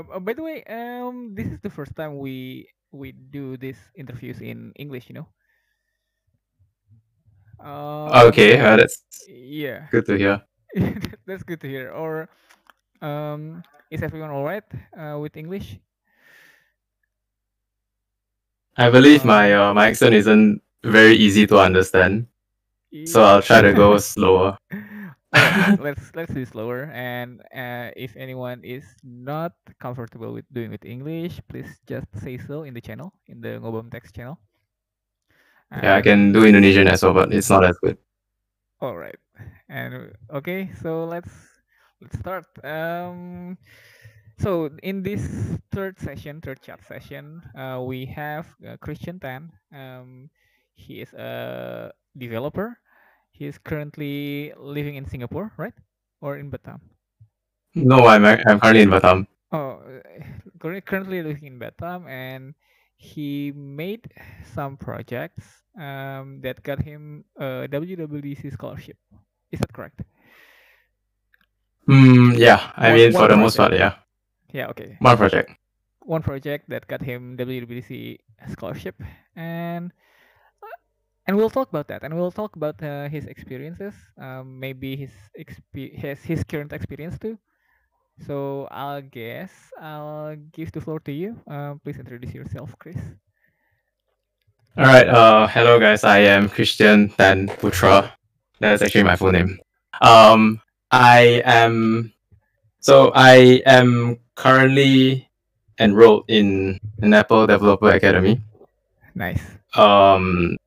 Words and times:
So, 0.00 0.14
uh, 0.14 0.20
by 0.20 0.32
the 0.32 0.42
way, 0.42 0.64
um, 0.64 1.34
this 1.34 1.46
is 1.48 1.60
the 1.60 1.70
first 1.70 1.94
time 1.96 2.18
we 2.18 2.66
we 2.92 3.12
do 3.12 3.56
these 3.56 3.78
interviews 3.96 4.40
in 4.40 4.72
English. 4.76 5.08
You 5.10 5.22
know. 5.22 5.28
Um, 7.60 8.28
okay, 8.28 8.58
uh, 8.58 8.76
that's 8.76 9.04
yeah. 9.28 9.88
Good 9.90 10.06
to 10.06 10.16
hear. 10.16 10.42
that's 11.26 11.42
good 11.42 11.60
to 11.60 11.68
hear. 11.68 11.90
Or, 11.92 12.28
um, 13.02 13.62
is 13.90 14.02
everyone 14.02 14.30
all 14.30 14.44
right 14.44 14.64
uh, 14.96 15.18
with 15.18 15.36
English? 15.36 15.78
I 18.76 18.90
believe 18.90 19.24
my 19.24 19.52
uh, 19.54 19.74
my 19.74 19.88
accent 19.88 20.14
isn't 20.14 20.62
very 20.84 21.14
easy 21.14 21.46
to 21.46 21.58
understand, 21.58 22.26
so 23.04 23.22
I'll 23.22 23.42
try 23.42 23.62
to 23.62 23.72
go 23.74 23.98
slower. 23.98 24.56
let's 25.78 26.10
let's 26.14 26.34
do 26.34 26.44
slower. 26.44 26.90
And 26.92 27.40
uh, 27.54 27.94
if 27.94 28.16
anyone 28.16 28.64
is 28.64 28.84
not 29.04 29.52
comfortable 29.78 30.32
with 30.32 30.44
doing 30.52 30.70
with 30.70 30.84
English, 30.84 31.40
please 31.48 31.78
just 31.86 32.06
say 32.18 32.38
so 32.38 32.64
in 32.64 32.74
the 32.74 32.80
channel, 32.80 33.12
in 33.26 33.40
the 33.40 33.62
Ngobam 33.62 33.90
text 33.90 34.14
channel. 34.14 34.38
Yeah, 35.70 35.94
I 35.96 36.02
can 36.02 36.32
do 36.32 36.44
Indonesian 36.44 36.88
as 36.88 37.02
well, 37.04 37.14
but 37.14 37.32
it's 37.32 37.48
not 37.48 37.64
as 37.64 37.78
good. 37.78 37.96
All 38.80 38.96
right, 38.96 39.18
and 39.68 40.10
okay, 40.34 40.70
so 40.82 41.04
let's 41.04 41.30
let's 42.02 42.18
start. 42.18 42.46
Um, 42.64 43.56
so 44.40 44.70
in 44.82 45.02
this 45.04 45.22
third 45.70 46.00
session, 46.00 46.40
third 46.40 46.60
chat 46.60 46.82
session, 46.82 47.42
uh, 47.54 47.78
we 47.86 48.06
have 48.06 48.48
uh, 48.66 48.78
Christian 48.78 49.20
Tan. 49.20 49.52
Um, 49.70 50.30
he 50.74 51.00
is 51.00 51.12
a 51.12 51.92
developer. 52.18 52.78
He 53.40 53.46
is 53.46 53.56
currently 53.56 54.52
living 54.60 54.96
in 54.96 55.08
Singapore, 55.08 55.50
right, 55.56 55.72
or 56.20 56.36
in 56.36 56.52
Batam? 56.52 56.84
No, 57.74 58.04
I'm 58.04 58.20
I'm 58.28 58.60
currently 58.60 58.84
in 58.84 58.90
Batam. 58.92 59.26
Oh, 59.50 59.80
currently 60.60 61.22
living 61.24 61.48
in 61.48 61.58
Batam, 61.58 62.04
and 62.04 62.52
he 62.98 63.50
made 63.56 64.12
some 64.52 64.76
projects 64.76 65.64
um, 65.72 66.44
that 66.44 66.62
got 66.62 66.84
him 66.84 67.24
a 67.40 67.64
WWDC 67.64 68.52
scholarship. 68.52 68.98
Is 69.50 69.60
that 69.60 69.72
correct? 69.72 70.04
Hmm. 71.88 72.36
yeah, 72.36 72.60
I 72.76 72.92
one, 72.92 72.96
mean, 72.98 73.12
for 73.16 73.24
the 73.24 73.40
project. 73.40 73.40
most 73.40 73.56
part, 73.56 73.72
yeah. 73.72 73.94
Yeah, 74.52 74.68
okay. 74.76 74.98
One 75.00 75.16
project. 75.16 75.56
One 76.04 76.20
project 76.20 76.68
that 76.68 76.86
got 76.88 77.00
him 77.00 77.38
WWDC 77.38 78.18
scholarship, 78.52 79.00
and 79.34 79.96
and 81.30 81.38
we'll 81.38 81.48
talk 81.48 81.68
about 81.68 81.86
that, 81.86 82.02
and 82.02 82.18
we'll 82.18 82.34
talk 82.34 82.56
about 82.56 82.82
uh, 82.82 83.06
his 83.08 83.24
experiences, 83.26 83.94
um, 84.18 84.58
maybe 84.58 84.96
his 84.96 85.14
exp- 85.38 85.94
his 85.94 86.18
his 86.26 86.42
current 86.42 86.72
experience 86.72 87.22
too. 87.22 87.38
So 88.26 88.66
I'll 88.74 89.00
guess 89.00 89.54
I'll 89.80 90.34
give 90.50 90.74
the 90.74 90.80
floor 90.82 90.98
to 91.06 91.12
you. 91.14 91.38
Uh, 91.46 91.78
please 91.84 92.02
introduce 92.02 92.34
yourself, 92.34 92.74
Chris. 92.82 92.98
All 94.74 94.90
right. 94.90 95.06
Uh, 95.06 95.46
hello 95.46 95.78
guys. 95.78 96.02
I 96.02 96.18
am 96.26 96.50
Christian 96.50 97.14
Tan 97.14 97.46
Putra. 97.62 98.10
That's 98.58 98.82
actually 98.82 99.06
my 99.06 99.14
full 99.14 99.30
name. 99.30 99.54
Um, 100.02 100.58
I 100.90 101.46
am. 101.46 102.10
So 102.82 103.14
I 103.14 103.62
am 103.70 104.18
currently 104.34 105.30
enrolled 105.78 106.26
in 106.26 106.80
an 107.06 107.14
Apple 107.14 107.46
Developer 107.46 107.94
Academy. 107.94 108.42
Nice. 109.14 109.46
Um, 109.78 110.58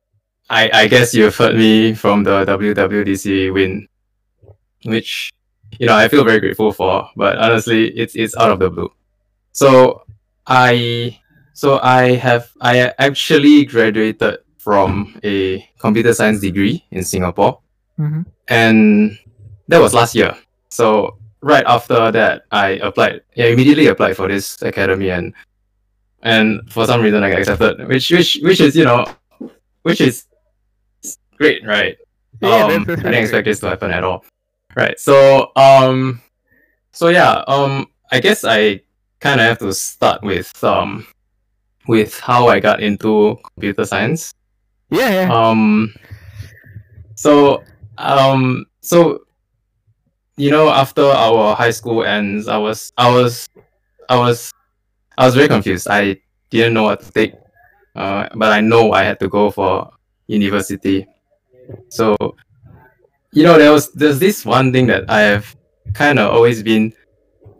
I 0.50 0.70
I 0.72 0.86
guess 0.88 1.14
you've 1.14 1.36
heard 1.36 1.56
me 1.56 1.94
from 1.94 2.24
the 2.24 2.44
WWDC 2.44 3.52
win, 3.52 3.88
which 4.84 5.32
you 5.78 5.86
know 5.86 5.96
I 5.96 6.08
feel 6.08 6.24
very 6.24 6.40
grateful 6.40 6.72
for. 6.72 7.08
But 7.16 7.38
honestly, 7.38 7.88
it's 7.96 8.14
it's 8.14 8.36
out 8.36 8.50
of 8.50 8.58
the 8.58 8.70
blue. 8.70 8.92
So 9.52 10.02
I 10.46 11.18
so 11.54 11.78
I 11.82 12.14
have 12.16 12.50
I 12.60 12.92
actually 12.98 13.64
graduated 13.64 14.38
from 14.58 15.18
a 15.24 15.66
computer 15.78 16.12
science 16.12 16.40
degree 16.40 16.84
in 16.90 17.04
Singapore, 17.04 17.60
mm-hmm. 17.98 18.22
and 18.48 19.18
that 19.68 19.80
was 19.80 19.94
last 19.94 20.14
year. 20.14 20.36
So 20.68 21.16
right 21.40 21.64
after 21.66 22.10
that, 22.10 22.44
I 22.50 22.80
applied. 22.82 23.22
Yeah, 23.34 23.46
immediately 23.46 23.86
applied 23.86 24.16
for 24.16 24.28
this 24.28 24.60
academy, 24.62 25.10
and 25.10 25.32
and 26.22 26.60
for 26.70 26.86
some 26.86 27.00
reason 27.00 27.22
I 27.22 27.30
got 27.30 27.40
accepted, 27.40 27.88
which 27.88 28.10
which 28.10 28.38
which 28.42 28.60
is 28.60 28.76
you 28.76 28.84
know, 28.84 29.06
which 29.82 30.00
is 30.00 30.26
great, 31.36 31.66
right? 31.66 31.96
Yeah, 32.40 32.64
um, 32.64 32.82
I 32.88 32.96
didn't 32.96 33.14
expect 33.14 33.44
this 33.46 33.60
to 33.60 33.68
happen 33.68 33.90
at 33.90 34.04
all. 34.04 34.24
Right. 34.76 34.98
So 34.98 35.52
um, 35.56 36.20
so 36.92 37.08
yeah 37.08 37.44
um, 37.46 37.86
I 38.10 38.20
guess 38.20 38.44
I 38.44 38.80
kind 39.20 39.40
of 39.40 39.46
have 39.46 39.58
to 39.58 39.72
start 39.72 40.22
with 40.22 40.52
um 40.62 41.06
with 41.86 42.18
how 42.20 42.48
I 42.48 42.60
got 42.60 42.82
into 42.82 43.38
computer 43.54 43.84
science. 43.84 44.34
Yeah, 44.90 45.26
yeah. 45.26 45.32
Um 45.32 45.94
so 47.14 47.62
um 47.98 48.66
so 48.80 49.24
you 50.36 50.50
know 50.50 50.68
after 50.68 51.02
our 51.02 51.54
high 51.54 51.70
school 51.70 52.04
ends 52.04 52.48
I 52.48 52.56
was 52.56 52.92
I 52.98 53.10
was 53.10 53.48
I 54.08 54.18
was 54.18 54.52
I 55.16 55.26
was 55.26 55.34
very 55.34 55.48
confused. 55.48 55.86
I 55.88 56.18
didn't 56.50 56.74
know 56.74 56.84
what 56.84 57.00
to 57.00 57.12
take. 57.12 57.34
Uh, 57.94 58.28
but 58.34 58.52
I 58.52 58.60
know 58.60 58.92
I 58.92 59.04
had 59.04 59.20
to 59.20 59.28
go 59.28 59.50
for 59.50 59.90
university. 60.26 61.06
So 61.88 62.16
you 63.32 63.42
know 63.42 63.58
there 63.58 63.72
was 63.72 63.92
there's 63.92 64.18
this 64.18 64.44
one 64.44 64.72
thing 64.72 64.86
that 64.88 65.08
I 65.08 65.20
have 65.22 65.56
kind 65.92 66.18
of 66.18 66.32
always 66.32 66.62
been 66.62 66.92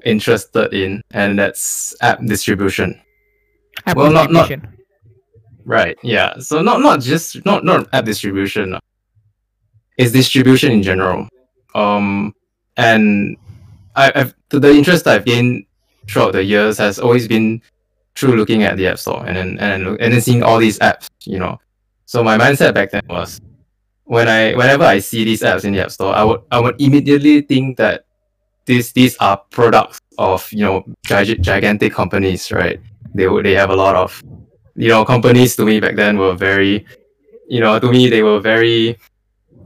interested 0.05 0.73
in 0.75 1.03
and 1.13 1.39
that's 1.39 1.95
app 2.03 2.21
distribution 2.27 3.01
app 3.87 3.97
well, 3.97 4.11
not 4.11 4.31
not 4.31 4.51
right. 5.65 5.97
Yeah. 6.03 6.39
So 6.39 6.63
not 6.63 6.81
not 6.81 7.01
just 7.01 7.45
not 7.45 7.65
not 7.65 7.89
app 7.93 8.05
distribution. 8.05 8.79
It's 9.97 10.13
distribution 10.13 10.73
in 10.73 10.83
general. 10.83 11.29
Um, 11.75 12.35
and 12.77 13.37
I, 13.97 14.13
I've 14.15 14.35
the 14.49 14.71
interest 14.71 15.07
I've 15.07 15.25
gained 15.25 15.67
throughout 16.09 16.33
the 16.33 16.45
years 16.45 16.79
has 16.79 16.99
always 16.99 17.27
been 17.29 17.63
through 18.17 18.37
looking 18.37 18.63
at 18.63 18.77
the 18.77 18.87
app 18.87 18.99
store 18.99 19.25
and 19.27 19.37
then 19.37 19.49
and 19.59 19.87
then, 19.87 19.97
and 20.01 20.13
then 20.13 20.21
seeing 20.21 20.43
all 20.43 20.59
these 20.59 20.79
apps. 20.81 21.09
You 21.25 21.39
know, 21.39 21.61
so 22.07 22.23
my 22.23 22.39
mindset 22.39 22.75
back 22.75 22.91
then 22.91 23.03
was 23.09 23.41
when 24.05 24.29
I 24.29 24.55
whenever 24.55 24.85
I 24.85 24.99
see 24.99 25.25
these 25.25 25.43
apps 25.43 25.65
in 25.65 25.73
the 25.73 25.83
app 25.83 25.91
store, 25.91 26.15
I 26.15 26.25
would 26.25 26.41
I 26.51 26.61
would 26.61 26.81
immediately 26.81 27.43
think 27.43 27.77
that 27.79 28.05
these 28.67 28.93
these 28.93 29.17
are 29.19 29.37
products 29.51 30.01
of 30.19 30.51
you 30.53 30.65
know 30.65 30.85
gigantic 31.05 31.93
companies, 31.93 32.53
right? 32.53 32.81
they 33.15 33.29
would 33.29 33.47
they 33.47 33.55
have 33.55 33.71
a 33.71 33.77
lot 33.77 33.95
of 33.95 34.23
you 34.75 34.89
know 34.89 35.05
companies 35.05 35.57
to 35.57 35.65
me 35.65 35.81
back 35.81 35.95
then 35.95 36.19
were 36.19 36.35
very 36.35 36.85
you 37.49 37.61
know 37.61 37.79
to 37.79 37.91
me 37.91 38.11
they 38.11 38.23
were 38.23 38.41
very 38.41 38.99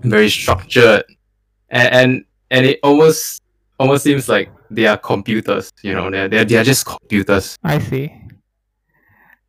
very 0.02 0.28
structured. 0.28 1.02
And 1.70 1.92
and, 1.92 2.24
and 2.50 2.66
it 2.66 2.80
almost 2.82 3.42
almost 3.80 4.04
seems 4.04 4.28
like 4.28 4.50
they 4.70 4.86
are 4.86 4.98
computers 4.98 5.72
you 5.82 5.94
know 5.94 6.10
they're, 6.10 6.28
they're, 6.28 6.44
they're 6.44 6.64
just 6.64 6.86
computers. 6.86 7.58
I 7.64 7.78
see. 7.78 8.14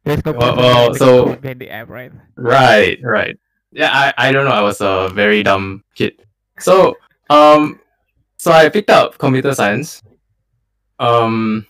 There's 0.06 0.26
no 0.26 0.32
well, 0.32 0.56
well 0.56 0.94
so 0.96 1.36
the 1.36 1.70
app 1.70 1.90
right? 1.90 2.12
Right 2.36 2.98
right 3.04 3.38
yeah 3.72 3.92
I, 3.92 4.30
I 4.30 4.32
don't 4.32 4.46
know 4.46 4.52
i 4.52 4.62
was 4.62 4.82
a 4.82 5.10
very 5.14 5.44
dumb 5.44 5.84
kid 5.96 6.14
so 6.60 6.96
um 7.30 7.80
so 8.38 8.52
i 8.52 8.70
picked 8.70 8.90
up 8.90 9.18
computer 9.18 9.54
science 9.54 10.02
um 11.00 11.66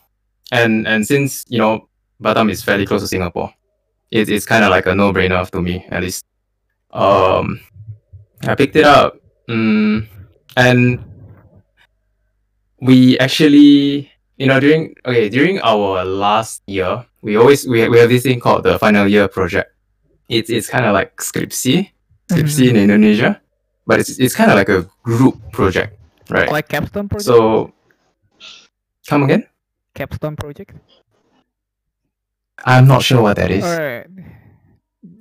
and 0.52 0.88
and 0.88 1.06
since 1.06 1.46
you 1.50 1.58
know 1.58 1.90
Batam 2.22 2.52
is 2.52 2.64
fairly 2.64 2.86
close 2.86 3.02
to 3.02 3.08
Singapore. 3.08 3.54
It, 4.12 4.30
it's 4.30 4.46
kind 4.46 4.64
of 4.64 4.72
like 4.72 4.88
a 4.88 4.96
no-brainer 4.96 5.50
to 5.52 5.62
me, 5.62 5.86
at 5.90 6.04
least. 6.04 6.26
Um, 6.92 7.62
I 8.42 8.56
picked 8.56 8.76
it 8.76 8.84
up, 8.84 9.18
um, 9.48 10.08
and 10.58 11.04
we 12.82 13.18
actually, 13.20 14.12
you 14.38 14.48
know, 14.48 14.60
during 14.60 14.96
okay 15.06 15.30
during 15.30 15.60
our 15.62 16.04
last 16.04 16.64
year, 16.66 17.06
we 17.22 17.38
always 17.38 17.68
we, 17.68 17.88
we 17.88 18.00
have 18.00 18.10
this 18.10 18.24
thing 18.24 18.40
called 18.40 18.64
the 18.64 18.80
final 18.80 19.08
year 19.08 19.28
project. 19.28 19.72
It's 20.30 20.50
it's 20.50 20.68
kind 20.68 20.86
of 20.86 20.94
like 20.94 21.16
Skripsi, 21.18 21.92
Mm-hmm. 22.30 22.64
in 22.64 22.76
Indonesia, 22.78 23.42
but 23.88 24.00
it's 24.00 24.20
it's 24.20 24.36
kind 24.36 24.52
of 24.52 24.58
like 24.58 24.70
a 24.70 24.86
group 25.02 25.42
project, 25.52 25.98
right? 26.30 26.50
Like 26.52 26.70
capstone 26.70 27.10
project. 27.10 27.26
So, 27.26 27.74
come 29.08 29.24
again. 29.24 29.50
Capstone 29.96 30.36
project. 30.36 30.78
I'm 32.66 32.88
not 32.88 33.02
sure 33.02 33.22
what 33.22 33.38
that 33.38 33.50
is. 33.50 33.64
Right. 33.64 34.06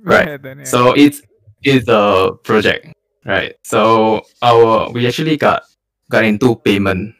Right. 0.03 0.41
Then, 0.41 0.59
yeah. 0.59 0.63
So 0.65 0.93
it's 0.93 1.21
it's 1.63 1.87
a 1.87 2.37
project, 2.43 2.93
right? 3.25 3.55
So 3.63 4.21
our 4.41 4.91
we 4.91 5.07
actually 5.07 5.37
got 5.37 5.63
got 6.09 6.23
into 6.23 6.55
payment, 6.61 7.15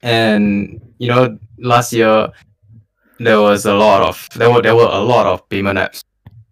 and 0.00 0.80
you 0.98 1.08
know 1.08 1.38
last 1.58 1.92
year 1.92 2.32
there 3.18 3.40
was 3.40 3.66
a 3.66 3.74
lot 3.74 4.02
of 4.02 4.28
there 4.36 4.50
were 4.50 4.62
there 4.62 4.74
were 4.74 4.88
a 4.88 5.04
lot 5.04 5.26
of 5.26 5.48
payment 5.48 5.78
apps. 5.78 6.02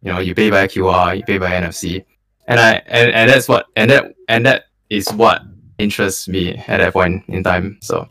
You 0.02 0.12
know, 0.12 0.20
you 0.20 0.34
pay 0.34 0.50
by 0.50 0.66
QR, 0.68 1.16
you 1.16 1.24
pay 1.24 1.38
by 1.38 1.50
NFC, 1.50 2.04
and 2.48 2.60
I 2.60 2.82
and, 2.86 3.10
and 3.12 3.30
that's 3.30 3.48
what 3.48 3.66
and 3.76 3.90
that 3.90 4.14
and 4.28 4.46
that 4.46 4.64
is 4.90 5.08
what 5.12 5.42
interests 5.78 6.28
me 6.28 6.56
at 6.56 6.78
that 6.78 6.92
point 6.92 7.24
in 7.28 7.42
time. 7.42 7.78
So, 7.82 8.06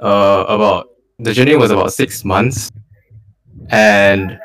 uh, 0.00 0.44
about 0.48 0.88
the 1.18 1.32
journey 1.32 1.56
was 1.56 1.70
about 1.70 1.92
six 1.92 2.24
months, 2.24 2.70
and 3.70 4.38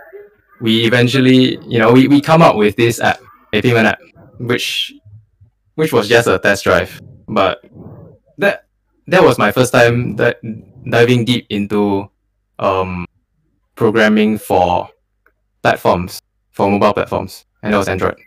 we 0.62 0.85
eventually, 0.85 1.57
you 1.68 1.79
know, 1.79 1.91
we, 1.91 2.07
we 2.07 2.21
come 2.21 2.41
up 2.41 2.56
with 2.56 2.75
this 2.75 3.00
app, 3.00 3.19
a 3.53 3.62
payment 3.62 3.88
app, 3.88 4.00
which 4.39 4.94
which 5.75 5.94
was 5.94 6.07
just 6.07 6.27
a 6.27 6.39
test 6.39 6.63
drive. 6.63 7.00
But 7.27 7.63
that 8.38 8.65
that 9.07 9.24
was 9.24 9.38
my 9.38 9.51
first 9.51 9.71
time 9.74 10.15
that 10.18 10.39
diving 10.89 11.25
deep 11.25 11.47
into 11.50 12.09
um 12.59 13.06
programming 13.75 14.38
for 14.38 14.89
platforms 15.62 16.21
for 16.51 16.69
mobile 16.69 16.94
platforms, 16.94 17.45
and 17.63 17.74
that 17.74 17.77
was 17.77 17.88
Android. 17.88 18.18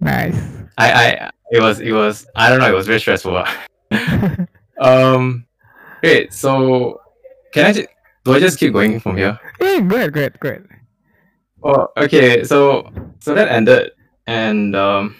Nice. 0.00 0.36
I, 0.78 0.92
I 0.92 1.30
it 1.50 1.60
was 1.60 1.80
it 1.80 1.92
was 1.92 2.26
I 2.34 2.48
don't 2.48 2.60
know 2.60 2.68
it 2.70 2.74
was 2.74 2.86
very 2.86 3.00
stressful. 3.00 3.44
um, 4.80 5.46
great. 6.00 6.32
So 6.32 7.00
can 7.52 7.66
I 7.66 7.72
just 7.72 7.88
do 8.24 8.34
I 8.34 8.40
just 8.40 8.58
keep 8.58 8.72
going 8.72 9.00
from 9.00 9.16
here? 9.16 9.38
yeah, 9.60 9.80
great, 9.80 10.12
great, 10.12 10.40
great. 10.40 10.62
Oh, 11.62 11.88
okay. 11.96 12.44
So 12.44 12.88
so 13.18 13.34
that 13.34 13.48
ended, 13.48 13.92
and 14.26 14.74
um, 14.74 15.16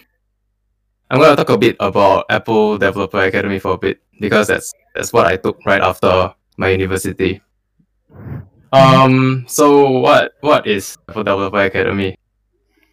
I'm 1.09 1.19
gonna 1.19 1.35
talk 1.35 1.49
a 1.49 1.57
bit 1.57 1.75
about 1.79 2.25
Apple 2.29 2.77
Developer 2.77 3.21
Academy 3.21 3.59
for 3.59 3.73
a 3.73 3.77
bit 3.77 4.01
because 4.19 4.47
that's 4.47 4.73
that's 4.95 5.13
what 5.13 5.27
I 5.27 5.37
took 5.37 5.63
right 5.65 5.81
after 5.81 6.33
my 6.57 6.69
university. 6.69 7.41
Um. 8.73 9.45
So 9.47 9.99
what 9.99 10.33
what 10.41 10.65
is 10.65 10.97
Apple 11.09 11.23
Developer 11.23 11.61
Academy? 11.61 12.17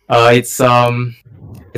Uh, 0.09 0.33
it's 0.33 0.59
um, 0.61 1.15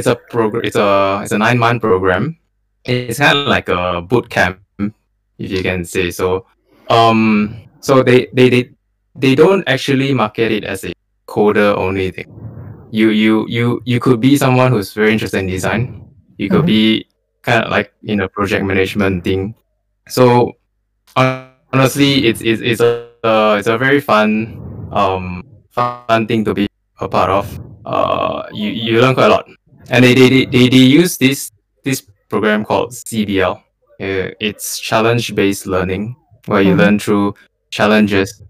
it's 0.01 0.09
a 0.09 0.17
program. 0.17 0.65
It's 0.65 0.77
a 0.77 1.21
it's 1.23 1.33
a 1.33 1.39
nine 1.39 1.61
month 1.61 1.85
program. 1.85 2.41
It's 2.89 3.21
kind 3.21 3.37
of 3.37 3.47
like 3.53 3.69
a 3.69 4.01
boot 4.01 4.33
camp, 4.33 4.59
if 5.39 5.51
you 5.53 5.63
can 5.63 5.85
say 5.85 6.11
so. 6.11 6.47
Um. 6.89 7.57
So 7.81 8.03
they 8.03 8.29
they 8.33 8.49
they 8.49 8.63
they 9.15 9.35
don't 9.37 9.65
actually 9.69 10.13
market 10.17 10.53
it 10.53 10.65
as 10.65 10.85
a 10.85 10.93
coder 11.29 11.77
only 11.77 12.11
thing. 12.11 12.29
You 12.91 13.11
you 13.11 13.47
you 13.49 13.81
you 13.85 14.01
could 14.01 14.21
be 14.21 14.37
someone 14.37 14.73
who's 14.73 14.93
very 14.93 15.13
interested 15.13 15.39
in 15.39 15.47
design. 15.47 16.05
You 16.41 16.49
could 16.49 16.65
Mhm. 16.65 16.73
be 16.75 17.07
kind 17.43 17.65
of 17.65 17.71
like 17.71 17.93
in 18.05 18.21
a 18.21 18.29
project 18.29 18.65
management 18.65 19.25
thing. 19.25 19.55
So 20.09 20.57
honestly, 21.17 22.27
it's 22.27 22.41
it's 22.41 22.61
it's 22.61 22.81
a 22.81 23.07
uh, 23.25 23.57
it's 23.59 23.69
a 23.69 23.77
very 23.79 24.01
fun 24.01 24.59
um 24.93 25.45
fun 25.71 26.27
thing 26.27 26.45
to 26.45 26.55
be 26.55 26.67
a 27.01 27.09
part 27.09 27.31
of. 27.31 27.47
Uh, 27.87 28.45
you 28.53 28.69
you 28.71 29.01
learn 29.01 29.15
quite 29.15 29.27
a 29.27 29.35
lot, 29.35 29.47
and 29.91 30.05
they 30.05 30.15
they 30.15 30.45
they, 30.47 30.69
they, 30.69 30.77
use 30.77 31.19
this 31.19 31.51
this 31.85 32.03
program 32.29 32.65
called 32.65 32.93
CBL. 32.93 33.57
Uh, 34.01 34.31
it's 34.41 34.79
challenge 34.79 35.35
based 35.35 35.67
learning 35.67 36.17
where 36.47 36.63
you 36.63 36.75
Mhm. 36.75 36.79
learn 36.79 36.99
through 36.99 37.35
challenges 37.71 38.43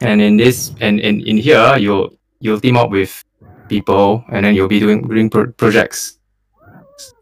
and 0.00 0.20
in 0.20 0.36
this 0.36 0.72
and 0.80 1.00
in, 1.00 1.20
in 1.26 1.36
here 1.36 1.76
you'll 1.76 2.10
you'll 2.40 2.60
team 2.60 2.76
up 2.76 2.90
with 2.90 3.24
people 3.68 4.22
and 4.30 4.44
then 4.44 4.54
you'll 4.54 4.68
be 4.68 4.78
doing 4.78 5.02
doing 5.02 5.28
pro- 5.28 5.50
projects 5.52 6.18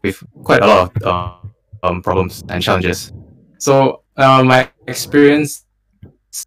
with 0.03 0.21
quite 0.43 0.61
a 0.61 0.67
lot 0.67 0.91
of 0.95 1.03
uh, 1.03 1.87
um, 1.87 2.01
problems 2.01 2.43
and 2.49 2.61
challenges 2.61 3.11
so 3.57 4.03
uh, 4.17 4.43
my 4.43 4.69
experience 4.87 5.65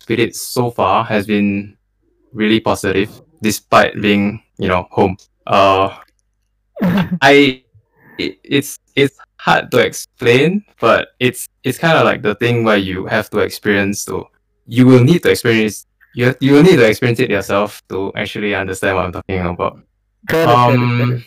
with 0.08 0.18
it 0.20 0.36
so 0.36 0.70
far 0.70 1.04
has 1.04 1.26
been 1.26 1.76
really 2.32 2.60
positive 2.60 3.10
despite 3.42 4.00
being 4.00 4.40
you 4.58 4.68
know 4.68 4.86
home 4.90 5.16
uh 5.46 5.88
i 7.22 7.62
it, 8.18 8.38
it's 8.44 8.78
it's 8.96 9.16
hard 9.38 9.70
to 9.70 9.78
explain 9.78 10.64
but 10.80 11.08
it's 11.20 11.48
it's 11.64 11.78
kind 11.78 11.96
of 11.96 12.04
like 12.04 12.22
the 12.22 12.34
thing 12.36 12.64
where 12.64 12.76
you 12.76 13.06
have 13.06 13.30
to 13.30 13.38
experience 13.38 14.04
to 14.04 14.24
you 14.66 14.86
will 14.86 15.02
need 15.02 15.22
to 15.22 15.30
experience 15.30 15.86
you, 16.14 16.34
you 16.40 16.52
will 16.54 16.62
need 16.62 16.76
to 16.76 16.86
experience 16.88 17.20
it 17.20 17.30
yourself 17.30 17.82
to 17.88 18.12
actually 18.16 18.54
understand 18.54 18.96
what 18.96 19.04
i'm 19.06 19.12
talking 19.12 19.40
about. 19.40 19.80
Got 20.26 20.42
it, 20.42 20.46
got 20.46 20.70
it, 20.70 20.76
got 20.76 20.78
um 20.78 21.24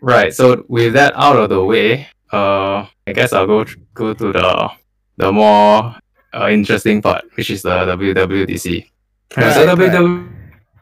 right 0.00 0.32
so 0.32 0.64
with 0.68 0.92
that 0.94 1.12
out 1.16 1.36
of 1.36 1.48
the 1.48 1.62
way 1.62 2.06
uh 2.32 2.86
i 3.06 3.12
guess 3.12 3.32
i'll 3.32 3.46
go 3.46 3.64
go 3.94 4.14
to 4.14 4.32
the 4.32 4.70
the 5.16 5.32
more 5.32 5.94
uh, 6.32 6.48
interesting 6.48 7.02
part 7.02 7.24
which 7.36 7.50
is 7.50 7.62
the 7.62 7.70
wwdc 7.70 8.90
Right, 9.36 9.54
so 9.54 9.64
Right, 9.64 9.78
right. 9.78 10.26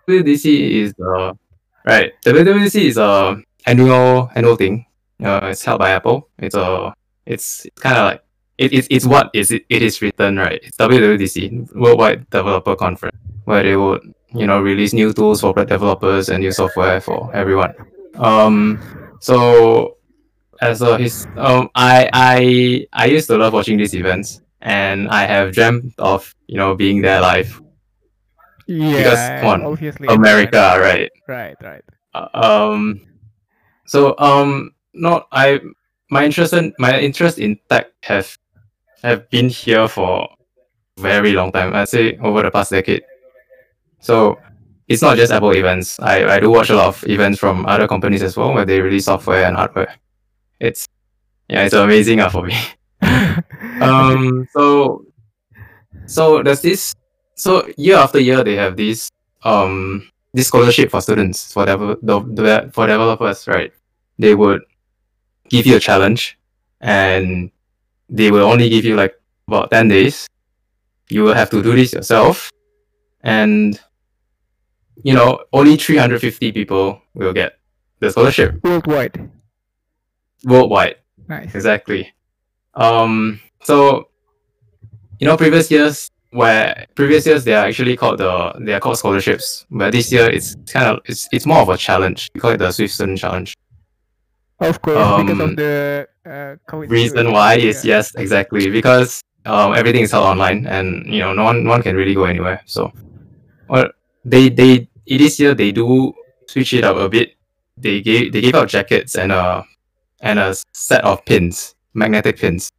WWDC 0.08 0.70
is 0.70 0.94
the 0.94 1.36
right. 1.88 2.12
WWDC 2.24 2.82
is 2.82 2.96
a 2.98 3.40
annual 3.66 4.30
annual 4.34 4.56
thing. 4.56 4.86
Uh, 5.22 5.40
it's 5.44 5.64
held 5.64 5.78
by 5.80 5.90
Apple. 5.90 6.28
It's 6.38 6.54
a 6.54 6.94
it's 7.26 7.66
kind 7.76 7.96
of 7.96 8.04
like 8.04 8.22
it, 8.58 8.72
it's 8.72 8.88
it's 8.90 9.06
what 9.06 9.30
is 9.34 9.50
it, 9.50 9.64
it 9.68 9.82
is 9.82 10.00
written 10.02 10.36
right. 10.36 10.60
It's 10.62 10.76
WWDC 10.76 11.74
Worldwide 11.74 12.28
Developer 12.30 12.76
Conference 12.76 13.16
where 13.44 13.62
they 13.62 13.76
would 13.76 14.02
you 14.34 14.46
know 14.46 14.60
release 14.60 14.92
new 14.92 15.12
tools 15.12 15.40
for 15.40 15.52
developers 15.64 16.28
and 16.28 16.40
new 16.40 16.52
software 16.52 17.00
for 17.00 17.34
everyone. 17.34 17.74
Um, 18.16 18.80
so 19.20 19.96
as 20.60 20.82
a 20.82 20.98
his 20.98 21.26
um 21.36 21.70
I 21.74 22.10
I 22.12 22.86
I 22.92 23.06
used 23.06 23.28
to 23.28 23.36
love 23.36 23.52
watching 23.52 23.78
these 23.78 23.94
events 23.94 24.40
and 24.60 25.08
I 25.08 25.24
have 25.24 25.54
dreamt 25.54 25.94
of 25.98 26.34
you 26.46 26.56
know 26.56 26.74
being 26.74 27.00
there 27.00 27.20
live 27.20 27.62
Yeah, 28.68 29.40
come 29.40 29.48
on, 29.48 29.62
obviously. 29.64 30.08
America, 30.08 30.58
everyone- 30.58 30.80
right? 30.80 31.10
Right, 31.26 31.56
right. 31.62 31.84
Uh, 32.14 32.28
Um, 32.34 33.00
so 33.86 34.14
um, 34.18 34.72
no, 34.92 35.24
I 35.32 35.60
my 36.10 36.24
interest 36.24 36.52
in 36.52 36.72
my 36.78 36.98
interest 37.00 37.38
in 37.38 37.58
tech 37.68 37.86
have 38.02 38.36
have 39.02 39.28
been 39.30 39.48
here 39.48 39.88
for 39.88 40.28
very 40.98 41.32
long 41.32 41.50
time. 41.52 41.74
I'd 41.74 41.88
say 41.88 42.18
over 42.18 42.42
the 42.42 42.50
past 42.50 42.70
decade. 42.70 43.02
So 44.00 44.36
it's 44.88 45.02
not 45.02 45.16
just 45.16 45.32
Apple 45.32 45.52
events. 45.52 45.98
I, 46.00 46.36
I 46.36 46.40
do 46.40 46.50
watch 46.50 46.70
a 46.70 46.76
lot 46.76 46.88
of 46.88 47.04
events 47.08 47.38
from 47.38 47.66
other 47.66 47.86
companies 47.88 48.22
as 48.22 48.36
well 48.36 48.52
where 48.54 48.64
they 48.64 48.80
release 48.80 49.04
software 49.06 49.44
and 49.44 49.56
hardware. 49.56 49.94
It's 50.60 50.86
yeah, 51.48 51.64
it's 51.64 51.74
amazing 51.74 52.20
uh, 52.20 52.28
for 52.28 52.44
me. 52.44 52.56
um 53.80 54.46
so 54.52 55.04
so 56.06 56.42
there's 56.42 56.60
this 56.62 56.94
so 57.38 57.70
year 57.76 57.96
after 57.96 58.18
year 58.18 58.42
they 58.42 58.56
have 58.56 58.76
this 58.76 59.10
um 59.44 60.10
this 60.34 60.48
scholarship 60.48 60.90
for 60.90 61.00
students 61.00 61.52
for 61.52 61.64
the 61.64 62.70
for 62.72 62.86
developers 62.86 63.46
right? 63.46 63.72
They 64.18 64.34
would 64.34 64.62
give 65.48 65.64
you 65.66 65.76
a 65.76 65.80
challenge 65.80 66.38
and 66.80 67.50
they 68.10 68.30
will 68.30 68.44
only 68.44 68.68
give 68.68 68.84
you 68.84 68.96
like 68.96 69.14
about 69.46 69.70
10 69.70 69.88
days. 69.88 70.26
You 71.08 71.22
will 71.22 71.34
have 71.34 71.48
to 71.50 71.62
do 71.62 71.74
this 71.74 71.92
yourself 71.92 72.50
and 73.22 73.80
you 75.02 75.14
know 75.14 75.38
only 75.52 75.76
350 75.76 76.52
people 76.52 77.00
will 77.14 77.32
get 77.32 77.58
the 78.00 78.10
scholarship. 78.10 78.62
Worldwide. 78.62 79.30
worldwide. 80.44 80.96
Nice. 81.28 81.54
exactly. 81.54 82.12
Um 82.74 83.40
so 83.62 84.08
you 85.20 85.26
know 85.26 85.36
previous 85.36 85.70
years 85.70 86.10
where 86.30 86.86
previous 86.94 87.26
years 87.26 87.44
they 87.44 87.54
are 87.54 87.66
actually 87.66 87.96
called 87.96 88.18
the 88.18 88.52
they 88.60 88.74
are 88.74 88.80
called 88.80 88.98
scholarships 88.98 89.64
but 89.70 89.92
this 89.92 90.12
year 90.12 90.28
it's 90.28 90.56
kind 90.70 90.86
of 90.86 91.00
it's, 91.06 91.26
it's 91.32 91.46
more 91.46 91.58
of 91.60 91.68
a 91.70 91.76
challenge. 91.76 92.28
We 92.34 92.40
call 92.40 92.50
it 92.50 92.58
the 92.58 92.70
swift 92.70 92.92
student 92.94 93.18
challenge. 93.18 93.54
Of 94.60 94.82
course, 94.82 95.22
because 95.22 95.40
Um, 95.40 95.50
of 95.50 95.56
the 95.56 96.08
uh, 96.26 96.56
COVID 96.70 96.88
reason 96.90 97.32
why 97.32 97.54
is 97.56 97.84
Yeah. 97.84 97.96
yes 97.96 98.14
exactly 98.16 98.68
because 98.70 99.22
um 99.46 99.72
everything 99.74 100.02
is 100.02 100.10
held 100.10 100.26
online 100.26 100.66
and 100.66 101.06
you 101.06 101.20
know 101.20 101.32
no 101.32 101.44
one 101.44 101.64
no 101.64 101.70
one 101.70 101.82
can 101.82 101.96
really 101.96 102.14
go 102.14 102.24
anywhere 102.24 102.60
so. 102.66 102.92
Well 103.68 103.88
they 104.24 104.48
they 104.50 104.88
this 105.06 105.38
year 105.40 105.54
they 105.54 105.72
do 105.72 106.12
switch 106.48 106.74
it 106.74 106.84
up 106.84 106.96
a 106.96 107.08
bit. 107.08 107.36
They 107.78 108.02
gave 108.02 108.32
they 108.32 108.40
gave 108.42 108.54
out 108.54 108.68
jackets 108.68 109.14
and 109.14 109.32
a 109.32 109.64
and 110.20 110.38
a 110.38 110.54
set 110.74 111.04
of 111.04 111.24
pins 111.24 111.74
magnetic 111.94 112.36
pins 112.38 112.70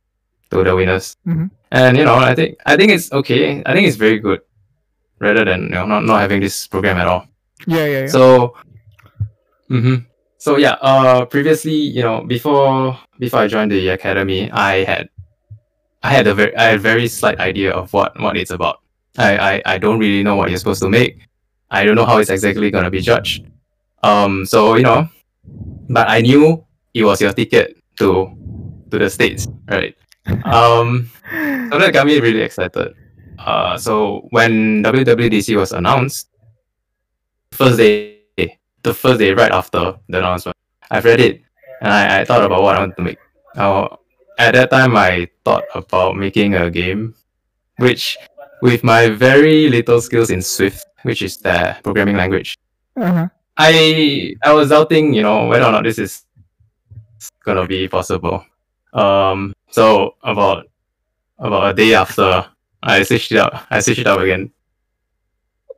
to 0.52 0.64
the 0.64 0.76
winners. 0.76 1.16
Mhm. 1.26 1.50
And 1.72 1.98
you 1.98 2.06
know 2.06 2.16
i 2.16 2.34
think 2.34 2.58
i 2.66 2.76
think 2.76 2.92
it's 2.92 3.12
okay 3.12 3.62
i 3.66 3.74
think 3.74 3.88
it's 3.88 3.98
very 3.98 4.20
good 4.20 4.42
rather 5.20 5.46
than 5.46 5.64
you 5.64 5.70
know 5.70 5.86
not, 5.86 6.04
not 6.04 6.20
having 6.22 6.40
this 6.42 6.68
program 6.68 6.98
at 6.98 7.08
all 7.08 7.26
Yeah, 7.68 7.86
yeah, 7.86 8.00
yeah. 8.02 8.08
so, 8.08 8.56
hmm 9.68 9.96
so 10.40 10.56
yeah. 10.56 10.80
Uh, 10.80 11.26
previously, 11.26 11.76
you 11.76 12.02
know, 12.02 12.24
before 12.24 12.98
before 13.20 13.44
I 13.44 13.48
joined 13.52 13.72
the 13.76 13.90
academy, 13.92 14.48
I 14.50 14.86
had 14.88 15.10
I 16.02 16.16
had 16.16 16.28
a 16.28 16.34
very 16.34 16.56
I 16.56 16.64
had 16.72 16.76
a 16.80 16.80
very 16.80 17.08
slight 17.12 17.40
idea 17.44 17.76
of 17.76 17.92
what 17.92 18.16
what 18.24 18.38
it's 18.40 18.52
about. 18.56 18.80
I, 19.20 19.36
I 19.36 19.54
I 19.66 19.78
don't 19.78 20.00
really 20.00 20.24
know 20.24 20.40
what 20.40 20.48
you're 20.50 20.58
supposed 20.58 20.82
to 20.84 20.90
make. 20.90 21.28
I 21.70 21.84
don't 21.84 22.00
know 22.00 22.08
how 22.08 22.24
it's 22.24 22.32
exactly 22.32 22.72
gonna 22.72 22.90
be 22.90 23.02
judged. 23.04 23.52
Um, 24.02 24.46
so 24.48 24.80
you 24.80 24.84
know, 24.88 25.10
but 25.92 26.08
I 26.08 26.22
knew 26.24 26.64
it 26.96 27.04
was 27.04 27.20
your 27.20 27.34
ticket 27.36 27.76
to 28.00 28.32
to 28.92 28.96
the 28.96 29.10
states, 29.12 29.44
right? 29.68 29.92
Um, 30.46 31.10
so 31.72 31.80
that 31.80 31.92
got 31.94 32.08
me 32.08 32.20
really 32.20 32.42
excited. 32.42 32.94
Uh, 33.40 33.78
so 33.78 34.28
when 34.32 34.84
WWDC 34.84 35.56
was 35.56 35.72
announced, 35.72 36.30
first 37.52 37.78
day, 37.78 38.20
the 38.84 38.94
first 38.94 39.20
day 39.20 39.34
right 39.34 39.52
after 39.52 39.96
the 40.10 40.18
announcement, 40.20 40.56
I've 40.92 41.06
read 41.06 41.20
it 41.20 41.42
and 41.82 41.92
I, 41.92 42.22
I 42.22 42.26
thought 42.26 42.44
about 42.44 42.62
what 42.64 42.76
I 42.76 42.80
want 42.80 42.96
to 42.98 43.04
make. 43.04 43.18
Uh, 43.56 43.88
at 44.38 44.54
that 44.54 44.70
time, 44.70 44.96
I 44.96 45.28
thought 45.44 45.64
about 45.76 46.16
making 46.16 46.56
a 46.56 46.70
game, 46.72 47.16
which 47.78 48.18
with 48.62 48.84
my 48.84 49.10
very 49.10 49.70
little 49.70 50.02
skills 50.02 50.30
in 50.30 50.42
Swift, 50.42 50.86
which 51.04 51.22
is 51.22 51.38
their 51.38 51.78
programming 51.84 52.18
language, 52.18 52.58
Uh-huh. 52.96 53.28
I 53.58 54.36
I 54.44 54.54
was 54.54 54.70
doubting, 54.70 55.14
you 55.14 55.22
know, 55.22 55.48
whether 55.48 55.66
or 55.66 55.72
not 55.72 55.84
this 55.84 56.00
is 56.00 56.24
gonna 57.44 57.68
be 57.68 57.88
possible. 57.88 58.44
Um, 58.94 59.54
so 59.72 60.16
about 60.24 60.68
about 61.38 61.72
a 61.72 61.74
day 61.74 61.94
after, 61.94 62.46
I 62.84 63.04
switched 63.04 63.32
it 63.32 63.38
up. 63.38 63.66
I 63.70 63.80
switched 63.80 64.02
it 64.02 64.08
up 64.08 64.20
again. 64.20 64.52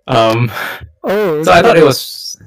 Um, 0.07 0.51
Oh. 1.03 1.41
so 1.43 1.51
I 1.51 1.61
thought 1.61 1.77
it 1.77 1.83
was, 1.83 2.37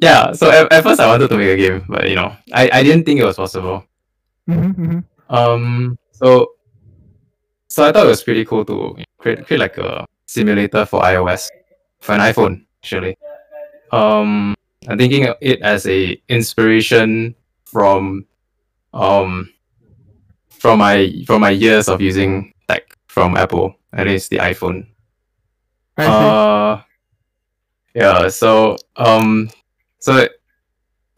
yeah. 0.00 0.32
So 0.32 0.50
at, 0.50 0.72
at 0.72 0.82
first 0.82 1.00
I 1.00 1.06
wanted 1.06 1.28
to 1.28 1.36
make 1.38 1.48
a 1.50 1.56
game, 1.56 1.84
but 1.88 2.08
you 2.08 2.16
know, 2.16 2.34
I, 2.52 2.68
I 2.72 2.82
didn't 2.82 3.04
think 3.04 3.20
it 3.20 3.24
was 3.24 3.36
possible. 3.36 3.84
Mm-hmm, 4.48 4.98
Um, 5.30 5.98
so 6.10 6.52
so 7.68 7.84
I 7.84 7.92
thought 7.92 8.06
it 8.06 8.08
was 8.10 8.22
pretty 8.24 8.44
cool 8.44 8.64
to 8.64 8.96
create 9.18 9.46
create 9.46 9.60
like 9.60 9.78
a 9.78 10.04
simulator 10.26 10.84
for 10.84 11.00
iOS 11.02 11.48
for 12.00 12.12
an 12.12 12.20
iPhone 12.20 12.64
actually. 12.82 13.16
Um, 13.92 14.54
I'm 14.88 14.98
thinking 14.98 15.26
of 15.28 15.36
it 15.40 15.62
as 15.62 15.86
a 15.86 16.20
inspiration 16.28 17.34
from 17.64 18.26
um 18.94 19.51
from 20.62 20.78
my 20.78 21.10
from 21.26 21.42
my 21.42 21.50
years 21.50 21.90
of 21.90 21.98
using 22.00 22.54
tech 22.70 22.86
from 23.10 23.34
Apple, 23.36 23.74
at 23.92 24.06
least 24.06 24.30
the 24.30 24.38
iPhone. 24.38 24.86
I. 25.98 26.06
Uh, 26.06 26.82
yeah. 27.98 28.28
So 28.30 28.78
um, 28.94 29.50
so 29.98 30.28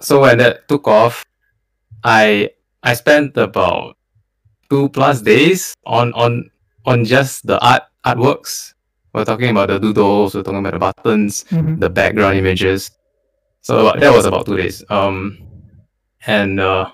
so 0.01 0.25
when 0.25 0.39
that 0.41 0.65
took 0.67 0.89
off, 0.89 1.21
I 2.03 2.57
I 2.83 2.95
spent 2.97 3.37
about 3.37 4.01
two 4.73 4.89
plus 4.89 5.21
days 5.21 5.77
on 5.85 6.17
on 6.17 6.49
on 6.89 7.05
just 7.05 7.45
the 7.45 7.61
art 7.61 7.85
artworks. 8.09 8.73
We're 9.13 9.29
talking 9.29 9.51
about 9.53 9.69
the 9.69 9.79
doodles. 9.79 10.35
We're 10.35 10.43
talking 10.43 10.65
about 10.65 10.73
the 10.73 10.81
buttons, 10.81 11.45
Mhm. 11.53 11.79
the 11.79 11.91
background 11.93 12.41
images. 12.41 12.91
So 13.61 13.93
that 13.93 14.11
was 14.13 14.25
about 14.25 14.45
two 14.49 14.57
days. 14.57 14.83
Um, 14.89 15.39
and 16.27 16.59
uh, 16.59 16.91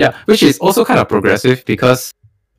yeah, 0.00 0.16
which 0.24 0.42
is 0.42 0.58
also 0.58 0.84
kind 0.84 0.98
of 0.98 1.08
progressive 1.08 1.64
because 1.66 2.12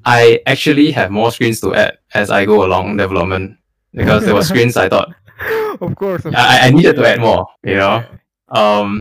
I 0.05 0.41
actually 0.45 0.91
have 0.91 1.10
more 1.12 1.31
screens 1.31 1.60
to 1.62 1.74
add 1.74 1.98
as 2.13 2.29
I 2.29 2.45
go 2.45 2.63
along 2.63 2.98
development 2.98 3.57
because 3.93 4.24
there 4.25 4.33
were 4.33 4.43
screens 4.43 4.77
I 4.77 4.88
thought 4.89 5.10
of 5.81 5.95
course. 5.95 6.25
Of 6.25 6.36
I, 6.36 6.67
I 6.67 6.69
needed 6.69 6.95
to 6.95 7.07
add 7.07 7.19
more, 7.19 7.48
you 7.63 7.75
know. 7.75 8.05
Um, 8.50 9.00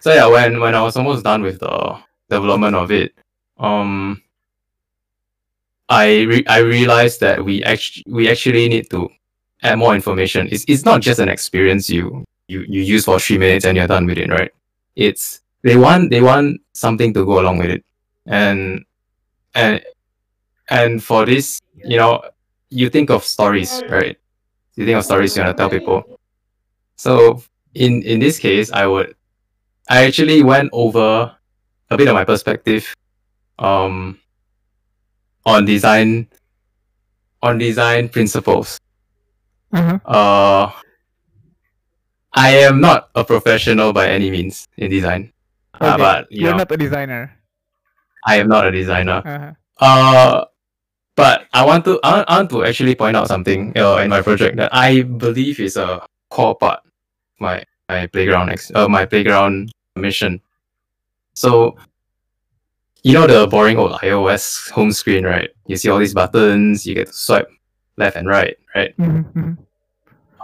so 0.00 0.12
yeah, 0.14 0.26
when 0.26 0.60
when 0.60 0.74
I 0.74 0.82
was 0.82 0.96
almost 0.96 1.24
done 1.24 1.42
with 1.42 1.60
the 1.60 1.98
development 2.30 2.76
of 2.76 2.90
it, 2.90 3.12
um, 3.58 4.22
I 5.88 6.22
re- 6.22 6.46
I 6.46 6.58
realized 6.58 7.20
that 7.20 7.44
we 7.44 7.62
actually 7.64 8.04
we 8.08 8.30
actually 8.30 8.68
need 8.68 8.90
to 8.90 9.08
add 9.62 9.78
more 9.78 9.94
information. 9.94 10.48
It's 10.50 10.64
it's 10.68 10.84
not 10.84 11.00
just 11.02 11.20
an 11.20 11.28
experience 11.28 11.90
you 11.90 12.24
you 12.48 12.64
you 12.68 12.82
use 12.82 13.04
for 13.04 13.18
three 13.18 13.38
minutes 13.38 13.64
and 13.64 13.76
you're 13.76 13.86
done 13.86 14.06
with 14.06 14.18
it, 14.18 14.30
right? 14.30 14.52
It's 14.96 15.40
they 15.68 15.76
want 15.76 16.10
they 16.10 16.22
want 16.22 16.60
something 16.72 17.12
to 17.12 17.24
go 17.24 17.40
along 17.40 17.58
with 17.58 17.70
it, 17.70 17.84
and 18.26 18.84
and 19.54 19.82
and 20.70 21.02
for 21.02 21.26
this, 21.26 21.60
you 21.84 21.98
know, 21.98 22.22
you 22.70 22.88
think 22.88 23.10
of 23.10 23.24
stories, 23.24 23.82
right? 23.88 24.16
You 24.76 24.86
think 24.86 24.96
of 24.96 25.04
stories 25.04 25.36
you 25.36 25.42
want 25.42 25.56
to 25.56 25.60
tell 25.60 25.70
people. 25.70 26.18
So 26.96 27.42
in 27.74 28.02
in 28.02 28.18
this 28.18 28.38
case, 28.38 28.72
I 28.72 28.86
would 28.86 29.14
I 29.88 30.04
actually 30.04 30.42
went 30.42 30.70
over 30.72 31.36
a 31.90 31.96
bit 31.96 32.08
of 32.08 32.14
my 32.14 32.24
perspective 32.24 32.88
um 33.58 34.18
on 35.44 35.64
design 35.64 36.28
on 37.42 37.58
design 37.58 38.08
principles. 38.08 38.80
Uh-huh. 39.72 39.98
Uh 40.04 40.72
I 42.32 42.50
am 42.64 42.80
not 42.80 43.10
a 43.14 43.24
professional 43.24 43.92
by 43.92 44.08
any 44.08 44.30
means 44.30 44.68
in 44.76 44.90
design. 44.90 45.32
Uh, 45.80 45.96
but 45.96 46.30
you 46.30 46.42
You're 46.42 46.52
know, 46.52 46.58
not 46.58 46.72
a 46.72 46.76
designer. 46.76 47.32
I 48.26 48.36
am 48.36 48.48
not 48.48 48.66
a 48.66 48.70
designer. 48.70 49.22
Uh-huh. 49.24 49.52
Uh, 49.80 50.44
but 51.14 51.46
I 51.52 51.64
want 51.64 51.84
to 51.86 51.98
I 52.02 52.16
want, 52.16 52.30
I 52.30 52.36
want 52.38 52.50
to 52.50 52.64
actually 52.64 52.94
point 52.94 53.16
out 53.16 53.28
something 53.28 53.76
uh, 53.76 53.96
in 53.96 54.10
my 54.10 54.22
project 54.22 54.56
that 54.56 54.74
I 54.74 55.02
believe 55.02 55.60
is 55.60 55.76
a 55.76 56.04
core 56.30 56.56
part 56.56 56.80
my 57.40 57.64
my 57.88 58.06
playground 58.06 58.50
ex- 58.50 58.72
uh, 58.74 58.88
my 58.88 59.04
playground 59.04 59.72
mission. 59.96 60.40
So 61.34 61.76
you 63.02 63.14
know 63.14 63.26
the 63.26 63.46
boring 63.46 63.78
old 63.78 63.92
iOS 64.02 64.70
home 64.70 64.92
screen, 64.92 65.24
right? 65.24 65.50
You 65.66 65.76
see 65.76 65.88
all 65.88 65.98
these 65.98 66.14
buttons, 66.14 66.86
you 66.86 66.94
get 66.94 67.06
to 67.08 67.12
swipe 67.12 67.48
left 67.96 68.16
and 68.16 68.26
right, 68.26 68.56
right? 68.74 68.96
Mhm, 68.98 69.32
mhm. 69.32 69.58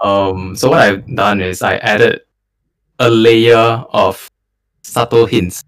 Um, 0.03 0.57
so 0.57 0.71
what 0.71 0.81
I've 0.81 1.07
done 1.15 1.41
is 1.41 1.63
I 1.63 1.77
added 1.79 2.23
a 2.99 3.11
layer 3.11 3.85
of 3.91 4.31
subtle 4.85 5.27
hints. 5.27 5.65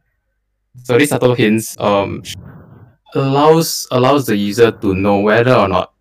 So 0.85 0.99
these 0.99 1.09
subtle 1.11 1.35
hints 1.35 1.77
um 1.81 2.23
allows 3.15 3.89
allows 3.91 4.27
the 4.27 4.37
user 4.37 4.71
to 4.71 4.95
know 4.95 5.21
whether 5.21 5.55
or 5.55 5.69
not 5.69 5.95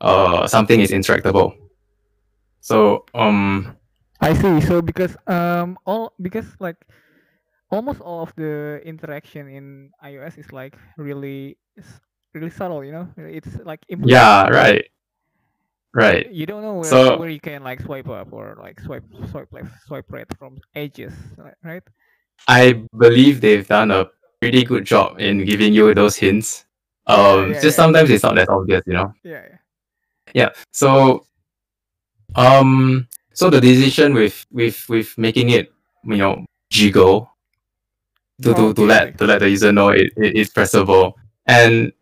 uh 0.00 0.46
something 0.46 0.80
is 0.80 0.90
interactable. 0.90 1.54
So 2.60 3.04
um 3.14 3.76
I 4.20 4.34
see. 4.34 4.60
So 4.60 4.82
because 4.82 5.16
um 5.26 5.78
all 5.86 6.12
because 6.20 6.46
like 6.60 6.76
almost 7.70 8.00
all 8.00 8.22
of 8.22 8.32
the 8.36 8.80
interaction 8.84 9.48
in 9.48 9.90
iOS 10.04 10.38
is 10.38 10.52
like 10.52 10.76
really 10.96 11.56
really 12.34 12.50
subtle, 12.50 12.84
you 12.84 12.92
know? 12.92 13.08
It's 13.16 13.48
like 13.64 13.80
yeah, 13.88 14.48
right. 14.48 14.84
Right. 15.92 16.30
You 16.30 16.46
don't 16.46 16.62
know 16.62 16.74
where, 16.74 16.84
So- 16.90 17.18
where 17.18 17.28
you 17.28 17.40
can 17.40 17.62
like 17.64 17.80
swipe 17.82 18.08
up 18.08 18.32
or 18.32 18.56
like 18.62 18.80
swipe 18.80 19.04
swipe 19.30 19.52
left, 19.52 19.72
swipe 19.86 20.06
right 20.08 20.26
from 20.38 20.58
edges, 20.74 21.12
right? 21.36 21.82
I 22.48 22.82
believe 22.96 23.40
they've 23.40 23.66
done 23.66 23.90
a 23.90 24.10
pretty 24.40 24.64
good 24.64 24.84
job 24.84 25.20
in 25.20 25.44
giving 25.44 25.72
you 25.72 25.94
those 25.94 26.16
hints. 26.16 26.64
Um 27.06 27.48
yeah, 27.48 27.54
just 27.54 27.64
yeah. 27.64 27.70
sometimes 27.84 28.10
it's 28.10 28.22
not 28.22 28.34
that 28.36 28.48
obvious, 28.48 28.82
you 28.86 28.94
know. 28.94 29.12
Yeah, 29.22 29.42
yeah. 29.50 29.56
yeah 30.34 30.48
so 30.72 31.26
um 32.36 33.06
so 33.32 33.50
the 33.50 33.60
decision 33.60 34.14
with 34.14 34.46
with 34.50 34.88
with 34.88 35.16
making 35.18 35.50
it 35.50 35.72
you 36.04 36.16
know 36.16 36.44
jiggle 36.70 37.30
to 38.42 38.54
to, 38.54 38.74
to 38.74 38.82
let 38.82 39.18
to 39.18 39.26
let 39.26 39.40
the 39.40 39.48
user 39.48 39.72
know 39.72 39.88
it, 39.88 40.12
it 40.16 40.36
is 40.36 40.50
pressable 40.50 41.14
and 41.46 41.92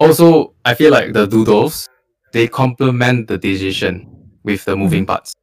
also 0.00 0.54
i 0.64 0.74
feel 0.74 0.90
like 0.90 1.12
the 1.12 1.26
doodles 1.26 1.88
they 2.32 2.48
complement 2.48 3.28
the 3.28 3.38
decision 3.38 4.06
with 4.42 4.64
the 4.64 4.74
moving 4.74 5.06
parts 5.06 5.34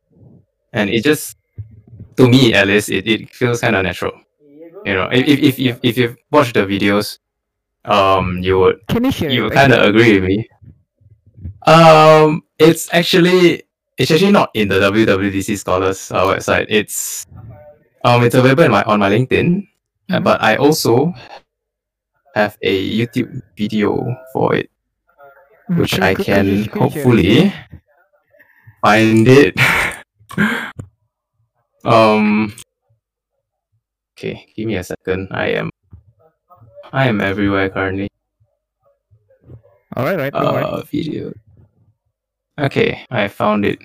and 0.73 0.89
it 0.89 1.03
just 1.03 1.37
to 2.17 2.27
me 2.27 2.53
at 2.53 2.67
least 2.67 2.89
it, 2.89 3.07
it 3.07 3.29
feels 3.29 3.61
kind 3.61 3.75
of 3.75 3.83
natural 3.83 4.13
you 4.85 4.93
know 4.93 5.07
if, 5.11 5.27
if, 5.27 5.39
if, 5.39 5.59
if, 5.59 5.79
if 5.83 5.97
you've 5.97 6.17
watched 6.31 6.53
the 6.55 6.65
videos 6.65 7.19
um 7.85 8.37
you 8.41 8.59
would 8.59 8.79
Can 8.87 9.05
you 9.05 9.11
share 9.11 9.29
you 9.29 9.49
kind 9.49 9.73
of 9.73 9.83
agree 9.83 10.19
with 10.19 10.23
me. 10.29 10.47
Um, 11.65 12.43
it's 12.59 12.89
actually 12.93 13.63
it's 13.97 14.11
actually 14.11 14.31
not 14.31 14.49
in 14.53 14.67
the 14.67 14.79
WWDC 14.79 15.57
Scholars 15.57 16.11
uh, 16.11 16.25
website. 16.25 16.65
It's 16.69 17.25
um 18.03 18.23
it's 18.23 18.35
available 18.35 18.63
in 18.65 18.71
my, 18.71 18.83
on 18.83 18.99
my 18.99 19.09
LinkedIn, 19.09 19.65
uh, 20.09 20.17
Mhm. 20.19 20.23
but 20.23 20.41
I 20.41 20.55
also 20.57 21.13
have 22.35 22.57
a 22.61 22.73
YouTube 22.97 23.41
video 23.57 24.01
for 24.33 24.55
it, 24.55 24.69
Mm, 25.69 25.77
which 25.79 25.99
I 25.99 26.13
can 26.15 26.45
you- 26.47 26.65
could 26.69 26.81
you 26.81 26.89
share 26.89 27.01
it? 27.01 27.05
hopefully 27.05 27.53
find 28.81 29.27
it. 29.27 29.53
um. 31.85 32.53
Okay, 34.21 34.45
give 34.53 34.67
me 34.69 34.75
a 34.77 34.83
second. 34.83 35.29
I 35.33 35.57
am 35.57 35.71
I 36.93 37.09
am 37.09 37.21
everywhere 37.25 37.73
currently. 37.73 38.05
All 39.97 40.05
right, 40.05 40.13
right. 40.15 40.31
Don't 40.31 40.61
uh, 40.61 40.85
video. 40.85 41.33
Okay, 42.59 43.01
I 43.09 43.27
found 43.33 43.65
it. 43.65 43.81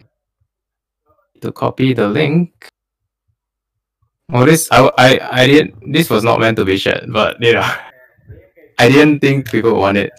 To 1.41 1.53
copy 1.53 1.95
the 1.95 2.09
link. 2.13 2.69
Oh, 4.29 4.45
this 4.45 4.69
I 4.71 4.85
I 5.01 5.09
I 5.41 5.47
didn't. 5.47 5.73
This 5.89 6.13
was 6.13 6.21
not 6.21 6.37
meant 6.39 6.61
to 6.61 6.69
be 6.69 6.77
shared, 6.77 7.09
but 7.09 7.41
you 7.41 7.55
know, 7.57 7.65
I 8.79 8.93
didn't 8.93 9.21
think 9.25 9.49
people 9.51 9.73
would 9.73 9.81
want 9.81 9.97
it. 9.97 10.13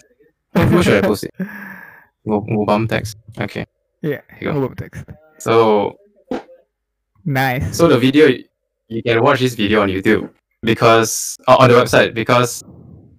Where 0.57 0.65
where 0.65 0.81
should 0.81 1.05
I 1.05 1.05
post 1.05 1.29
it? 1.29 1.33
Mobile 2.25 2.87
text. 2.89 3.21
Okay. 3.37 3.69
Yeah, 4.01 4.25
you 4.41 4.49
go. 4.49 4.53
mobile 4.65 4.73
text. 4.75 5.05
So 5.37 5.93
Nice. 7.23 7.77
so 7.77 7.87
the 7.87 7.99
video 8.01 8.33
you 8.89 9.03
can 9.03 9.21
watch 9.21 9.39
this 9.39 9.55
video 9.55 9.81
on 9.81 9.89
YouTube 9.89 10.29
because 10.63 11.37
on 11.47 11.69
the 11.69 11.75
website 11.75 12.13
because 12.13 12.63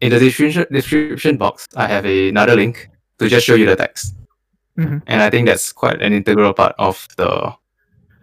in 0.01 0.11
the 0.11 0.19
description 0.19 0.67
description 0.71 1.37
box 1.37 1.67
I 1.77 1.87
have 1.87 2.05
another 2.05 2.57
link 2.57 2.89
to 3.19 3.29
just 3.29 3.47
show 3.47 3.55
you 3.55 3.67
the 3.67 3.77
text. 3.77 4.15
Mhm. 4.79 5.03
and 5.09 5.23
I 5.23 5.29
think 5.29 5.49
that's 5.49 5.73
quite 5.73 6.01
an 6.01 6.13
integral 6.13 6.55
part 6.55 6.75
of 6.79 7.07
the 7.17 7.53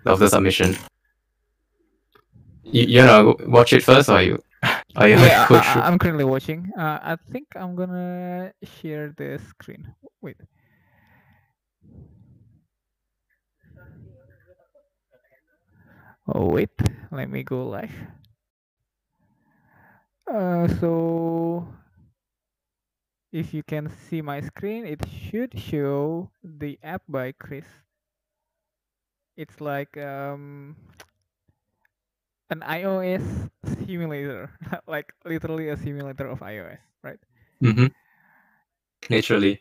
of 0.06 0.20
the 0.20 0.30
submission. 0.30 0.78
You, 2.64 2.84
you 2.88 3.00
wanna 3.04 3.36
watch 3.52 3.74
it 3.74 3.84
first, 3.84 4.08
or 4.10 4.22
you, 4.22 4.40
or 4.98 5.08
you 5.08 5.16
yeah, 5.20 5.46
i 5.50 5.82
i 5.82 5.88
i'm 5.88 6.00
currently 6.00 6.24
watching. 6.24 6.72
Uh, 6.78 7.00
I 7.04 7.18
think 7.32 7.48
I'm 7.56 7.76
gonna 7.76 8.54
share 8.64 9.14
the 9.18 9.40
screen. 9.50 9.94
Wait. 10.22 10.38
Oh 16.28 16.46
wait, 16.52 16.70
let 17.12 17.30
me 17.30 17.44
go 17.44 17.68
live. 17.68 17.92
Uh, 20.32 20.68
so 20.68 21.68
if 23.32 23.54
you 23.54 23.64
can 23.64 23.90
see 23.90 24.22
my 24.22 24.40
screen, 24.42 24.86
it 24.86 25.06
should 25.08 25.60
show 25.60 26.32
the 26.44 26.80
app 26.84 27.04
by 27.08 27.32
Chris. 27.32 27.66
It's 29.38 29.62
like 29.62 29.98
um, 29.98 30.76
an 32.50 32.62
iOS 32.62 33.50
simulator, 33.86 34.50
like 34.88 35.14
literally 35.26 35.70
a 35.70 35.78
simulator 35.78 36.28
of 36.28 36.40
iOS, 36.40 36.80
right? 37.04 37.20
Mm-hmm. 37.62 37.88
naturally 39.10 39.60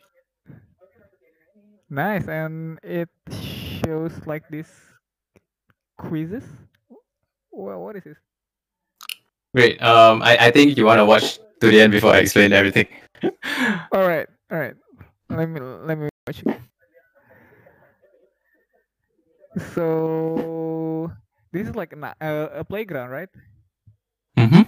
Nice, 1.89 2.27
and 2.27 2.79
it 2.83 3.09
shows 3.31 4.25
like 4.25 4.47
this 4.49 4.69
quizzes. 5.97 6.43
Well, 7.51 7.81
what 7.81 7.95
is 7.95 8.03
this? 8.03 8.17
Great. 9.55 9.81
Um, 9.81 10.21
I, 10.21 10.37
I 10.47 10.51
think 10.51 10.77
you 10.77 10.85
want 10.85 10.99
to 10.99 11.05
watch 11.05 11.39
to 11.61 11.67
the 11.71 11.79
end 11.79 11.91
before 11.91 12.11
I 12.11 12.19
explain 12.19 12.51
everything. 12.51 12.87
All 13.93 14.05
right, 14.07 14.27
all 14.51 14.59
right. 14.59 14.75
Let 15.29 15.47
me 15.49 15.59
let 15.61 15.97
me 15.97 16.09
watch. 16.27 16.43
it. 16.43 16.57
So 19.73 21.11
this 21.51 21.67
is 21.67 21.75
like 21.75 21.93
an, 21.93 22.03
uh, 22.03 22.13
a 22.53 22.63
playground, 22.63 23.09
right? 23.09 23.29
mm-hmm. 24.37 24.61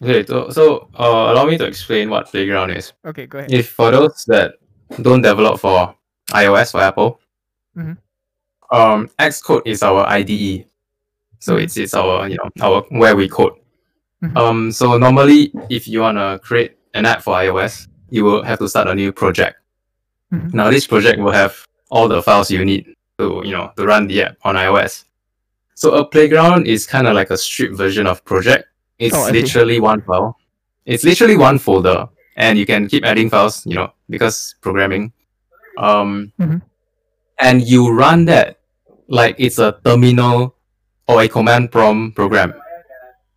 Okay, 0.00 0.24
so, 0.24 0.48
so 0.50 0.88
uh, 0.94 1.32
allow 1.34 1.44
me 1.44 1.58
to 1.58 1.66
explain 1.66 2.08
what 2.08 2.30
Playground 2.30 2.70
is. 2.70 2.92
Okay, 3.04 3.26
go 3.26 3.38
ahead. 3.38 3.52
If 3.52 3.70
for 3.70 3.90
those 3.90 4.24
that 4.26 4.54
don't 5.02 5.22
develop 5.22 5.58
for 5.58 5.94
iOS 6.30 6.74
or 6.74 6.80
Apple, 6.82 7.20
Mhm. 7.76 7.98
Um, 8.70 9.08
Xcode 9.18 9.62
is 9.66 9.82
our 9.82 10.06
IDE. 10.08 10.66
So 11.40 11.56
it's 11.56 11.76
it's 11.76 11.94
our 11.94 12.28
you 12.28 12.36
know 12.36 12.50
our 12.60 12.82
where 12.90 13.14
we 13.16 13.28
code. 13.28 13.54
Mhm. 14.22 14.36
Um, 14.36 14.72
so 14.72 14.98
normally 14.98 15.52
if 15.70 15.86
you 15.86 16.00
wanna 16.00 16.38
create 16.42 16.76
an 16.94 17.06
app 17.06 17.22
for 17.22 17.34
iOS, 17.36 17.86
you 18.10 18.24
will 18.24 18.42
have 18.42 18.58
to 18.58 18.68
start 18.68 18.88
a 18.88 18.94
new 18.94 19.12
project. 19.12 19.56
Mhm. 20.32 20.52
Now 20.52 20.70
this 20.70 20.86
project 20.86 21.20
will 21.20 21.32
have 21.32 21.54
all 21.90 22.08
the 22.08 22.20
files 22.22 22.50
you 22.50 22.64
need 22.64 22.86
to 23.18 23.42
you 23.44 23.52
know 23.52 23.70
to 23.76 23.86
run 23.86 24.08
the 24.08 24.22
app 24.22 24.36
on 24.42 24.56
iOS. 24.56 25.04
So 25.74 25.92
a 25.94 26.04
playground 26.04 26.66
is 26.66 26.86
kind 26.86 27.06
of 27.06 27.14
like 27.14 27.30
a 27.30 27.36
stripped 27.38 27.76
version 27.76 28.06
of 28.08 28.24
project. 28.24 28.66
It's 28.98 29.14
Oh, 29.14 29.30
literally 29.30 29.78
one 29.78 30.02
file. 30.02 30.36
It's 30.86 31.04
literally 31.04 31.36
one 31.36 31.58
folder, 31.58 32.08
and 32.36 32.58
you 32.58 32.66
can 32.66 32.88
keep 32.88 33.04
adding 33.04 33.30
files. 33.30 33.64
You 33.64 33.76
know 33.76 33.92
because 34.10 34.56
programming. 34.60 35.12
Um, 35.78 36.32
Mhm. 36.40 36.60
and 37.38 37.62
you 37.62 37.92
run 37.94 38.24
that 38.24 38.57
like 39.08 39.36
it's 39.38 39.58
a 39.58 39.80
terminal 39.84 40.54
or 41.08 41.22
a 41.22 41.28
command 41.28 41.72
prompt 41.72 42.14
program. 42.16 42.54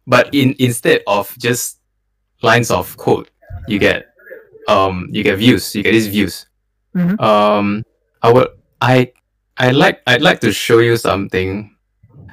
But 0.07 0.33
in 0.33 0.55
instead 0.59 1.01
of 1.07 1.33
just 1.39 1.79
lines 2.41 2.71
of 2.71 2.95
code, 2.97 3.29
you 3.67 3.79
get 3.79 4.07
um 4.67 5.07
you 5.11 5.23
get 5.23 5.37
views. 5.37 5.73
You 5.75 5.83
get 5.83 5.91
these 5.91 6.07
views. 6.07 6.45
Mhm. 6.95 7.19
Um, 7.21 7.83
I 8.21 8.31
would 8.31 8.49
I 8.81 9.11
I 9.57 9.71
like 9.71 10.01
I'd 10.07 10.21
like 10.21 10.39
to 10.41 10.51
show 10.51 10.79
you 10.79 10.97
something. 10.97 11.75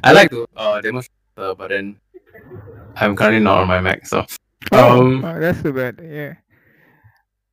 I 0.03 0.13
like 0.13 0.31
to 0.31 0.47
uh 0.57 0.81
demonstrate, 0.81 1.15
uh, 1.37 1.55
but 1.55 1.71
then 1.71 1.97
I'm 2.97 3.15
currently 3.15 3.41
not 3.41 3.59
on 3.63 3.69
my 3.69 3.81
Mac, 3.81 4.07
so 4.07 4.27
Oh, 4.73 4.99
um 5.01 5.25
oh, 5.25 5.39
that's 5.39 5.63
too 5.63 5.73
bad. 5.73 6.01
Yeah. 6.03 6.35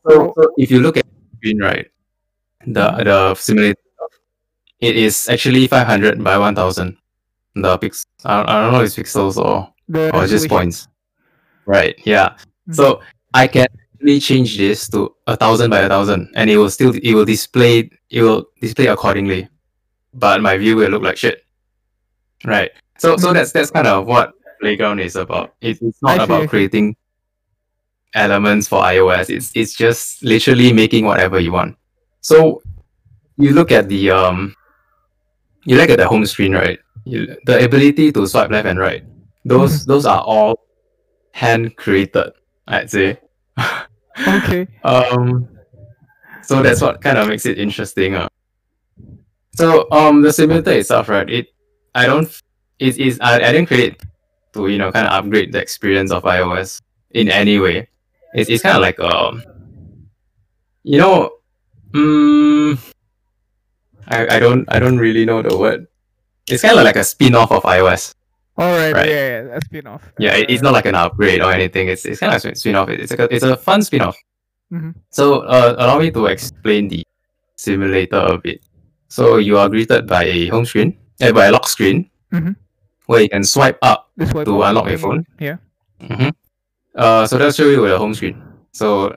so, 0.10 0.33
so 0.36 0.51
if 0.57 0.71
you 0.71 0.79
look 0.81 0.97
at 0.97 1.05
the 1.05 1.38
screen 1.38 1.62
right, 1.62 1.88
the 2.65 2.89
the 3.05 3.36
simulator 3.36 3.79
it 4.79 4.95
is 4.95 5.27
actually 5.29 5.67
500 5.67 6.23
by 6.23 6.38
1000 6.38 6.97
the 7.55 7.77
pix 7.77 8.05
I, 8.25 8.41
I 8.41 8.61
don't 8.61 8.73
know 8.73 8.81
if 8.81 8.88
it's 8.88 8.95
pixels 8.97 9.38
or 9.38 9.71
The 9.88 10.13
or 10.15 10.27
just 10.27 10.49
points. 10.49 10.88
Right 11.65 11.95
yeah. 12.05 12.35
Mhm. 12.69 12.75
so 12.75 13.01
i 13.33 13.47
can 13.47 13.67
actually 13.95 14.19
change 14.19 14.57
this 14.57 14.89
to 14.89 15.15
a 15.27 15.35
thousand 15.38 15.69
by 15.71 15.79
a 15.79 15.89
thousand 15.89 16.29
and 16.35 16.49
it 16.49 16.57
will 16.57 16.69
still 16.69 16.93
it 16.95 17.13
will 17.13 17.25
display 17.25 17.89
it 18.09 18.21
will 18.21 18.45
display 18.61 18.88
accordingly. 18.88 19.47
But 20.13 20.41
my 20.41 20.55
view 20.57 20.75
will 20.77 20.89
look 20.89 21.03
like 21.03 21.17
shit. 21.17 21.43
Right. 22.45 22.71
So 22.99 23.17
so 23.17 23.29
Mhm. 23.29 23.33
that's 23.33 23.51
that's 23.51 23.71
kind 23.71 23.88
of 23.88 24.05
what 24.07 24.31
playground 24.61 24.99
is 24.99 25.15
about. 25.15 25.53
It, 25.61 25.81
it's 25.81 26.01
not 26.01 26.19
about 26.23 26.47
creating 26.49 26.95
elements 28.13 28.67
for 28.67 28.79
ios 28.83 29.29
it's 29.29 29.51
it's 29.55 29.73
just 29.75 30.23
literally 30.23 30.71
making 30.71 31.03
whatever 31.05 31.39
you 31.39 31.51
want. 31.51 31.75
So 32.21 32.61
you 33.38 33.51
look 33.51 33.71
at 33.71 33.89
the 33.89 34.11
um 34.11 34.55
you 35.65 35.78
look 35.78 35.89
at 35.89 35.97
the 35.97 36.08
home 36.08 36.25
screen 36.25 36.54
right 36.54 36.80
you, 37.06 37.36
the 37.45 37.63
ability 37.63 38.12
to 38.12 38.25
swipe 38.28 38.49
left 38.51 38.67
and 38.67 38.80
right 38.80 39.04
those 39.43 39.86
those 39.86 40.06
are 40.06 40.21
all 40.21 40.60
hand 41.32 41.75
created 41.78 42.32
i'd 42.67 42.89
say 42.89 43.19
Okay. 44.28 44.67
um 44.84 45.47
so 46.41 46.63
that's 46.63 46.82
what 46.82 47.01
kind 47.01 47.17
of 47.17 47.28
makes 47.28 47.45
it 47.45 47.60
interesting 47.60 48.15
uh. 48.15 48.30
so 49.56 49.89
um 49.91 50.21
the 50.21 50.32
simulator 50.32 50.71
itself 50.71 51.10
right 51.10 51.30
it 51.30 51.47
i 51.93 52.06
don't 52.06 52.41
it 52.80 52.97
is 52.97 53.19
I, 53.19 53.36
I 53.36 53.51
didn't 53.51 53.67
create 53.67 54.01
to 54.54 54.67
you 54.67 54.78
know 54.78 54.91
kind 54.91 55.08
of 55.08 55.13
upgrade 55.13 55.51
the 55.51 55.62
experience 55.62 56.12
of 56.12 56.23
ios 56.23 56.82
in 57.12 57.30
any 57.30 57.60
way 57.60 57.88
it's, 58.34 58.49
it's 58.49 58.63
kind 58.63 58.78
of 58.78 58.82
like 58.82 58.99
um 58.99 59.43
you 60.84 60.97
know 60.97 61.32
mm, 61.91 62.80
I, 64.07 64.35
I 64.35 64.39
don't 64.39 64.65
i 64.69 64.79
don't 64.79 64.97
really 64.97 65.25
know 65.25 65.41
the 65.41 65.57
word 65.57 65.87
it's 66.49 66.61
kind 66.61 66.77
of 66.77 66.83
like 66.83 66.95
a 66.95 67.03
spin-off 67.03 67.51
of 67.51 67.63
ios 67.63 68.13
All 68.57 68.71
right. 68.71 68.93
Right. 68.93 69.09
Yeah, 69.09 69.27
yeah. 69.27 69.41
That's 69.43 69.65
spin 69.65 69.87
off. 69.87 70.01
yeah 70.19 70.35
it, 70.35 70.49
it's 70.49 70.61
not 70.61 70.73
like 70.73 70.85
an 70.85 70.95
upgrade 70.95 71.41
or 71.41 71.51
anything 71.51 71.87
it's, 71.89 72.05
it's 72.05 72.19
kind 72.19 72.33
of 72.33 72.43
a 72.45 72.55
spin-off 72.55 72.89
it's 72.89 73.11
like 73.11 73.19
a, 73.19 73.33
it's 73.33 73.43
a 73.43 73.57
fun 73.57 73.81
spin-off 73.81 74.17
Mhm. 74.73 74.95
so 75.11 75.41
uh, 75.41 75.75
allow 75.77 75.99
me 75.99 76.09
to 76.11 76.25
explain 76.25 76.87
the 76.87 77.05
simulator 77.55 78.17
a 78.17 78.37
bit 78.37 78.61
so 79.07 79.37
you 79.37 79.57
are 79.57 79.69
greeted 79.69 80.07
by 80.07 80.23
a 80.25 80.47
home 80.47 80.65
screen 80.65 80.97
eh, 81.21 81.31
by 81.31 81.45
a 81.45 81.51
lock 81.51 81.67
screen 81.67 82.09
Mhm. 82.33 82.55
where 83.05 83.21
you 83.21 83.29
can 83.29 83.43
swipe 83.43 83.77
up 83.81 84.09
way. 84.17 84.43
To 84.43 84.61
unlock 84.63 84.89
your 84.89 84.97
phone? 84.97 85.25
Yeah. 85.39 85.57
hmm 86.01 86.29
uh, 86.95 87.27
so 87.27 87.37
that'll 87.37 87.51
show 87.53 87.69
you 87.69 87.87
the 87.87 87.97
home 87.97 88.13
screen 88.13 88.41
so 88.71 89.13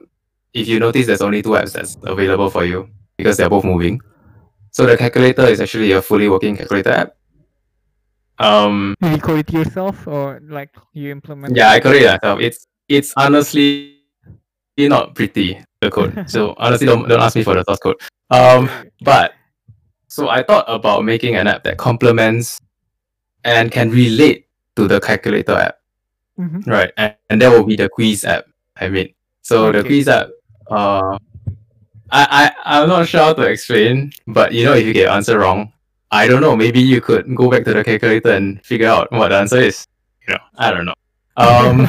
if 0.53 0.69
you 0.69 0.79
notice 0.81 1.07
there's 1.07 1.23
only 1.23 1.41
two 1.43 1.51
apps 1.57 1.73
that's 1.73 1.97
available 2.05 2.51
for 2.51 2.65
you 2.65 2.89
because 3.17 3.37
they're 3.37 3.49
both 3.51 3.65
moving 3.65 4.01
so 4.71 4.87
the 4.87 4.97
calculator 4.97 5.43
is 5.47 5.61
actually 5.61 5.93
a 5.93 6.03
fully 6.03 6.29
working 6.29 6.57
calculator 6.57 6.91
app 6.91 7.15
um 8.39 8.95
Did 9.01 9.13
you 9.13 9.21
code 9.21 9.41
it 9.41 9.53
yourself 9.53 10.07
or 10.07 10.41
like 10.49 10.71
you 10.93 11.11
implement? 11.11 11.57
Yeah, 11.57 11.71
I 11.71 11.81
code 11.81 11.97
it 11.97 12.07
myself. 12.07 12.41
It's 12.41 12.67
it's 12.89 13.13
honestly 13.17 13.97
not 14.79 15.15
pretty 15.15 15.59
the 15.81 15.91
code. 15.91 16.25
so 16.31 16.55
honestly, 16.59 16.87
don't 16.87 17.09
don't 17.09 17.21
ask 17.21 17.35
me 17.35 17.43
for 17.43 17.55
the 17.55 17.65
source 17.65 17.79
code. 17.81 17.97
Um, 18.31 18.71
but 19.03 19.33
so 20.07 20.29
I 20.29 20.43
thought 20.43 20.65
about 20.69 21.05
making 21.05 21.35
an 21.35 21.49
app 21.49 21.65
that 21.65 21.79
complements 21.79 22.61
and 23.45 23.73
can 23.73 23.91
relate 23.91 24.47
to 24.77 24.87
the 24.87 25.01
calculator 25.01 25.55
app, 25.55 25.79
Mhm. 26.39 26.67
right? 26.67 26.93
And, 26.97 27.15
and 27.31 27.43
that 27.43 27.51
will 27.51 27.65
be 27.65 27.77
the 27.77 27.89
quiz 27.89 28.25
app 28.25 28.47
I 28.77 28.89
made. 28.89 29.15
So 29.43 29.73
the 29.73 29.83
quiz 29.83 30.07
app, 30.09 30.29
uh, 30.71 31.19
I 32.11 32.51
I 32.65 32.81
I'm 32.83 32.89
not 32.89 33.09
sure 33.09 33.21
how 33.21 33.35
to 33.35 33.43
explain, 33.43 34.13
but 34.27 34.53
you 34.53 34.65
know, 34.65 34.75
if 34.75 34.87
you 34.87 34.93
get 34.93 35.11
answer 35.11 35.39
wrong, 35.39 35.73
I 36.11 36.27
don't 36.27 36.41
know. 36.41 36.57
Maybe 36.57 36.81
you 36.81 37.01
could 37.01 37.35
go 37.35 37.51
back 37.51 37.65
to 37.65 37.75
the 37.75 37.85
calculator 37.85 38.33
and 38.33 38.65
figure 38.65 38.89
out 38.89 39.11
what 39.13 39.29
the 39.29 39.37
answer 39.37 39.59
is. 39.59 39.87
You 40.27 40.35
know, 40.35 40.41
I 40.57 40.71
don't 40.73 40.87
know. 40.87 40.95
Um, 41.37 41.89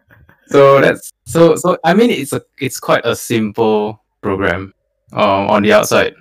so 0.48 0.80
that's 0.80 1.12
so 1.24 1.56
so. 1.56 1.78
I 1.84 1.94
mean, 1.94 2.10
it's 2.10 2.32
a 2.32 2.42
it's 2.58 2.80
quite 2.80 3.04
a 3.04 3.14
simple 3.14 4.02
program, 4.22 4.74
um, 5.12 5.48
on 5.48 5.62
the 5.62 5.72
outside, 5.72 6.14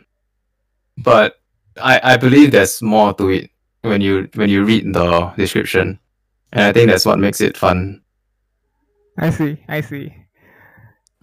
but 0.97 1.35
I 1.81 1.99
I 2.03 2.17
believe 2.17 2.51
there's 2.51 2.81
more 2.81 3.13
to 3.15 3.29
it 3.29 3.49
when 3.81 4.01
you 4.01 4.29
when 4.35 4.49
you 4.49 4.63
read 4.63 4.93
the 4.93 5.33
description, 5.37 5.99
and 6.53 6.63
I 6.63 6.71
think 6.71 6.89
that's 6.89 7.05
what 7.05 7.19
makes 7.19 7.41
it 7.41 7.57
fun. 7.57 8.01
I 9.17 9.31
see. 9.31 9.57
I 9.67 9.81
see. 9.81 10.13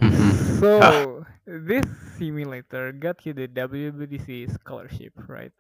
Mhm. 0.03 0.61
So 0.61 1.16
this 1.47 1.87
simulator 2.19 2.93
got 2.93 3.25
you 3.27 3.33
the 3.33 3.47
WWDC 3.49 4.47
scholarship, 4.47 5.13
right? 5.29 5.53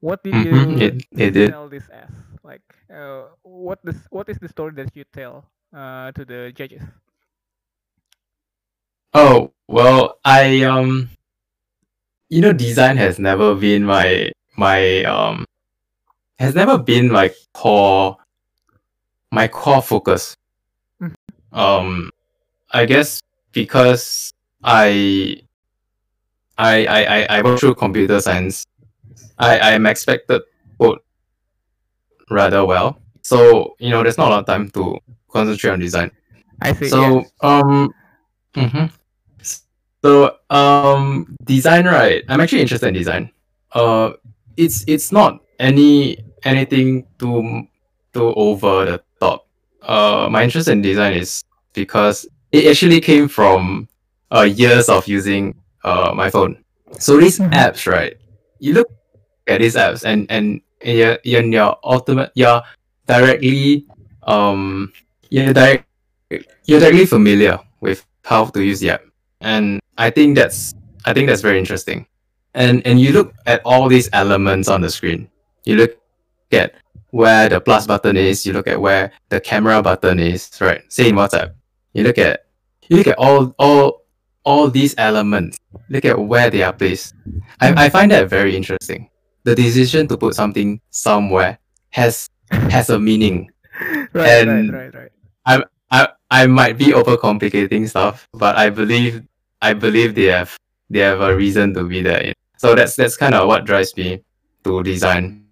What 0.00 0.22
did 0.22 0.42
you 0.42 0.80
Mhm, 0.80 0.80
It 0.82 1.06
it 1.16 1.32
did. 1.32 1.54
tell 1.54 1.68
this 1.68 1.88
as? 1.90 2.10
Like, 2.42 2.62
uh, 2.92 3.28
what 3.42 3.80
this 3.84 3.96
what 4.10 4.28
is 4.28 4.38
the 4.38 4.48
story 4.48 4.72
that 4.76 4.94
you 4.96 5.04
tell 5.12 5.44
uh, 5.74 6.12
to 6.12 6.24
the 6.24 6.52
judges? 6.54 6.82
Oh, 9.14 9.52
well, 9.68 10.18
I 10.24 10.62
um 10.64 11.10
you 12.28 12.40
know 12.40 12.52
design 12.52 12.96
has 12.96 13.18
never 13.18 13.54
been 13.54 13.84
my 13.84 14.30
my 14.56 15.04
um 15.04 15.44
has 16.38 16.54
never 16.54 16.78
been 16.78 17.10
my 17.10 17.30
core 17.54 18.16
my 19.30 19.48
core 19.48 19.82
focus. 19.82 20.36
Mhm. 21.00 21.14
Um 21.52 22.10
I 22.72 22.84
guess 22.86 23.20
because 23.52 24.32
I 24.64 25.42
I 26.56 26.86
I 26.86 27.04
I, 27.04 27.26
I 27.38 27.42
went 27.42 27.60
through 27.60 27.74
computer 27.74 28.20
science. 28.20 28.66
I 29.38 29.74
I'm 29.74 29.86
expected 29.86 30.42
quote 30.78 31.04
rather 32.30 32.64
well. 32.64 32.98
So 33.22 33.76
you 33.78 33.90
know, 33.90 34.02
there's 34.02 34.18
not 34.18 34.28
a 34.28 34.30
lot 34.30 34.40
of 34.40 34.46
time 34.46 34.70
to 34.70 34.98
concentrate 35.30 35.70
on 35.70 35.80
design. 35.80 36.10
I 36.62 36.72
see. 36.72 36.88
So 36.88 37.18
yes. 37.18 37.30
um, 37.42 37.92
mhm. 38.54 38.90
so 40.02 40.36
um, 40.50 41.36
design, 41.44 41.84
right? 41.84 42.24
I'm 42.28 42.40
actually 42.40 42.62
interested 42.62 42.88
in 42.88 42.94
design. 42.94 43.30
Uh, 43.72 44.12
it's 44.56 44.84
it's 44.86 45.12
not 45.12 45.40
any 45.58 46.24
anything 46.44 47.06
too 47.18 47.66
too 48.14 48.32
over 48.34 48.84
the 48.84 49.02
top. 49.20 49.46
Uh, 49.82 50.28
my 50.30 50.44
interest 50.44 50.68
in 50.68 50.80
design 50.80 51.14
is 51.14 51.44
because 51.74 52.26
it 52.52 52.66
actually 52.66 53.00
came 53.00 53.28
from 53.28 53.88
uh 54.32 54.42
years 54.42 54.88
of 54.88 55.06
using 55.06 55.54
uh 55.84 56.12
my 56.14 56.30
phone. 56.30 56.56
So 56.98 57.18
these 57.18 57.38
Mhm. 57.38 57.52
apps, 57.52 57.86
right? 57.90 58.16
You 58.60 58.74
look 58.74 58.88
at 59.46 59.60
these 59.60 59.76
apps 59.76 60.04
and 60.04 60.26
and 60.30 60.60
you're, 60.82 61.18
you're, 61.24 61.42
you're 61.42 61.76
ultimate 61.84 62.30
you're 62.34 62.62
directly 63.06 63.86
um 64.24 64.92
you're 65.30 65.52
direct 65.52 65.86
you're 66.64 66.80
directly 66.80 67.06
familiar 67.06 67.58
with 67.80 68.04
how 68.24 68.44
to 68.46 68.62
use 68.62 68.80
the 68.80 68.90
app. 68.90 69.02
And 69.40 69.80
I 69.98 70.10
think 70.10 70.36
that's 70.36 70.72
I 71.04 71.12
think 71.12 71.28
that's 71.28 71.42
very 71.42 71.58
interesting. 71.58 72.06
And 72.54 72.86
and 72.86 73.00
you 73.00 73.12
look 73.12 73.34
at 73.46 73.60
all 73.64 73.88
these 73.88 74.08
elements 74.12 74.68
on 74.68 74.80
the 74.80 74.90
screen. 74.90 75.28
You 75.64 75.76
look 75.76 75.96
at 76.52 76.74
where 77.10 77.48
the 77.48 77.60
plus 77.60 77.86
button 77.86 78.16
is, 78.16 78.46
you 78.46 78.52
look 78.52 78.66
at 78.68 78.80
where 78.80 79.12
the 79.28 79.40
camera 79.40 79.82
button 79.82 80.18
is, 80.18 80.50
right? 80.60 80.82
Say 80.88 81.08
in 81.08 81.16
WhatsApp. 81.16 81.52
You 81.92 82.04
look 82.04 82.18
at 82.18 82.46
you 82.88 82.96
look 82.98 83.06
at 83.08 83.18
all 83.18 83.54
all 83.58 84.03
all 84.44 84.68
these 84.70 84.94
elements. 84.98 85.58
Look 85.88 86.04
at 86.04 86.18
where 86.18 86.50
they 86.50 86.62
are 86.62 86.72
placed. 86.72 87.14
I, 87.60 87.86
I 87.86 87.88
find 87.88 88.10
that 88.12 88.28
very 88.28 88.56
interesting. 88.56 89.10
The 89.44 89.54
decision 89.54 90.06
to 90.08 90.16
put 90.16 90.34
something 90.34 90.80
somewhere 90.90 91.58
has 91.90 92.28
has 92.50 92.90
a 92.90 92.98
meaning. 92.98 93.50
right, 94.12 94.46
and- 94.48 94.72
right, 94.72 94.94
right, 94.94 95.10
right. 95.46 95.64
I 95.90 96.08
I 96.30 96.46
might 96.46 96.78
be 96.78 96.86
overcomplicating 96.86 97.88
stuff, 97.88 98.26
but 98.32 98.56
I 98.56 98.70
believe 98.70 99.22
I 99.62 99.74
believe 99.74 100.14
they 100.14 100.24
have 100.32 100.56
they 100.90 101.00
have 101.00 101.20
a 101.20 101.36
reason 101.36 101.74
to 101.74 101.84
be 101.84 102.02
there. 102.02 102.32
So 102.56 102.74
that's 102.74 102.96
that's 102.96 103.16
kind 103.16 103.34
of 103.34 103.46
what 103.46 103.64
drives 103.64 103.96
me 103.96 104.22
to 104.64 104.82
design 104.82 105.44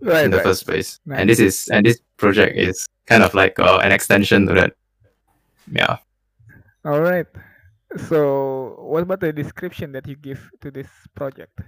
Right, 0.00 0.24
in 0.24 0.30
the 0.32 0.38
right. 0.38 0.44
first 0.46 0.66
place. 0.66 0.98
Nice. 1.06 1.20
And 1.20 1.30
this 1.30 1.38
is 1.38 1.68
and 1.68 1.86
this 1.86 2.00
project 2.16 2.56
is 2.58 2.86
kind 3.06 3.22
of 3.22 3.32
like 3.34 3.58
uh, 3.58 3.78
an 3.82 3.92
extension 3.92 4.46
to 4.48 4.54
that. 4.54 4.74
Yeah. 5.70 5.98
All 6.84 7.00
right. 7.00 7.26
So, 7.96 8.76
what 8.80 9.02
about 9.02 9.20
the 9.20 9.32
description 9.32 9.92
that 9.92 10.06
you 10.06 10.16
give 10.16 10.50
to 10.60 10.70
this 10.70 10.88
project? 11.14 11.60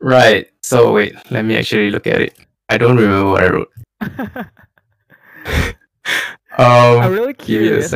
Right. 0.00 0.48
So 0.62 0.92
wait, 0.92 1.14
let 1.30 1.44
me 1.44 1.56
actually 1.56 1.90
look 1.90 2.06
at 2.06 2.20
it. 2.20 2.38
I 2.68 2.78
don't 2.78 2.96
remember 2.96 3.30
what 3.30 3.42
I 3.42 3.48
wrote. 3.48 3.72
I'm 6.98 7.12
Um, 7.12 7.12
really 7.12 7.34
me 7.48 7.68
a 7.68 7.74
curious 7.78 7.90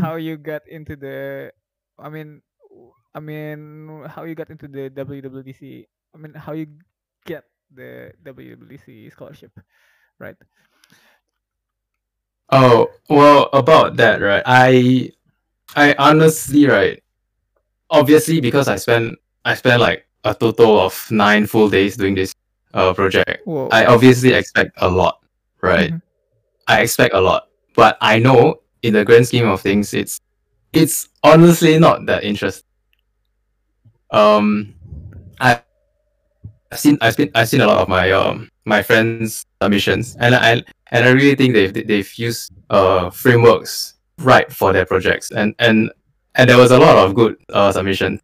how 0.00 0.16
you 0.16 0.36
got 0.36 0.66
into 0.68 0.96
the. 0.96 1.52
I 1.98 2.08
mean, 2.08 2.42
I 3.14 3.20
mean, 3.20 4.04
how 4.08 4.24
you 4.24 4.34
got 4.34 4.50
into 4.50 4.68
the 4.68 4.90
WWDC. 4.90 5.86
I 6.14 6.18
mean, 6.18 6.34
how 6.34 6.52
you 6.52 6.66
get 7.26 7.44
the 7.72 8.12
WWDC 8.24 9.12
scholarship, 9.12 9.52
right? 10.18 10.36
Oh 12.50 12.90
well, 13.08 13.48
about 13.52 13.96
that, 13.96 14.20
right? 14.20 14.42
I 14.46 15.10
I 15.76 15.94
honestly, 15.98 16.66
right? 16.66 17.02
Obviously, 17.90 18.40
because 18.40 18.68
I 18.68 18.76
spent 18.76 19.18
I 19.44 19.54
spent 19.54 19.80
like 19.80 20.06
a 20.24 20.34
total 20.34 20.80
of 20.80 20.94
nine 21.10 21.46
full 21.46 21.68
days 21.68 21.96
doing 21.96 22.14
this 22.14 22.34
uh 22.74 22.92
project. 22.94 23.46
Whoa. 23.46 23.68
I 23.72 23.86
obviously 23.86 24.32
expect 24.32 24.72
a 24.78 24.88
lot, 24.88 25.20
right? 25.60 25.92
Mhm. 25.92 26.02
I 26.68 26.82
expect 26.82 27.14
a 27.14 27.20
lot, 27.20 27.48
but 27.74 27.98
I 28.00 28.18
know 28.18 28.60
in 28.82 28.94
the 28.94 29.04
grand 29.04 29.26
scheme 29.26 29.48
of 29.48 29.60
things, 29.60 29.94
it's 29.94 30.20
it's 30.72 31.08
honestly 31.22 31.78
not 31.78 32.06
that 32.06 32.24
interesting. 32.24 32.64
Um, 34.10 34.74
I 35.40 35.60
I've 36.70 36.78
seen 36.80 36.98
I've 37.00 37.14
seen 37.14 37.30
I've 37.34 37.48
seen 37.48 37.60
a 37.60 37.66
lot 37.66 37.78
of 37.78 37.88
my 37.88 38.10
um 38.12 38.48
my 38.64 38.82
friends' 38.82 39.44
submissions, 39.60 40.16
and 40.20 40.34
I 40.34 40.62
and 40.90 41.04
I 41.06 41.10
really 41.10 41.34
think 41.34 41.54
they've 41.54 41.72
they've 41.72 42.12
used 42.18 42.52
uh 42.70 43.10
frameworks 43.10 43.91
right 44.24 44.50
for 44.52 44.72
their 44.72 44.86
projects, 44.86 45.30
and 45.30 45.54
and 45.58 45.90
and 46.34 46.48
there 46.48 46.58
was 46.58 46.70
a 46.70 46.78
lot 46.78 46.96
of 46.96 47.14
good 47.14 47.36
uh 47.52 47.72
submissions. 47.72 48.20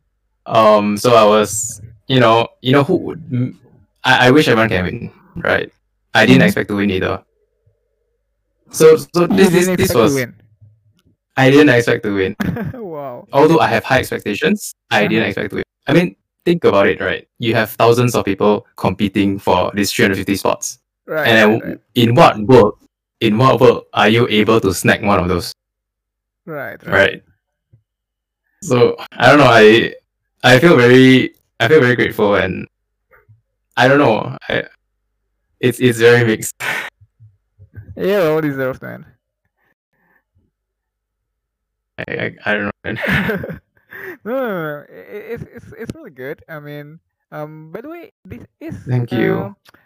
Um, 0.46 0.96
so 0.96 1.14
I 1.14 1.24
was 1.24 1.80
you 2.06 2.20
know 2.20 2.48
you 2.62 2.72
know 2.72 2.84
who 2.84 2.96
would 2.96 3.54
I, 4.04 4.28
I 4.28 4.30
wish 4.30 4.48
everyone 4.48 4.68
can 4.68 4.84
win, 4.84 5.12
right? 5.36 5.70
I 6.14 6.24
didn't 6.26 6.42
Mhm. 6.42 6.46
expect 6.46 6.68
to 6.70 6.76
win 6.76 6.90
either. 6.90 7.22
So 8.70 8.96
so 8.96 9.26
this 9.26 9.50
this 9.50 9.66
this 9.76 9.94
was. 9.94 10.16
I 11.36 11.50
didn't 11.50 11.68
expect 11.68 12.02
to 12.02 12.12
win. 12.14 12.34
wow. 12.74 13.26
Although 13.32 13.60
I 13.60 13.68
have 13.68 13.84
high 13.84 14.00
expectations, 14.00 14.74
I 14.90 15.00
Uh-huh. 15.00 15.08
didn't 15.08 15.26
expect 15.28 15.50
to 15.50 15.56
win. 15.56 15.64
I 15.86 15.92
mean, 15.92 16.16
think 16.44 16.64
about 16.64 16.88
it, 16.88 17.00
right? 17.00 17.28
You 17.38 17.54
have 17.54 17.70
thousands 17.78 18.16
of 18.16 18.24
people 18.24 18.66
competing 18.76 19.38
for 19.38 19.70
these 19.74 19.92
350 19.92 20.34
spots. 20.36 20.78
Right. 21.06 21.26
and 21.28 21.62
right. 21.62 21.78
in 21.94 22.14
what 22.14 22.36
world 22.44 22.74
in 23.20 23.38
what 23.38 23.60
world 23.62 23.86
are 23.94 24.10
you 24.10 24.28
able 24.28 24.60
to 24.60 24.74
snag 24.74 25.00
one 25.02 25.18
of 25.18 25.26
those 25.28 25.54
Right, 26.48 26.80
right. 26.86 26.92
right 26.94 27.22
so 28.62 28.96
i 29.12 29.28
don't 29.28 29.36
know 29.38 29.52
i 29.52 29.92
i 30.42 30.58
feel 30.58 30.76
very 30.76 31.34
i 31.60 31.68
feel 31.68 31.80
very 31.80 31.94
grateful 31.94 32.34
and 32.36 32.66
i 33.76 33.86
don't 33.86 33.98
know 34.00 34.34
I, 34.48 34.64
it's 35.60 35.78
it's 35.78 35.98
very 36.00 36.24
mixed 36.26 36.54
Yeah, 37.98 38.30
well 38.30 38.40
deserved, 38.40 38.80
man. 38.80 39.04
I, 41.98 42.04
I, 42.06 42.26
I 42.46 42.54
don't 42.54 42.64
know 42.70 42.70
man. 42.84 42.98
no, 44.24 44.32
no, 44.32 44.48
no. 44.48 44.84
i- 44.88 44.92
i- 44.94 45.26
It's, 45.34 45.44
it's 45.50 45.66
it's 45.76 45.94
really 45.96 46.14
good. 46.14 46.44
I 46.48 46.60
mean, 46.62 47.00
um, 47.34 47.72
by 47.74 47.80
the 47.82 47.88
way, 47.90 48.12
this 48.24 48.46
is 48.62 48.78
Thank 48.86 49.10
you. 49.10 49.50
uh, 49.50 49.77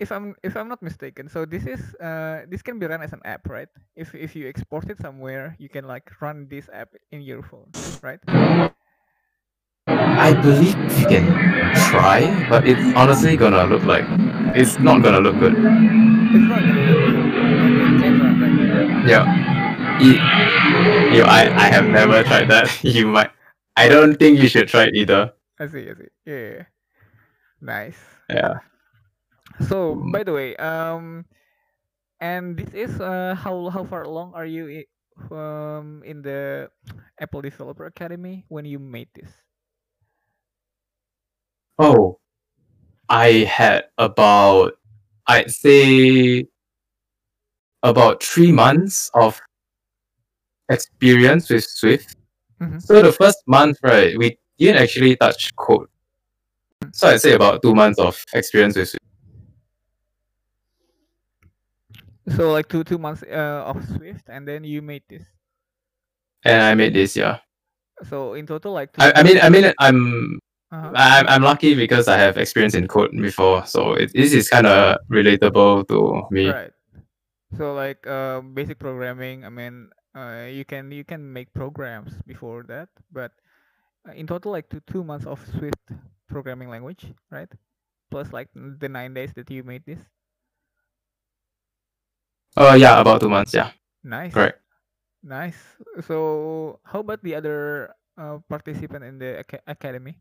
if 0.00 0.10
I'm 0.12 0.34
if 0.42 0.56
I'm 0.56 0.68
not 0.68 0.82
mistaken, 0.82 1.28
so 1.28 1.44
this 1.46 1.66
is 1.66 1.94
uh 2.00 2.44
this 2.48 2.62
can 2.62 2.78
be 2.78 2.86
run 2.86 3.02
as 3.02 3.12
an 3.12 3.20
app, 3.24 3.48
right? 3.48 3.68
If 3.96 4.14
if 4.14 4.34
you 4.36 4.48
export 4.48 4.90
it 4.90 4.98
somewhere, 4.98 5.56
you 5.58 5.68
can 5.68 5.84
like 5.86 6.10
run 6.20 6.48
this 6.48 6.68
app 6.72 6.94
in 7.12 7.22
your 7.22 7.42
phone, 7.42 7.72
right? 8.02 8.20
i 10.26 10.32
believe 10.32 10.76
you 11.00 11.06
can 11.06 11.24
try 11.90 12.20
but 12.48 12.66
it's 12.66 12.84
honestly 12.96 13.36
gonna 13.36 13.64
look 13.64 13.84
like 13.84 14.04
it's 14.54 14.78
not 14.78 15.02
gonna 15.02 15.20
look 15.20 15.38
good 15.38 15.54
It's 15.54 16.48
not 16.48 16.60
gonna 16.60 16.82
look 16.84 17.00
good, 17.00 17.36
and 17.36 17.96
it 17.96 18.02
can 18.02 18.20
run, 18.20 18.40
right? 18.40 19.08
yeah 19.08 19.24
it, 20.00 20.16
you 21.14 21.20
know, 21.20 21.26
I, 21.26 21.42
I 21.56 21.66
have 21.70 21.86
never 21.86 22.22
tried 22.24 22.48
that 22.50 22.82
you 22.84 23.06
might 23.06 23.30
i 23.76 23.88
don't 23.88 24.16
think 24.18 24.38
you 24.40 24.48
should 24.48 24.68
try 24.68 24.84
it 24.84 24.94
either 24.94 25.32
I 25.58 25.66
see, 25.66 25.88
I 25.90 25.94
see. 25.94 26.08
Yeah. 26.26 26.64
Nice. 27.60 28.20
yeah 28.30 28.58
So, 29.60 29.94
Mm. 29.94 30.12
by 30.12 30.22
the 30.24 30.32
way, 30.32 30.56
um, 30.56 31.24
and 32.20 32.56
this 32.56 32.72
is 32.74 33.00
uh, 33.00 33.34
how 33.34 33.68
how 33.70 33.84
far 33.84 34.02
along 34.02 34.34
are 34.34 34.46
you 34.46 34.82
i- 34.82 34.90
um 35.30 36.02
in 36.04 36.22
the 36.22 36.70
Apple 37.20 37.40
Developer 37.42 37.86
Academy 37.86 38.44
when 38.48 38.64
you 38.64 38.78
made 38.78 39.08
this? 39.14 39.30
Oh, 41.78 42.18
I 43.08 43.44
had 43.50 43.86
about, 43.98 44.78
I'd 45.26 45.50
say, 45.50 46.46
about 47.82 48.22
three 48.22 48.52
months 48.52 49.10
of 49.14 49.40
experience 50.68 51.48
with 51.50 51.64
Swift. 51.64 52.16
Mhm. 52.60 52.80
So 52.82 53.02
the 53.02 53.12
first 53.12 53.38
month, 53.46 53.78
right, 53.82 54.16
we 54.18 54.38
didn't 54.58 54.82
actually 54.82 55.16
touch 55.16 55.54
code. 55.56 55.88
So 56.92 57.08
I'd 57.08 57.20
say 57.20 57.32
about 57.32 57.62
two 57.62 57.74
months 57.74 57.98
of 57.98 58.22
experience 58.34 58.76
with 58.76 58.88
Swift. 58.90 59.04
So 62.28 62.52
like 62.52 62.68
two 62.68 62.84
two 62.84 62.98
months 62.98 63.22
uh, 63.22 63.64
of 63.66 63.84
Swift, 63.96 64.28
and 64.28 64.48
then 64.48 64.64
you 64.64 64.80
made 64.80 65.02
this. 65.08 65.24
And 66.44 66.62
I 66.62 66.74
made 66.74 66.94
this, 66.94 67.16
yeah. 67.16 67.38
So 68.08 68.34
in 68.34 68.46
total, 68.46 68.72
like 68.72 68.92
two. 68.92 69.02
I, 69.02 69.12
I 69.16 69.22
mean, 69.22 69.38
I 69.40 69.48
mean, 69.48 69.72
I'm, 69.78 70.38
uh 70.72 70.92
I'm, 70.94 71.26
I'm 71.28 71.42
lucky 71.42 71.74
because 71.74 72.08
I 72.08 72.16
have 72.18 72.36
experience 72.38 72.74
in 72.74 72.88
code 72.88 73.12
before, 73.12 73.64
so 73.66 73.92
it, 73.94 74.12
this 74.14 74.32
is 74.32 74.48
kind 74.48 74.66
of 74.66 74.98
relatable 75.10 75.88
to 75.88 76.22
me. 76.30 76.48
right. 76.48 76.72
So 77.56 77.74
like 77.74 78.06
uh, 78.06 78.40
basic 78.40 78.78
programming. 78.78 79.44
I 79.44 79.48
mean, 79.48 79.90
uh, 80.14 80.46
you 80.50 80.64
can 80.64 80.90
you 80.90 81.04
can 81.04 81.32
make 81.32 81.52
programs 81.52 82.14
before 82.26 82.64
that, 82.68 82.88
but 83.12 83.32
uh, 84.08 84.12
in 84.12 84.26
total, 84.26 84.52
like 84.52 84.68
two 84.68 84.80
two 84.86 85.04
months 85.04 85.26
of 85.26 85.40
Swift 85.58 85.92
programming 86.28 86.68
language, 86.68 87.12
right? 87.30 87.48
Plus 88.10 88.32
like 88.32 88.48
the 88.54 88.88
nine 88.88 89.14
days 89.14 89.32
that 89.34 89.50
you 89.50 89.62
made 89.62 89.84
this. 89.86 90.00
Uh, 92.56 92.76
yeah, 92.78 93.00
about 93.00 93.20
two 93.20 93.28
months, 93.28 93.52
yeah, 93.54 93.70
Nice. 94.04 94.32
correct. 94.32 94.60
Nice. 95.22 95.56
So, 96.06 96.78
how 96.84 97.00
about 97.00 97.22
the 97.22 97.34
other 97.34 97.94
uh, 98.18 98.38
participant 98.48 99.04
in 99.04 99.18
the 99.18 99.40
aca- 99.40 99.62
academy? 99.66 100.18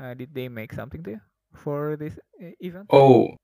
Uh, 0.00 0.14
did 0.14 0.34
they 0.34 0.48
make 0.48 0.72
something 0.72 1.02
to 1.04 1.10
you 1.12 1.20
for 1.54 1.96
this 1.96 2.18
uh, 2.42 2.50
event? 2.60 2.86
Oh, 2.90 3.36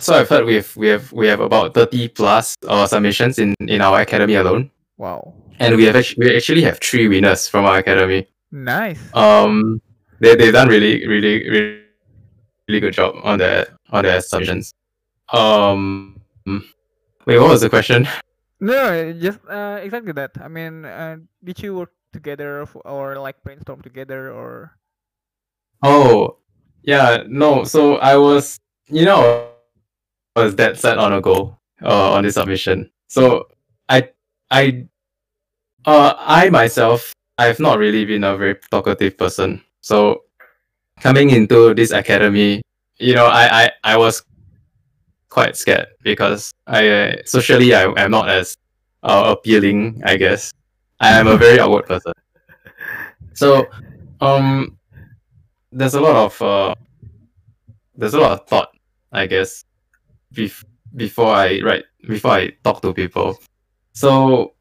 so 0.00 0.14
I've 0.14 0.28
heard 0.28 0.44
we 0.44 0.54
have 0.56 0.76
we 0.76 0.88
have 0.88 1.12
we 1.12 1.26
have 1.28 1.40
about 1.40 1.74
thirty 1.74 2.08
plus 2.08 2.56
uh, 2.66 2.86
submissions 2.86 3.38
in 3.38 3.54
in 3.68 3.80
our 3.80 4.00
academy 4.00 4.34
alone, 4.34 4.70
Wow. 4.96 5.34
and 5.60 5.76
we 5.76 5.84
have 5.84 5.96
actually, 5.96 6.26
we 6.26 6.36
actually 6.36 6.62
have 6.62 6.80
three 6.80 7.06
winners 7.08 7.46
from 7.48 7.64
our 7.64 7.78
academy. 7.78 8.26
Nice. 8.50 8.98
Um, 9.14 9.80
they 10.20 10.34
they've 10.34 10.52
done 10.52 10.68
really 10.68 11.06
really 11.06 11.48
really 11.48 11.84
really 12.68 12.80
good 12.80 12.92
job 12.94 13.14
on 13.22 13.38
their 13.38 13.66
on 13.90 14.02
their 14.04 14.20
submissions. 14.20 14.74
Um, 15.32 16.20
wait, 16.46 17.38
what 17.38 17.50
was 17.50 17.60
the 17.60 17.70
question? 17.70 18.08
No, 18.60 19.12
just 19.12 19.40
uh, 19.48 19.80
exactly 19.82 20.12
that. 20.12 20.32
I 20.40 20.48
mean, 20.48 20.84
uh, 20.84 21.18
did 21.42 21.60
you 21.62 21.74
work 21.74 21.92
together 22.12 22.62
f- 22.62 22.76
or 22.84 23.18
like 23.18 23.42
brainstorm 23.42 23.82
together 23.82 24.32
or? 24.32 24.78
Oh, 25.82 26.38
yeah, 26.82 27.24
no. 27.28 27.64
So 27.64 27.96
I 27.96 28.16
was, 28.16 28.58
you 28.88 29.04
know, 29.04 29.48
I 30.36 30.44
was 30.44 30.54
dead 30.54 30.78
set 30.78 30.98
on 30.98 31.12
a 31.12 31.20
goal 31.20 31.58
uh, 31.82 32.12
on 32.12 32.24
this 32.24 32.34
submission. 32.34 32.90
So 33.08 33.48
I, 33.88 34.08
I, 34.50 34.86
uh, 35.84 36.14
I 36.16 36.48
myself, 36.48 37.12
I've 37.36 37.60
not 37.60 37.78
really 37.78 38.04
been 38.04 38.24
a 38.24 38.36
very 38.36 38.56
talkative 38.70 39.18
person. 39.18 39.62
So 39.80 40.24
coming 41.00 41.30
into 41.30 41.74
this 41.74 41.90
academy, 41.90 42.62
you 42.98 43.14
know, 43.14 43.26
I, 43.26 43.64
I, 43.64 43.70
I 43.84 43.96
was 43.96 44.22
quite 45.34 45.56
scared 45.58 45.88
because 46.06 46.54
I 46.66 46.88
uh, 46.88 47.12
socially 47.26 47.74
I 47.74 47.90
am 48.04 48.10
not 48.14 48.30
as 48.30 48.56
uh, 49.02 49.34
appealing. 49.34 50.00
I 50.06 50.14
guess 50.16 50.52
I 51.00 51.18
am 51.18 51.26
a 51.26 51.36
very 51.36 51.58
awkward 51.58 51.86
person. 51.86 52.12
So, 53.34 53.66
um, 54.20 54.78
there's 55.72 55.94
a 55.94 56.00
lot 56.00 56.14
of 56.14 56.40
uh, 56.40 56.74
there's 57.98 58.14
a 58.14 58.20
lot 58.20 58.32
of 58.38 58.46
thought, 58.46 58.70
I 59.10 59.26
guess, 59.26 59.64
bef- 60.32 60.64
before 60.94 61.34
I 61.34 61.60
write 61.66 61.84
before 62.06 62.30
I 62.38 62.54
talk 62.62 62.80
to 62.82 62.94
people. 62.94 63.36
So, 63.92 64.54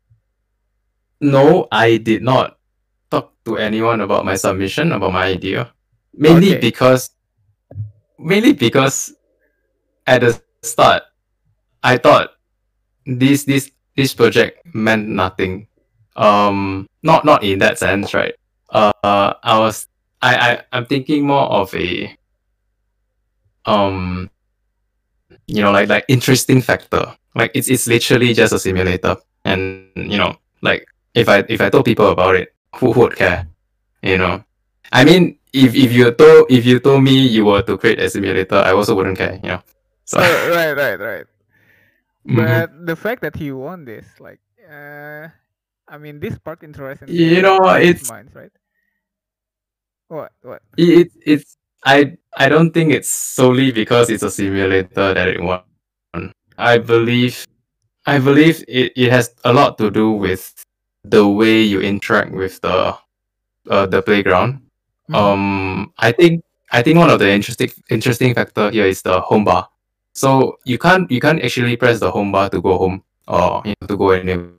no, 1.22 1.68
I 1.72 1.98
did 1.98 2.24
not 2.26 2.58
talk 3.14 3.38
to 3.46 3.58
anyone 3.62 4.02
about 4.02 4.26
my 4.26 4.34
submission 4.34 4.92
about 4.92 5.14
my 5.14 5.26
idea, 5.38 5.70
mainly 6.18 6.58
Okay. 6.58 6.66
because 6.66 7.14
mainly 8.18 8.54
because 8.54 9.14
at 10.08 10.22
the 10.22 10.42
start, 10.64 11.04
I 11.84 11.98
thought 11.98 12.32
this 13.06 13.44
this 13.44 13.72
this 13.96 14.14
project 14.14 14.66
meant 14.74 15.08
nothing. 15.08 15.68
Um, 16.16 16.88
not 17.04 17.26
not 17.26 17.44
in 17.44 17.60
that 17.60 17.78
sense, 17.78 18.14
right? 18.14 18.34
Uh, 18.70 19.34
I 19.44 19.60
was 19.60 19.88
I 20.22 20.36
I 20.36 20.50
I'm 20.72 20.86
thinking 20.86 21.28
more 21.28 21.46
of 21.46 21.74
a 21.76 22.18
um, 23.66 24.30
you 25.48 25.62
know, 25.62 25.72
like 25.72 25.90
like 25.90 26.06
interesting 26.08 26.62
factor. 26.62 27.16
Like 27.36 27.52
it's 27.54 27.70
it's 27.70 27.88
literally 27.88 28.34
just 28.34 28.54
a 28.54 28.60
simulator, 28.60 29.18
and 29.46 29.88
you 29.96 30.18
know, 30.18 30.36
like 30.62 30.86
if 31.14 31.30
I 31.30 31.44
if 31.50 31.62
I 31.62 31.70
told 31.70 31.86
people 31.86 32.10
about 32.10 32.36
it, 32.36 32.54
who 32.76 32.92
would 32.92 33.16
care? 33.16 33.48
You 34.02 34.18
know, 34.18 34.44
I 34.92 35.04
mean, 35.04 35.40
if 35.52 35.76
if 35.76 35.92
you 35.92 36.12
told 36.12 36.52
if 36.52 36.66
you 36.66 36.80
told 36.80 37.04
me 37.04 37.28
you 37.28 37.46
were 37.46 37.62
to 37.64 37.78
create 37.78 38.00
a 38.00 38.10
simulator, 38.10 38.58
I 38.58 38.72
also 38.72 38.96
wouldn't 38.96 39.18
care. 39.18 39.40
You 39.42 39.50
know, 39.58 39.62
so 40.06 40.20
right, 40.56 40.74
right, 40.74 41.00
right. 41.00 41.26
Mhm. 42.28 42.36
But 42.38 42.86
the 42.86 42.96
fact 42.96 43.22
that 43.22 43.36
he 43.36 43.52
won 43.52 43.86
this, 43.86 44.06
like, 44.20 44.40
uh, 44.70 45.28
I 45.88 45.98
mean, 45.98 46.20
this 46.20 46.38
part 46.40 46.64
interest 46.64 47.04
in 47.04 47.10
You 47.10 47.42
know, 47.42 47.60
it's- 47.78 48.10
minds, 48.10 48.34
right? 48.36 48.52
What? 50.08 50.32
What? 50.42 50.62
it, 50.78 51.08
it 51.08 51.12
it's 51.26 51.58
I 51.86 52.18
I 52.38 52.50
don't 52.50 52.72
think 52.74 52.94
it's 52.94 53.10
solely 53.10 53.72
because 53.72 54.10
it's 54.10 54.24
a 54.24 54.30
simulator 54.32 55.14
that 55.14 55.28
it 55.28 55.42
won. 55.42 55.62
I 56.58 56.78
believe 56.78 57.46
I 58.06 58.20
believe 58.20 58.64
it, 58.68 58.94
it 58.96 59.12
has 59.12 59.34
a 59.44 59.52
lot 59.54 59.78
to 59.80 59.90
do 59.90 60.12
with 60.12 60.54
the 61.04 61.28
way 61.28 61.62
you 61.62 61.82
interact 61.82 62.32
with 62.32 62.62
the 62.62 62.96
uh, 63.70 63.86
the 63.88 64.02
playground. 64.02 64.62
Mhm. 65.10 65.16
Um 65.16 65.94
I 65.98 66.12
think 66.12 66.44
I 66.72 66.82
think 66.84 66.98
one 67.00 67.10
of 67.10 67.20
the 67.20 67.30
interesting 67.32 67.72
interesting 67.90 68.34
factor 68.36 68.70
here 68.72 68.86
is 68.86 69.02
the 69.02 69.20
home 69.22 69.44
bar. 69.46 69.68
So 70.14 70.58
you 70.66 70.78
can't 70.78 71.10
you 71.12 71.20
can't 71.20 71.42
actually 71.44 71.76
press 71.78 72.00
the 72.00 72.12
home 72.12 72.32
bar 72.32 72.50
to 72.50 72.62
go 72.62 72.78
home 72.78 73.04
or 73.28 73.62
you 73.66 73.74
know, 73.82 73.88
to 73.88 73.98
go 73.98 74.12
anywhere. 74.12 74.54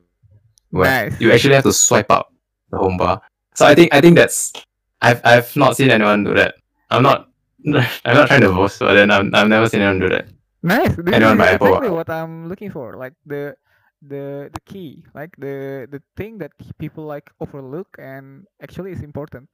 Nice. 0.73 1.21
You 1.21 1.33
actually 1.33 1.55
have 1.55 1.65
to 1.65 1.73
swipe 1.73 2.11
up 2.11 2.33
the 2.71 2.79
home 2.79 2.97
bar. 2.97 3.23
So 3.55 3.67
I 3.67 3.75
think 3.75 3.95
I 3.95 4.01
think 4.01 4.17
that's 4.17 4.53
I've 5.01 5.21
I've 5.25 5.55
not 5.57 5.77
seen 5.77 5.91
anyone 5.91 6.25
do 6.25 6.35
that. 6.35 6.57
I'm 6.91 7.03
not 7.03 7.29
I'm 7.67 8.15
not 8.15 8.29
trying 8.29 8.43
to 8.43 8.53
boast, 8.53 8.81
but 8.81 8.95
then 8.95 9.11
I'm, 9.11 9.35
I've 9.35 9.49
never 9.49 9.69
seen 9.69 9.81
anyone 9.81 10.01
do 10.01 10.09
that. 10.11 10.27
Nice. 10.63 10.97
This 10.97 11.15
Anyone 11.15 11.41
is 11.41 11.47
exactly 11.47 11.91
what 11.91 12.09
I'm 12.11 12.49
looking 12.49 12.71
for. 12.71 12.95
Like 12.97 13.15
the 13.27 13.57
the 14.03 14.51
the 14.53 14.61
key, 14.65 15.05
like 15.15 15.35
the 15.39 15.87
the 15.91 16.03
thing 16.17 16.39
that 16.39 16.53
people 16.79 17.05
like 17.05 17.31
overlook 17.41 17.89
and 17.99 18.47
actually 18.63 18.93
is 18.93 19.03
important, 19.03 19.49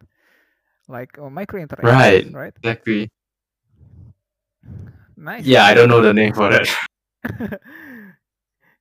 like 0.89 1.19
uh, 1.19 1.31
micro 1.31 1.61
interactions, 1.61 2.33
Right. 2.33 2.33
right? 2.33 2.55
Exactly. 2.63 3.11
Nice. 5.21 5.45
Yeah, 5.45 5.65
I 5.67 5.75
don't 5.75 5.91
know 5.91 6.01
the 6.01 6.15
name 6.15 6.33
for 6.33 6.49
that. 6.49 6.67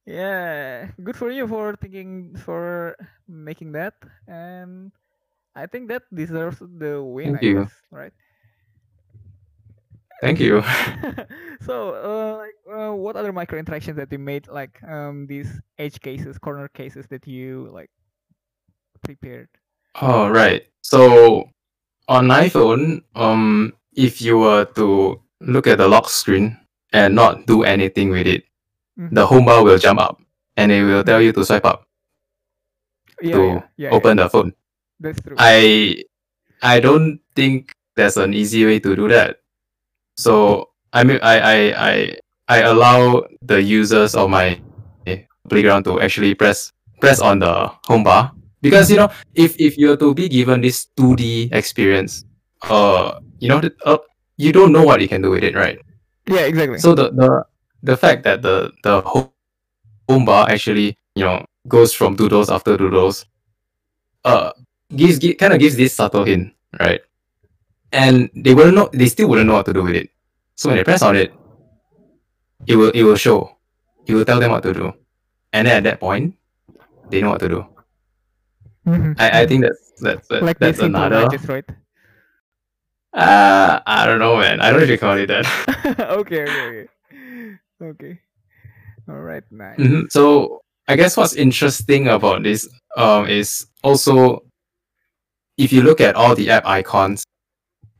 yeah, 0.05 0.87
good 1.03 1.17
for 1.17 1.29
you 1.29 1.45
for 1.45 1.75
thinking 1.75 2.33
for 2.39 2.95
making 3.27 3.73
that, 3.73 3.93
and 4.25 4.93
I 5.53 5.67
think 5.67 5.89
that 5.89 6.03
deserves 6.15 6.59
the 6.63 7.03
win. 7.03 7.35
Thank 7.35 7.43
I 7.43 7.45
you. 7.45 7.55
guess, 7.59 7.73
right? 7.91 8.13
Thank 10.21 10.39
you. 10.39 10.63
so, 11.61 11.95
uh, 11.95 12.37
like, 12.39 12.55
uh, 12.71 12.95
what 12.95 13.17
other 13.17 13.33
micro 13.33 13.59
interactions 13.59 13.97
that 13.97 14.11
you 14.11 14.19
made, 14.19 14.47
like 14.47 14.81
um, 14.83 15.27
these 15.27 15.59
edge 15.77 15.99
cases, 15.99 16.37
corner 16.37 16.69
cases 16.69 17.05
that 17.09 17.27
you 17.27 17.67
like 17.73 17.91
prepared? 19.03 19.49
Oh 20.01 20.29
right. 20.29 20.63
So 20.83 21.49
on 22.07 22.27
iPhone, 22.27 23.03
um, 23.15 23.73
if 23.91 24.21
you 24.21 24.39
were 24.39 24.63
to 24.75 25.21
look 25.41 25.67
at 25.67 25.77
the 25.77 25.87
lock 25.87 26.09
screen 26.09 26.57
and 26.93 27.15
not 27.15 27.45
do 27.47 27.63
anything 27.63 28.09
with 28.09 28.27
it, 28.27 28.43
Mhm. 28.99 29.13
the 29.15 29.25
home 29.25 29.45
bar 29.45 29.63
will 29.63 29.77
jump 29.77 29.99
up 29.99 30.19
and 30.57 30.71
it 30.71 30.83
will 30.83 31.03
tell 31.03 31.21
you 31.21 31.31
to 31.33 31.45
swipe 31.45 31.65
up 31.65 31.85
Yeah, 33.21 33.35
to 33.35 33.41
yeah, 33.43 33.61
yeah, 33.77 33.89
open 33.91 34.17
the 34.17 34.29
phone. 34.29 34.53
That's 34.99 35.19
true. 35.21 35.35
I 35.39 36.03
I 36.61 36.79
don't 36.79 37.19
think 37.35 37.71
there's 37.95 38.17
an 38.17 38.33
easy 38.33 38.65
way 38.65 38.79
to 38.79 38.95
do 38.95 39.07
that. 39.09 39.39
So 40.17 40.69
I 40.93 41.03
mean 41.03 41.19
I 41.21 41.35
I 41.39 41.57
I, 41.71 41.93
I 42.47 42.57
allow 42.67 43.23
the 43.41 43.61
users 43.61 44.15
of 44.15 44.29
my 44.29 44.59
playground 45.49 45.83
to 45.85 45.99
actually 46.01 46.35
press 46.35 46.71
press 46.99 47.19
on 47.19 47.39
the 47.39 47.71
home 47.87 48.03
bar. 48.03 48.31
Because 48.61 48.91
you 48.91 48.97
know, 48.99 49.07
if 49.35 49.55
if 49.59 49.77
you're 49.79 49.95
to 49.97 50.13
be 50.13 50.27
given 50.27 50.59
this 50.61 50.87
2D 50.99 51.49
experience, 51.55 52.23
uh 52.67 53.19
you 53.39 53.47
know 53.47 53.59
the- 53.63 53.75
uh, 53.87 53.97
you 54.39 54.51
don't 54.55 54.71
know 54.71 54.83
what 54.87 55.01
you 55.03 55.07
can 55.11 55.21
do 55.21 55.31
with 55.35 55.43
it, 55.43 55.55
right? 55.55 55.79
yeah, 56.27 56.47
exactly. 56.47 56.79
So 56.79 56.95
the 56.95 57.11
the 57.11 57.43
the 57.83 57.97
fact 57.97 58.23
that 58.23 58.41
the 58.41 58.71
the 58.83 59.01
home 59.03 59.29
home 60.09 60.25
bar 60.25 60.49
actually 60.49 60.97
you 61.15 61.25
know 61.25 61.45
goes 61.67 61.93
from 61.93 62.15
doodles 62.15 62.49
after 62.49 62.77
doodles, 62.77 63.25
uh, 64.25 64.51
gives 64.95 65.19
gi- 65.19 65.35
kind 65.35 65.53
of 65.53 65.59
gives 65.59 65.75
this 65.75 65.93
subtle 65.95 66.23
hint, 66.25 66.53
right? 66.79 67.01
And 67.91 68.29
they 68.35 68.53
wouldn't 68.55 68.75
know. 68.75 68.89
They 68.93 69.07
still 69.09 69.29
wouldn't 69.29 69.47
know 69.47 69.55
what 69.59 69.65
to 69.67 69.73
do 69.73 69.83
with 69.83 69.95
it. 69.95 70.09
So 70.55 70.69
when 70.69 70.77
they 70.77 70.83
press 70.85 71.01
on 71.01 71.15
it, 71.15 71.33
it 72.67 72.75
will 72.75 72.91
it 72.91 73.03
will 73.03 73.17
show. 73.17 73.57
It 74.07 74.15
will 74.15 74.25
tell 74.25 74.39
them 74.39 74.51
what 74.51 74.63
to 74.63 74.73
do, 74.73 74.93
and 75.53 75.67
then 75.67 75.77
at 75.77 75.83
that 75.83 75.99
point, 75.99 76.35
they 77.09 77.21
know 77.21 77.31
what 77.31 77.41
to 77.41 77.49
do. 77.49 77.65
Mhm, 78.87 79.15
I, 79.19 79.41
I 79.41 79.45
think 79.45 79.63
that's 79.63 79.93
that's 80.01 80.27
that- 80.29 80.43
like 80.43 80.59
that's 80.59 80.79
another. 80.79 81.27
nudges, 81.27 81.47
right? 81.49 81.65
Uh, 83.13 83.79
I 83.85 84.05
don't 84.05 84.19
know, 84.19 84.37
man. 84.37 84.61
I 84.61 84.69
don't 84.69 84.79
know 84.79 84.83
if 84.85 84.89
you 84.89 84.97
call 84.97 85.17
it 85.17 85.27
that. 85.27 85.45
okay, 85.99 86.43
okay, 86.43 86.65
okay, 86.69 86.87
okay. 87.81 88.19
All 89.09 89.21
right, 89.21 89.43
nice. 89.51 89.77
Mhm. 89.79 90.11
So 90.11 90.61
I 90.87 90.95
guess 90.95 91.17
what's 91.17 91.33
interesting 91.33 92.07
about 92.07 92.43
this 92.43 92.67
um 92.97 93.27
is 93.27 93.65
also 93.83 94.43
if 95.57 95.73
you 95.73 95.81
look 95.81 95.99
at 96.01 96.15
all 96.15 96.35
the 96.35 96.49
app 96.49 96.65
icons, 96.65 97.23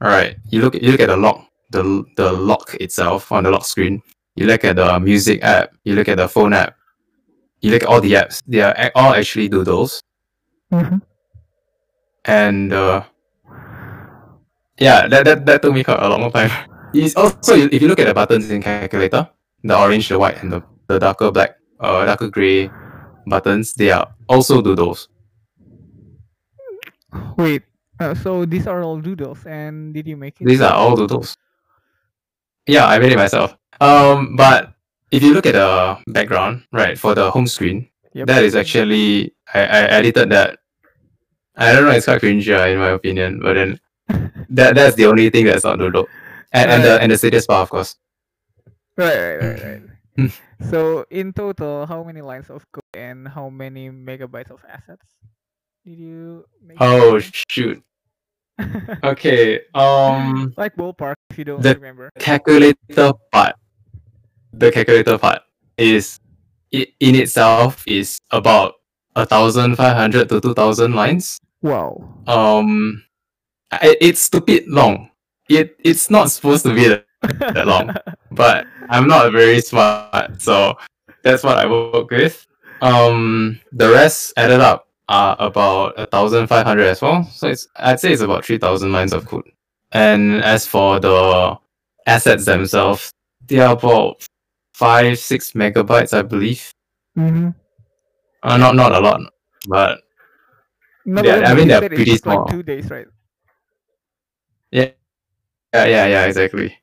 all 0.02 0.10
right, 0.10 0.38
you 0.50 0.62
look 0.62 0.76
you 0.76 0.92
look 0.92 1.02
at 1.02 1.10
the 1.10 1.18
lock 1.18 1.46
the 1.72 2.06
the 2.18 2.32
lock 2.32 2.76
itself 2.80 3.32
on 3.32 3.44
the 3.44 3.52
lock 3.52 3.66
screen. 3.66 4.02
You 4.36 4.46
look 4.46 4.64
at 4.64 4.76
the 4.78 5.00
music 5.00 5.44
app. 5.44 5.74
You 5.84 5.96
look 5.96 6.08
at 6.08 6.18
the 6.18 6.28
phone 6.28 6.54
app. 6.54 6.76
You 7.62 7.72
look 7.72 7.84
at 7.84 7.90
all 7.90 8.00
the 8.02 8.14
apps. 8.14 8.42
They 8.48 8.62
are 8.62 8.92
all 8.96 9.14
actually 9.14 9.50
doodles. 9.50 10.02
Mhm. 10.72 11.02
And 12.26 12.74
uh, 12.74 13.04
yeah, 14.80 15.08
that, 15.08 15.26
that 15.26 15.46
that 15.46 15.62
took 15.62 15.74
me 15.74 15.84
quite 15.84 16.02
a 16.02 16.08
long 16.10 16.32
time. 16.32 16.52
It's 16.94 17.16
also 17.16 17.56
if 17.56 17.82
you 17.82 17.88
look 17.88 18.00
at 18.00 18.08
the 18.08 18.14
buttons 18.14 18.50
in 18.50 18.62
calculator, 18.62 19.30
the 19.64 19.78
orange, 19.78 20.10
the 20.10 20.18
white, 20.18 20.42
and 20.42 20.52
the, 20.52 20.64
the 20.88 21.00
darker 21.00 21.32
black, 21.32 21.56
uh, 21.80 22.06
darker 22.06 22.30
gray 22.30 22.70
buttons, 23.28 23.74
they 23.74 23.92
are 23.92 24.08
also 24.28 24.62
doodles. 24.62 25.08
Wait, 27.38 27.64
uh, 28.00 28.14
so 28.16 28.46
these 28.46 28.68
are 28.68 28.82
all 28.84 29.00
doodles, 29.00 29.46
and 29.46 29.94
did 29.94 30.08
you 30.08 30.18
make 30.18 30.40
it? 30.42 30.46
These 30.46 30.62
are 30.62 30.74
all 30.74 30.96
doodles. 30.96 31.36
Yeah, 32.68 32.86
I 32.86 33.00
made 33.00 33.12
it 33.12 33.18
myself. 33.18 33.58
Um, 33.82 34.36
but 34.36 34.74
if 35.12 35.24
you 35.24 35.34
look 35.34 35.46
at 35.46 35.54
the 35.54 35.98
background, 36.12 36.64
right, 36.72 36.98
for 36.98 37.16
the 37.16 37.32
home 37.32 37.48
screen, 37.48 37.88
Yep. 38.14 38.28
that 38.28 38.44
is 38.44 38.56
actually 38.56 39.36
I, 39.54 39.60
I 39.62 39.82
edited 40.02 40.30
that. 40.32 40.60
I 41.56 41.74
don't 41.74 41.86
know, 41.86 41.92
it's 41.92 42.06
quite 42.06 42.22
cringy 42.22 42.50
uh, 42.58 42.68
in 42.68 42.80
my 42.80 42.90
opinion, 42.90 43.40
but 43.40 43.54
then 43.54 43.80
that 44.50 44.76
that's 44.76 44.96
the 44.96 45.06
only 45.06 45.30
thing 45.30 45.46
that's 45.46 45.64
not 45.64 45.80
doodled. 45.80 46.08
And 46.52 46.72
and 46.72 46.84
the 46.84 47.02
and 47.02 47.12
the 47.12 47.18
status 47.18 47.46
bar, 47.46 47.62
of 47.62 47.70
course. 47.70 47.96
Right, 48.98 49.16
right, 49.18 49.38
right, 49.38 49.64
right. 50.18 50.32
So 50.70 51.06
in 51.10 51.32
total, 51.32 51.86
how 51.86 52.04
many 52.04 52.20
lines 52.22 52.50
of 52.50 52.66
code 52.74 52.84
and 52.94 53.28
how 53.28 53.48
many 53.50 53.90
megabytes 53.90 54.52
of 54.52 54.60
assets 54.68 55.06
did 55.86 55.96
you 55.98 56.44
make? 56.62 56.78
Oh 56.82 57.20
shoot. 57.20 57.82
Okay. 59.04 59.62
Um 59.74 60.54
like 60.58 60.76
ballpark, 60.76 61.16
if 61.30 61.38
you 61.38 61.46
don't 61.46 61.62
The- 61.62 61.76
remember. 61.76 62.10
calculator 62.20 63.14
part. 63.32 63.56
The 64.52 64.72
calculator 64.72 65.18
part 65.18 65.42
is 65.78 66.20
it 66.72 66.90
in 67.00 67.16
itself 67.16 67.84
is 67.88 68.20
about 68.32 68.74
a 69.16 69.26
thousand 69.26 69.76
five 69.78 69.96
hundred 69.96 70.28
to 70.30 70.42
two 70.42 70.54
thousand 70.54 70.94
lines. 70.94 71.40
Wow. 71.62 72.04
Um, 72.28 73.04
I, 73.72 73.98
it's 74.02 74.22
stupid 74.22 74.68
long. 74.68 75.10
It 75.50 75.76
it's 75.80 76.10
not 76.10 76.32
supposed 76.32 76.64
to 76.66 76.74
be 76.74 76.88
that, 76.88 77.06
that 77.40 77.68
long, 77.74 77.94
but 78.32 78.66
I'm 78.90 79.08
not 79.08 79.32
very 79.32 79.62
smart, 79.62 80.42
so 80.42 80.78
that's 81.24 81.44
what 81.44 81.58
I 81.58 81.66
work 81.70 82.10
with. 82.12 82.46
Um, 82.82 83.60
the 83.72 83.90
rest 83.90 84.34
added 84.38 84.62
up 84.62 84.88
are 85.10 85.36
about 85.40 85.94
a 85.98 86.06
thousand 86.06 86.48
five 86.48 86.66
hundred 86.66 86.88
as 86.88 87.02
well. 87.02 87.24
So 87.26 87.48
it's 87.50 87.68
I'd 87.76 88.00
say 88.00 88.14
it's 88.14 88.22
about 88.22 88.46
three 88.46 88.58
thousand 88.58 88.92
lines 88.92 89.14
of 89.14 89.26
code. 89.26 89.50
And 89.92 90.44
as 90.44 90.68
for 90.68 91.00
the 91.00 91.58
assets 92.06 92.46
themselves, 92.46 93.12
they 93.48 93.60
are 93.60 93.74
about 93.74 94.26
five 94.74 95.18
six 95.20 95.54
megabytes, 95.54 96.18
I 96.18 96.22
believe. 96.22 96.72
mm-hmm. 97.18 97.50
Uh, 98.44 98.58
not 98.58 98.76
not 98.76 98.94
a 98.94 99.00
lot, 99.00 99.20
but 99.68 100.00
No, 101.06 101.24
Yeah, 101.24 101.50
I 101.50 101.54
mean, 101.56 101.68
they're 101.68 101.82
pretty 101.90 102.06
took 102.18 102.26
like 102.28 102.36
small. 102.36 102.46
two 102.48 102.64
days, 102.64 102.90
right? 102.90 103.08
Yeah, 104.72 104.92
yeah, 105.74 106.06
yeah, 106.08 106.26
exactly. 106.26 106.78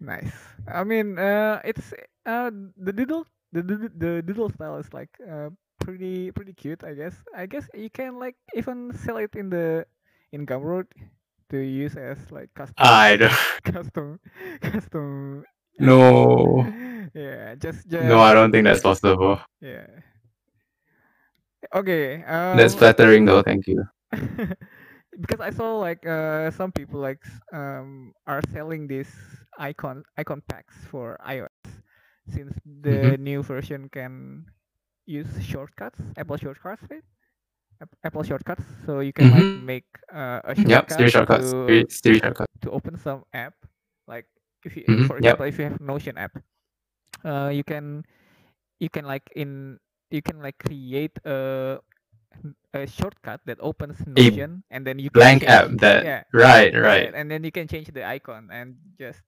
Nice. 0.00 0.34
I 0.66 0.84
mean, 0.84 1.18
uh, 1.18 1.60
it's 1.64 1.92
uh 2.26 2.50
the 2.76 2.92
doodle 2.92 3.26
the 3.52 3.62
doodle, 3.62 3.88
the 3.96 4.22
doodle 4.22 4.50
style 4.50 4.76
is 4.78 4.92
like 4.92 5.10
uh 5.28 5.50
pretty 5.80 6.30
pretty 6.32 6.52
cute. 6.54 6.84
I 6.84 6.94
guess. 6.94 7.14
I 7.34 7.46
guess 7.46 7.68
you 7.74 7.90
can 7.90 8.18
like 8.18 8.36
even 8.54 8.92
sell 8.94 9.16
it 9.18 9.34
in 9.36 9.50
the 9.50 9.86
in 10.32 10.46
Gumroad 10.46 10.86
to 11.50 11.58
use 11.58 11.96
as 11.96 12.18
like 12.30 12.52
custom 12.54 13.02
I 13.02 13.16
don't. 13.16 13.32
custom 13.64 14.20
custom. 14.60 15.44
No, 15.78 16.70
Yeah, 17.14 17.54
just 17.56 17.88
just 17.88 18.20
no, 18.20 18.20
I 18.20 18.34
don't 18.34 18.52
think 18.52 18.64
that's 18.66 18.80
possible. 18.80 19.40
yeah. 19.60 19.86
Okay. 21.74 22.22
Um, 22.24 22.72
That's 22.72 22.74
flattering, 22.74 23.24
though. 23.26 23.42
Thank 23.42 23.66
you. 23.66 23.84
because 25.20 25.40
I 25.40 25.50
saw 25.50 25.78
like 25.78 26.06
uh 26.06 26.50
some 26.50 26.72
people 26.72 27.00
like 27.00 27.22
um 27.52 28.12
are 28.26 28.42
selling 28.52 28.86
these 28.88 29.10
icon 29.58 30.04
icon 30.16 30.42
packs 30.48 30.74
for 30.90 31.18
iOS 31.26 31.82
since 32.28 32.54
the 32.64 33.16
Mm-hmm. 33.16 33.20
new 33.20 33.42
version 33.42 33.88
can 33.88 34.46
use 35.06 35.28
shortcuts 35.42 36.00
Apple 36.16 36.36
shortcuts 36.36 36.82
right 36.90 37.02
Apple 38.04 38.22
shortcuts 38.22 38.64
so 38.84 39.00
you 39.00 39.12
can 39.12 39.30
like 39.30 39.48
Mhm. 39.48 39.56
make 39.56 39.86
uh, 40.12 40.40
a 40.44 40.54
Yep, 40.66 40.90
shortcut 40.90 41.08
Siri 41.08 41.10
shortcuts. 41.10 41.54
to, 41.60 41.84
Siri, 41.84 41.86
Siri 41.88 42.18
shortcuts. 42.20 42.52
to 42.62 42.70
open 42.70 42.96
some 42.96 43.24
app 43.32 43.54
like 44.06 44.26
if 44.64 44.76
you 44.76 44.86
Mhm, 44.88 45.06
for 45.06 45.18
yep. 45.18 45.18
example 45.18 45.44
if 45.46 45.58
you 45.58 45.64
have 45.64 45.80
Notion 45.80 46.16
app 46.18 46.36
uh 47.24 47.50
you 47.52 47.64
can 47.64 48.04
you 48.80 48.88
can 48.88 49.04
like 49.04 49.28
in 49.34 49.78
you 50.10 50.22
can 50.22 50.40
like 50.42 50.58
create 50.58 51.16
a 51.24 51.78
a 52.74 52.86
shortcut 52.86 53.40
that 53.46 53.58
opens 53.60 54.06
Notion 54.06 54.62
and 54.70 54.86
then 54.86 54.98
you 54.98 55.10
Blank 55.12 55.44
app 55.44 55.70
that. 55.78 56.04
yeah 56.04 56.22
Right, 56.32 56.74
right, 56.74 57.14
and 57.14 57.30
then 57.30 57.44
you 57.44 57.50
can 57.52 57.68
change 57.68 57.88
the 57.92 58.04
icon 58.04 58.48
and 58.52 58.76
just 58.98 59.22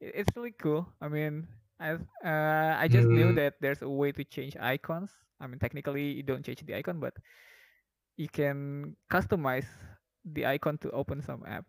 it's 0.00 0.30
really 0.36 0.52
cool 0.52 0.86
i 1.00 1.08
mean 1.08 1.46
i 1.80 1.92
uh, 2.24 2.74
i 2.78 2.88
just 2.88 3.08
knew 3.10 3.32
Mm. 3.32 3.34
that 3.34 3.54
there's 3.60 3.82
a 3.82 3.88
way 3.88 4.12
to 4.12 4.24
change 4.24 4.56
icons 4.60 5.10
i 5.40 5.46
mean 5.46 5.58
technically 5.58 6.12
you 6.12 6.22
don't 6.22 6.44
change 6.44 6.60
the 6.66 6.74
icon 6.74 7.00
but 7.00 7.14
you 8.16 8.28
can 8.28 8.94
customize 9.10 9.66
the 10.24 10.46
icon 10.46 10.78
to 10.78 10.90
open 10.90 11.20
some 11.22 11.42
app 11.46 11.66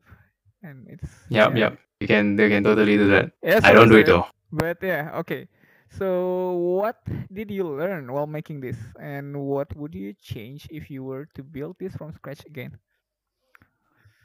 and 0.64 0.88
it's 0.90 1.10
Yep, 1.30 1.56
yeah. 1.56 1.58
yep. 1.58 1.80
You 2.00 2.08
can, 2.08 2.38
you 2.38 2.50
can 2.50 2.64
totally 2.64 2.98
do 2.98 3.08
that. 3.10 3.32
yeah, 3.44 3.60
I 3.64 3.74
don't 3.74 3.90
do 3.90 3.96
it 3.98 4.06
though. 4.06 4.26
but 4.52 4.78
yeah 4.82 5.12
okay 5.16 5.48
so 5.90 6.52
what 6.54 7.02
did 7.34 7.50
you 7.52 7.64
learn 7.66 8.12
while 8.12 8.28
making 8.28 8.60
this 8.62 8.78
and 9.00 9.36
what 9.36 9.68
would 9.76 9.94
you 9.96 10.14
change 10.14 10.68
if 10.72 10.90
you 10.90 11.04
were 11.04 11.26
to 11.34 11.44
build 11.44 11.76
this 11.80 11.96
from 11.96 12.12
scratch 12.14 12.46
again 12.46 12.78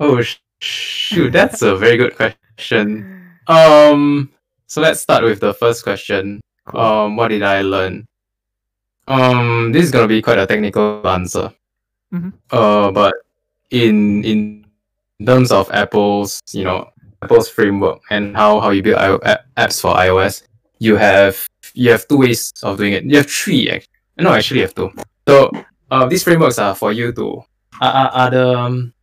Oh 0.01 0.21
sh- 0.23 0.41
shoot, 0.61 1.31
that's 1.31 1.63
a 1.63 1.77
very 1.77 1.97
good 1.97 2.17
question. 2.17 3.21
Um, 3.47 4.33
so 4.67 4.81
let's 4.81 5.01
start 5.01 5.23
with 5.23 5.39
the 5.41 5.53
first 5.53 5.85
question. 5.85 6.41
cool. 6.67 6.81
Um, 6.81 7.17
what 7.17 7.29
did 7.29 7.43
I 7.43 7.61
learn? 7.61 8.09
Um, 9.07 9.71
this 9.71 9.85
is 9.85 9.91
gonna 9.91 10.09
be 10.09 10.23
quite 10.23 10.39
a 10.39 10.47
technical 10.47 11.07
answer. 11.07 11.53
Mhm. 12.13 12.33
Uh, 12.51 12.91
but 12.91 13.13
in 13.71 14.25
in 14.25 14.65
terms 15.27 15.53
of 15.53 15.71
Apple's, 15.73 16.41
you 16.53 16.65
know, 16.65 16.89
Apple's 17.21 17.51
framework 17.51 18.01
and 18.09 18.35
how 18.35 18.61
how 18.61 18.71
you 18.71 18.83
build 18.83 18.97
I- 18.97 19.45
apps 19.61 19.79
for 19.79 19.93
iOS, 19.95 20.43
you 20.81 20.97
have 20.97 21.37
you 21.75 21.91
have 21.91 22.07
two 22.09 22.19
ways 22.19 22.53
of 22.63 22.79
doing 22.79 22.95
it. 22.95 23.05
You 23.05 23.19
have 23.19 23.31
three 23.31 23.69
actually. 23.69 23.91
No, 24.19 24.33
actually, 24.33 24.61
you 24.61 24.67
have 24.67 24.75
two. 24.75 24.91
So, 25.29 25.51
uh, 25.91 26.07
these 26.07 26.23
frameworks 26.23 26.59
are 26.59 26.75
for 26.75 26.93
you 26.93 27.13
to 27.13 27.43
are, 27.81 27.93
are, 27.93 28.11
are 28.11 28.31
the 28.31 28.59
um, 28.59 28.95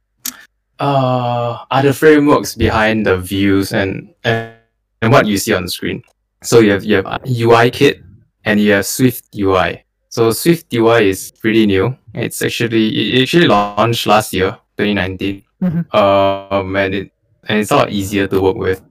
uh 0.79 1.65
are 1.69 1.83
the 1.83 1.93
frameworks 1.93 2.55
behind 2.55 3.05
the 3.05 3.17
views 3.17 3.73
and 3.73 4.13
and, 4.23 4.55
and 5.01 5.11
what 5.11 5.27
you 5.27 5.37
see 5.37 5.53
on 5.53 5.63
the 5.63 5.69
screen. 5.69 6.01
So 6.41 6.59
you 6.59 6.71
have 6.71 6.83
you 6.83 7.03
have 7.03 7.21
UI 7.27 7.69
kit 7.69 8.01
and 8.45 8.59
you 8.59 8.71
have 8.71 8.85
Swift 8.85 9.25
UI. 9.37 9.83
So 10.09 10.31
Swift 10.31 10.73
UI 10.73 11.09
is 11.09 11.31
pretty 11.31 11.65
new. 11.65 11.95
It's 12.13 12.41
actually 12.41 12.87
it 13.19 13.23
actually 13.23 13.47
launched 13.47 14.07
last 14.07 14.33
year, 14.33 14.57
2019. 14.77 15.43
Mhm. 15.61 15.93
Um, 15.93 16.75
and 16.75 16.95
it 16.95 17.11
and 17.47 17.59
it's 17.59 17.71
a 17.71 17.75
lot 17.75 17.91
easier 17.91 18.27
to 18.27 18.41
work 18.41 18.55
with. 18.57 18.81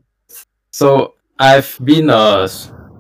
So 0.71 1.15
I've 1.39 1.77
been 1.83 2.11
a 2.11 2.47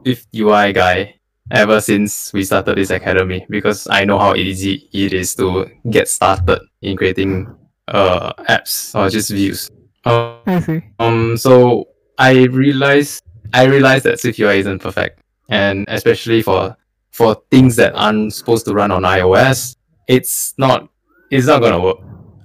Swift 0.04 0.28
UI 0.34 0.72
guy 0.72 1.14
ever 1.50 1.80
since 1.80 2.32
we 2.32 2.44
started 2.44 2.76
this 2.78 2.90
academy 2.90 3.46
because 3.50 3.86
I 3.90 4.04
know 4.04 4.18
how 4.18 4.34
easy 4.34 4.88
it 4.92 5.12
is 5.12 5.34
to 5.36 5.66
get 5.90 6.08
started 6.08 6.60
in 6.82 6.96
creating 6.96 7.54
uh 7.88 8.32
apps 8.48 8.94
or 8.94 9.10
just 9.10 9.30
views. 9.30 9.70
Um, 10.04 10.38
i 10.46 10.60
see 10.60 10.82
um, 10.98 11.36
so 11.36 11.88
I 12.18 12.44
realized 12.44 13.22
I 13.52 13.64
realized 13.64 14.04
that 14.04 14.20
Swift 14.20 14.38
UI 14.38 14.60
isn't 14.60 14.80
perfect, 14.80 15.20
and 15.48 15.84
especially 15.88 16.42
for 16.42 16.76
for 17.10 17.36
things 17.50 17.76
that 17.76 17.94
aren't 17.94 18.32
supposed 18.32 18.64
to 18.66 18.74
run 18.74 18.90
on 18.90 19.02
iOS, 19.02 19.76
it's 20.06 20.54
not 20.56 20.88
it's 21.30 21.46
not 21.46 21.60
gonna 21.60 21.80
work. 21.80 21.98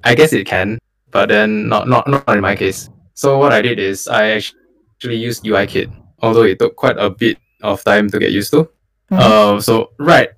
I 0.04 0.16
guess 0.16 0.34
it 0.34 0.48
can, 0.48 0.80
but 1.12 1.30
then 1.30 1.68
not 1.70 1.88
not 1.88 2.08
not 2.08 2.28
in 2.30 2.42
my 2.42 2.56
case. 2.56 2.90
So 3.14 3.38
what 3.38 3.54
I 3.54 3.62
did 3.62 3.80
is 3.80 4.08
I 4.08 4.32
actually 4.32 5.18
used 5.18 5.44
UIKit, 5.44 5.94
although 6.20 6.44
it 6.44 6.60
took 6.60 6.76
quite 6.76 6.98
a 6.98 7.10
bit 7.10 7.38
of 7.66 7.84
time 7.84 8.10
to 8.10 8.20
get 8.20 8.32
used 8.32 8.52
to. 8.52 8.70
Mhm. 9.12 9.20
Uh, 9.20 9.62
so 9.62 9.92
right 10.00 10.30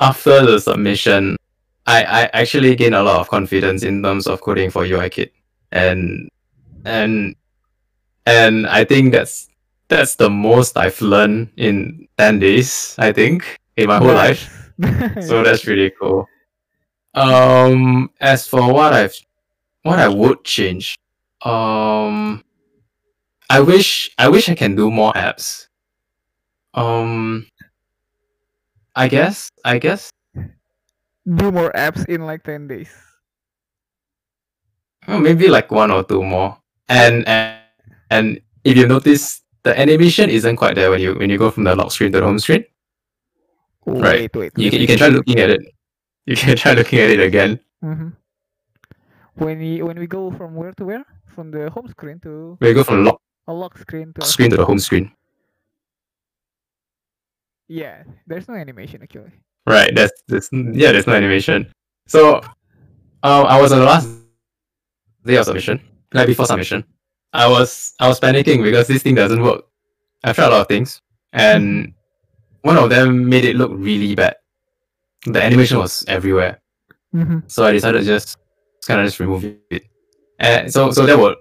after 0.00 0.44
the 0.44 0.58
submission, 0.60 1.36
I, 1.86 2.04
I 2.04 2.30
actually 2.32 2.74
gained 2.76 2.94
a 2.94 3.02
lot 3.02 3.20
of 3.20 3.28
confidence 3.28 3.82
in 3.82 4.02
terms 4.02 4.26
of 4.26 4.40
coding 4.40 4.70
for 4.70 4.84
UIKit, 4.84 5.30
and 5.72 6.28
and 6.84 7.36
and 8.26 8.66
I 8.66 8.84
think 8.84 9.12
that's 9.12 9.48
that's 9.88 10.16
the 10.16 10.30
most 10.30 10.76
I've 10.78 11.00
learned 11.00 11.50
in 11.56 12.08
ten 12.16 12.38
days. 12.38 12.94
I 12.98 13.12
think 13.12 13.44
in 13.76 13.88
my 13.88 13.98
whole 13.98 14.14
life. 14.14 14.48
So 15.22 15.42
that's 15.44 15.66
really 15.66 15.92
cool. 16.00 16.26
Um, 17.14 18.10
as 18.20 18.48
for 18.48 18.72
what 18.72 18.92
I've 18.92 19.14
what 19.82 19.98
I 19.98 20.08
would 20.08 20.42
change, 20.44 20.96
um, 21.42 22.42
I 23.50 23.60
wish 23.60 24.10
I 24.18 24.28
wish 24.28 24.48
I 24.48 24.54
can 24.54 24.74
do 24.74 24.90
more 24.90 25.12
apps. 25.12 25.68
Um, 26.74 27.46
I 28.96 29.08
guess 29.08 29.50
I 29.64 29.78
guess 29.78 30.10
do 30.34 31.50
more 31.50 31.72
apps 31.72 32.04
in 32.08 32.26
like 32.26 32.42
10 32.42 32.68
days 32.68 32.90
well, 35.06 35.20
maybe 35.20 35.48
like 35.48 35.70
one 35.70 35.90
or 35.90 36.02
two 36.04 36.22
more. 36.22 36.56
And 36.88 37.26
and 37.28 37.58
and 38.10 38.40
if 38.64 38.76
you 38.76 38.86
notice, 38.86 39.42
the 39.62 39.78
animation 39.78 40.30
isn't 40.30 40.56
quite 40.56 40.74
there 40.76 40.90
when 40.90 41.00
you 41.00 41.14
when 41.14 41.30
you 41.30 41.38
go 41.38 41.50
from 41.50 41.64
the 41.64 41.74
lock 41.74 41.92
screen 41.92 42.12
to 42.12 42.20
the 42.20 42.26
home 42.26 42.38
screen. 42.38 42.64
Right. 43.86 44.32
wait 44.32 44.36
wait 44.36 44.52
You 44.56 44.70
can 44.70 44.80
you 44.80 44.86
can 44.86 44.98
try 44.98 45.08
looking 45.08 45.38
at 45.38 45.50
it. 45.50 45.60
You 46.26 46.36
can 46.36 46.56
try 46.62 46.72
looking 46.72 46.98
at 47.00 47.10
it 47.10 47.20
again. 47.20 47.60
Mhm. 47.84 48.16
when 49.34 49.58
we 49.58 49.82
when 49.82 49.98
we 49.98 50.06
go 50.06 50.30
from 50.30 50.54
where 50.54 50.72
to 50.80 50.84
where 50.88 51.04
from 51.26 51.50
the 51.50 51.68
home 51.68 51.88
screen 51.88 52.16
to 52.20 52.56
you 52.60 52.72
go 52.72 52.84
from 52.84 53.04
lock 53.04 53.20
a 53.46 53.52
lock 53.52 53.76
screen 53.76 54.12
to 54.14 54.24
screen 54.24 54.48
to 54.50 54.56
the 54.56 54.64
home 54.64 54.78
screen. 54.78 55.12
Yeah, 57.68 58.02
there's 58.26 58.48
no 58.48 58.54
animation 58.54 59.02
actually. 59.02 59.32
Right. 59.66 59.90
That's, 59.94 60.12
that's 60.28 60.48
yeah. 60.52 60.92
There's 60.92 61.06
no 61.06 61.14
animation. 61.14 61.72
So, 62.06 62.36
um, 63.22 63.46
I 63.46 63.60
was 63.60 63.72
on 63.72 63.78
the 63.78 63.84
last 63.86 64.08
day 65.24 65.36
of 65.36 65.46
submission, 65.46 65.80
like 66.12 66.26
before 66.26 66.46
submission. 66.46 66.84
I 67.32 67.48
was 67.48 67.94
I 67.98 68.08
was 68.08 68.20
panicking 68.20 68.62
because 68.62 68.86
this 68.88 69.02
thing 69.02 69.14
doesn't 69.14 69.42
work. 69.42 69.64
I 70.22 70.32
tried 70.32 70.48
a 70.48 70.50
lot 70.50 70.60
of 70.60 70.68
things, 70.68 71.00
and 71.32 71.92
one 72.62 72.76
of 72.76 72.90
them 72.90 73.28
made 73.28 73.44
it 73.44 73.56
look 73.56 73.70
really 73.74 74.14
bad. 74.14 74.36
The 75.26 75.42
animation 75.42 75.78
was 75.78 76.04
everywhere, 76.06 76.60
Mm-hmm. 77.14 77.38
so 77.46 77.64
I 77.64 77.72
decided 77.72 78.00
to 78.00 78.04
just 78.04 78.36
kind 78.86 79.00
of 79.00 79.06
just 79.06 79.20
remove 79.20 79.44
it. 79.70 79.84
And 80.40 80.70
so 80.70 80.90
so 80.90 81.06
that 81.06 81.18
would 81.18 81.36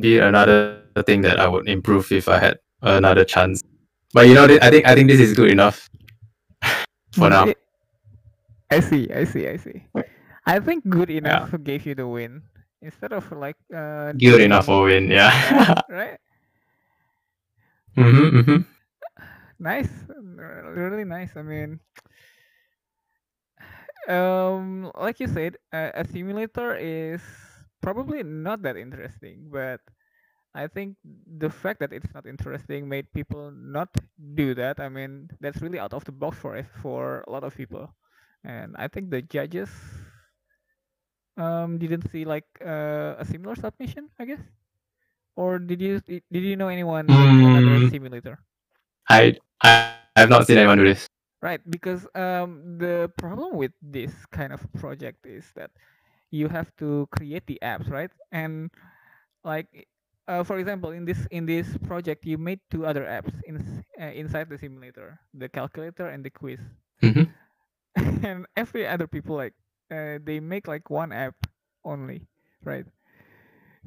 be 0.00 0.18
another 0.18 0.82
thing 1.06 1.22
that 1.22 1.38
I 1.38 1.46
would 1.46 1.68
improve 1.68 2.10
if 2.10 2.28
I 2.28 2.38
had 2.38 2.58
another 2.82 3.24
chance. 3.24 3.62
But 4.14 4.30
you 4.30 4.34
know, 4.38 4.46
I 4.46 4.70
think 4.70 4.86
I 4.86 4.94
think 4.94 5.10
this 5.10 5.18
is 5.18 5.34
good 5.34 5.50
enough 5.50 5.90
for 7.12 7.28
now. 7.28 7.50
I 8.70 8.78
see, 8.78 9.10
I 9.10 9.24
see, 9.26 9.48
I 9.50 9.56
see. 9.58 9.82
I 10.46 10.60
think 10.60 10.86
good 10.88 11.10
enough 11.10 11.50
gave 11.62 11.84
you 11.84 11.94
the 11.98 12.06
win 12.06 12.42
instead 12.80 13.12
of 13.12 13.26
like 13.32 13.58
uh, 13.74 14.12
Good 14.14 14.40
enough 14.40 14.66
for 14.66 14.86
win, 14.86 15.10
yeah. 15.10 15.34
right? 15.90 16.18
mm-hmm, 17.98 18.38
mm-hmm. 18.38 18.60
Nice, 19.58 19.90
really 20.06 21.04
nice. 21.04 21.34
I 21.36 21.42
mean, 21.42 21.80
um, 24.08 24.92
like 24.94 25.18
you 25.18 25.26
said, 25.26 25.56
a 25.72 26.04
simulator 26.06 26.76
is 26.76 27.22
probably 27.82 28.22
not 28.22 28.62
that 28.62 28.76
interesting, 28.76 29.50
but 29.50 29.80
I 30.54 30.66
think 30.68 30.96
the 31.04 31.50
fact 31.50 31.80
that 31.80 31.92
it's 31.92 32.12
not 32.14 32.26
interesting 32.26 32.88
made 32.88 33.12
people 33.12 33.50
not 33.50 33.90
do 34.34 34.54
that. 34.54 34.80
I 34.80 34.88
mean, 34.88 35.30
that's 35.40 35.60
really 35.62 35.78
out 35.78 35.92
of 35.94 36.04
the 36.04 36.12
box 36.12 36.38
for 36.38 36.56
it 36.56 36.66
for 36.82 37.24
a 37.26 37.30
lot 37.30 37.44
of 37.44 37.56
people, 37.56 37.94
and 38.44 38.74
I 38.78 38.88
think 38.88 39.10
the 39.10 39.22
judges 39.22 39.70
um 41.36 41.78
didn't 41.78 42.08
see 42.10 42.24
like 42.24 42.46
uh, 42.64 43.14
a 43.18 43.24
similar 43.24 43.54
submission, 43.56 44.08
I 44.18 44.24
guess. 44.24 44.40
Or 45.36 45.58
did 45.58 45.80
you 45.80 46.00
did 46.00 46.44
you 46.44 46.56
know 46.56 46.68
anyone 46.68 47.38
another 47.42 47.80
Mm. 47.80 47.90
simulator? 47.90 48.38
I 49.08 49.38
I 49.62 49.68
have 49.68 49.88
not 49.88 50.04
seen 50.04 50.12
anyone 50.16 50.36
do 50.36 50.46
this. 50.48 50.58
Right, 51.42 51.60
because 51.70 52.06
um, 52.14 52.78
the 52.78 53.10
problem 53.18 53.56
with 53.56 53.72
this 53.82 54.26
kind 54.26 54.52
of 54.52 54.66
project 54.74 55.26
is 55.26 55.52
that 55.56 55.70
you 56.30 56.48
have 56.48 56.74
to 56.78 57.08
create 57.10 57.46
the 57.46 57.58
apps, 57.62 57.90
right? 57.90 58.10
And 58.32 58.70
like, 59.44 59.86
uh, 60.28 60.42
for 60.44 60.58
example, 60.58 60.90
in 60.90 61.04
this 61.04 61.26
in 61.30 61.46
this 61.46 61.76
project, 61.86 62.24
you 62.26 62.38
made 62.38 62.60
two 62.70 62.86
other 62.86 63.04
apps 63.04 63.34
in, 63.46 63.84
uh, 64.00 64.04
inside 64.14 64.48
the 64.48 64.58
simulator, 64.58 65.18
the 65.34 65.48
calculator 65.48 66.06
and 66.08 66.24
the 66.24 66.30
quiz. 66.30 66.60
Mhm. 67.02 67.34
and 68.22 68.46
every 68.56 68.86
other 68.86 69.06
people 69.06 69.36
like 69.36 69.54
uh, 69.90 70.18
they 70.24 70.40
make 70.40 70.66
like 70.68 70.90
one 70.90 71.12
app 71.12 71.34
only, 71.84 72.26
right? 72.64 72.86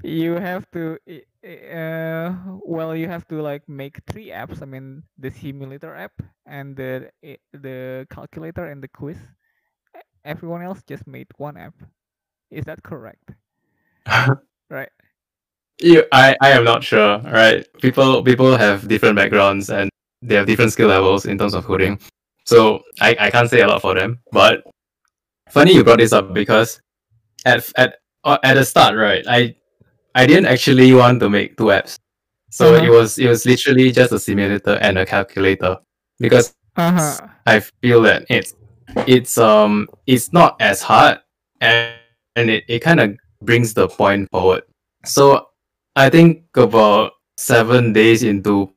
You 0.04 0.34
have 0.36 0.70
to 0.72 0.98
uh, 1.44 2.34
well, 2.66 2.96
you 2.96 3.08
have 3.08 3.28
to 3.30 3.42
like 3.42 3.68
make 3.68 4.00
three 4.08 4.28
apps. 4.30 4.62
I 4.62 4.66
mean, 4.66 5.04
the 5.18 5.32
simulator 5.32 5.94
app 5.96 6.14
and 6.46 6.76
the 6.76 7.12
the 7.54 8.08
calculator 8.10 8.66
and 8.66 8.82
the 8.84 8.88
quiz. 8.88 9.18
Everyone 10.26 10.62
else 10.62 10.84
just 10.84 11.08
made 11.08 11.28
one 11.38 11.58
app. 11.58 11.74
Is 12.50 12.66
that 12.66 12.84
correct? 12.84 13.32
Right. 14.70 14.90
You, 15.80 16.04
I, 16.12 16.36
I 16.42 16.52
am 16.52 16.64
not 16.64 16.84
sure. 16.84 17.20
Right? 17.20 17.66
People 17.82 18.24
people 18.24 18.58
have 18.58 18.88
different 18.88 19.16
backgrounds 19.16 19.70
and 19.70 19.90
they 20.22 20.36
have 20.36 20.48
different 20.48 20.74
skill 20.74 20.88
levels 20.90 21.26
in 21.26 21.38
terms 21.38 21.54
of 21.54 21.66
coding. 21.66 22.00
So 22.46 22.82
I, 23.02 23.16
I 23.20 23.30
can't 23.32 23.50
say 23.50 23.62
a 23.62 23.68
lot 23.68 23.82
for 23.82 23.94
them. 23.94 24.20
But 24.32 24.64
funny 25.50 25.74
you 25.74 25.84
brought 25.84 26.00
this 26.00 26.14
up 26.14 26.34
because 26.34 26.82
at 27.46 27.70
at 27.78 28.00
uh, 28.24 28.38
at 28.44 28.56
the 28.56 28.66
start, 28.66 28.96
right? 28.96 29.24
I 29.28 29.56
I 30.16 30.26
didn't 30.26 30.48
actually 30.48 30.94
want 30.94 31.20
to 31.20 31.30
make 31.30 31.58
two 31.58 31.66
apps. 31.66 31.96
So 32.50 32.74
Uh-huh. 32.76 32.86
it 32.86 32.90
was 32.90 33.20
it 33.20 33.28
was 33.28 33.46
literally 33.46 33.92
just 33.92 34.12
a 34.12 34.20
simulator 34.20 34.76
and 34.82 34.98
a 34.98 35.06
calculator 35.06 35.78
because 36.20 36.54
Uh 36.78 36.92
huh. 36.92 37.28
I 37.46 37.60
feel 37.82 38.02
that 38.04 38.26
it's 38.30 38.54
it's 39.06 39.38
um 39.38 39.88
it's 40.08 40.32
not 40.34 40.56
as 40.62 40.82
hard 40.82 41.20
and, 41.62 41.94
and 42.36 42.50
it, 42.50 42.64
it 42.68 42.80
kind 42.80 43.00
of 43.00 43.16
brings 43.44 43.74
the 43.74 43.88
point 43.88 44.30
forward. 44.32 44.64
So 45.06 45.50
I 45.98 46.10
think 46.14 46.45
about 46.56 47.14
seven 47.38 47.89
days 47.91 48.22
into 48.22 48.70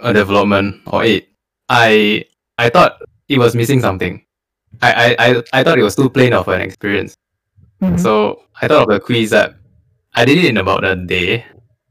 a 0.00 0.12
development 0.12 0.82
or 0.92 1.02
eight, 1.04 1.28
I 1.68 2.24
I 2.58 2.68
thought 2.68 3.00
it 3.28 3.38
was 3.38 3.54
missing 3.56 3.80
something. 3.80 4.20
I, 4.82 4.92
I, 4.92 5.06
I, 5.18 5.42
I 5.52 5.64
thought 5.64 5.78
it 5.78 5.82
was 5.82 5.96
too 5.96 6.10
plain 6.10 6.32
of 6.32 6.48
an 6.48 6.60
experience. 6.60 7.14
Mhm. 7.80 7.98
So 7.98 8.44
I 8.60 8.68
thought 8.68 8.82
of 8.84 8.88
the 8.92 9.00
quiz 9.00 9.32
app. 9.32 9.54
I 10.14 10.24
did 10.24 10.36
it 10.38 10.44
in 10.52 10.58
about 10.58 10.84
a 10.84 10.94
day. 10.96 11.44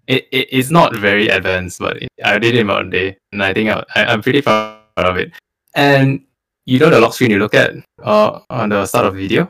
It, 0.08 0.28
it 0.32 0.48
it's 0.52 0.70
not 0.70 0.96
very 0.96 1.28
advanced, 1.30 1.80
but 1.80 1.98
it, 1.98 2.10
I 2.24 2.38
did 2.38 2.54
it 2.56 2.60
in 2.62 2.70
about 2.70 2.86
a 2.88 2.90
day, 2.90 3.18
and 3.34 3.42
I 3.44 3.54
think 3.54 3.70
I, 3.70 3.84
I, 3.96 4.06
I'm 4.14 4.22
pretty 4.22 4.42
proud 4.42 4.78
of 4.98 5.18
it. 5.18 5.32
And 5.74 6.22
you 6.66 6.78
know 6.78 6.90
the 6.92 7.00
lock 7.02 7.14
screen 7.14 7.32
you 7.32 7.40
look 7.40 7.56
at 7.56 7.72
uh, 8.04 8.40
on 8.50 8.70
the 8.70 8.86
start 8.86 9.06
of 9.08 9.16
the 9.16 9.22
video, 9.26 9.50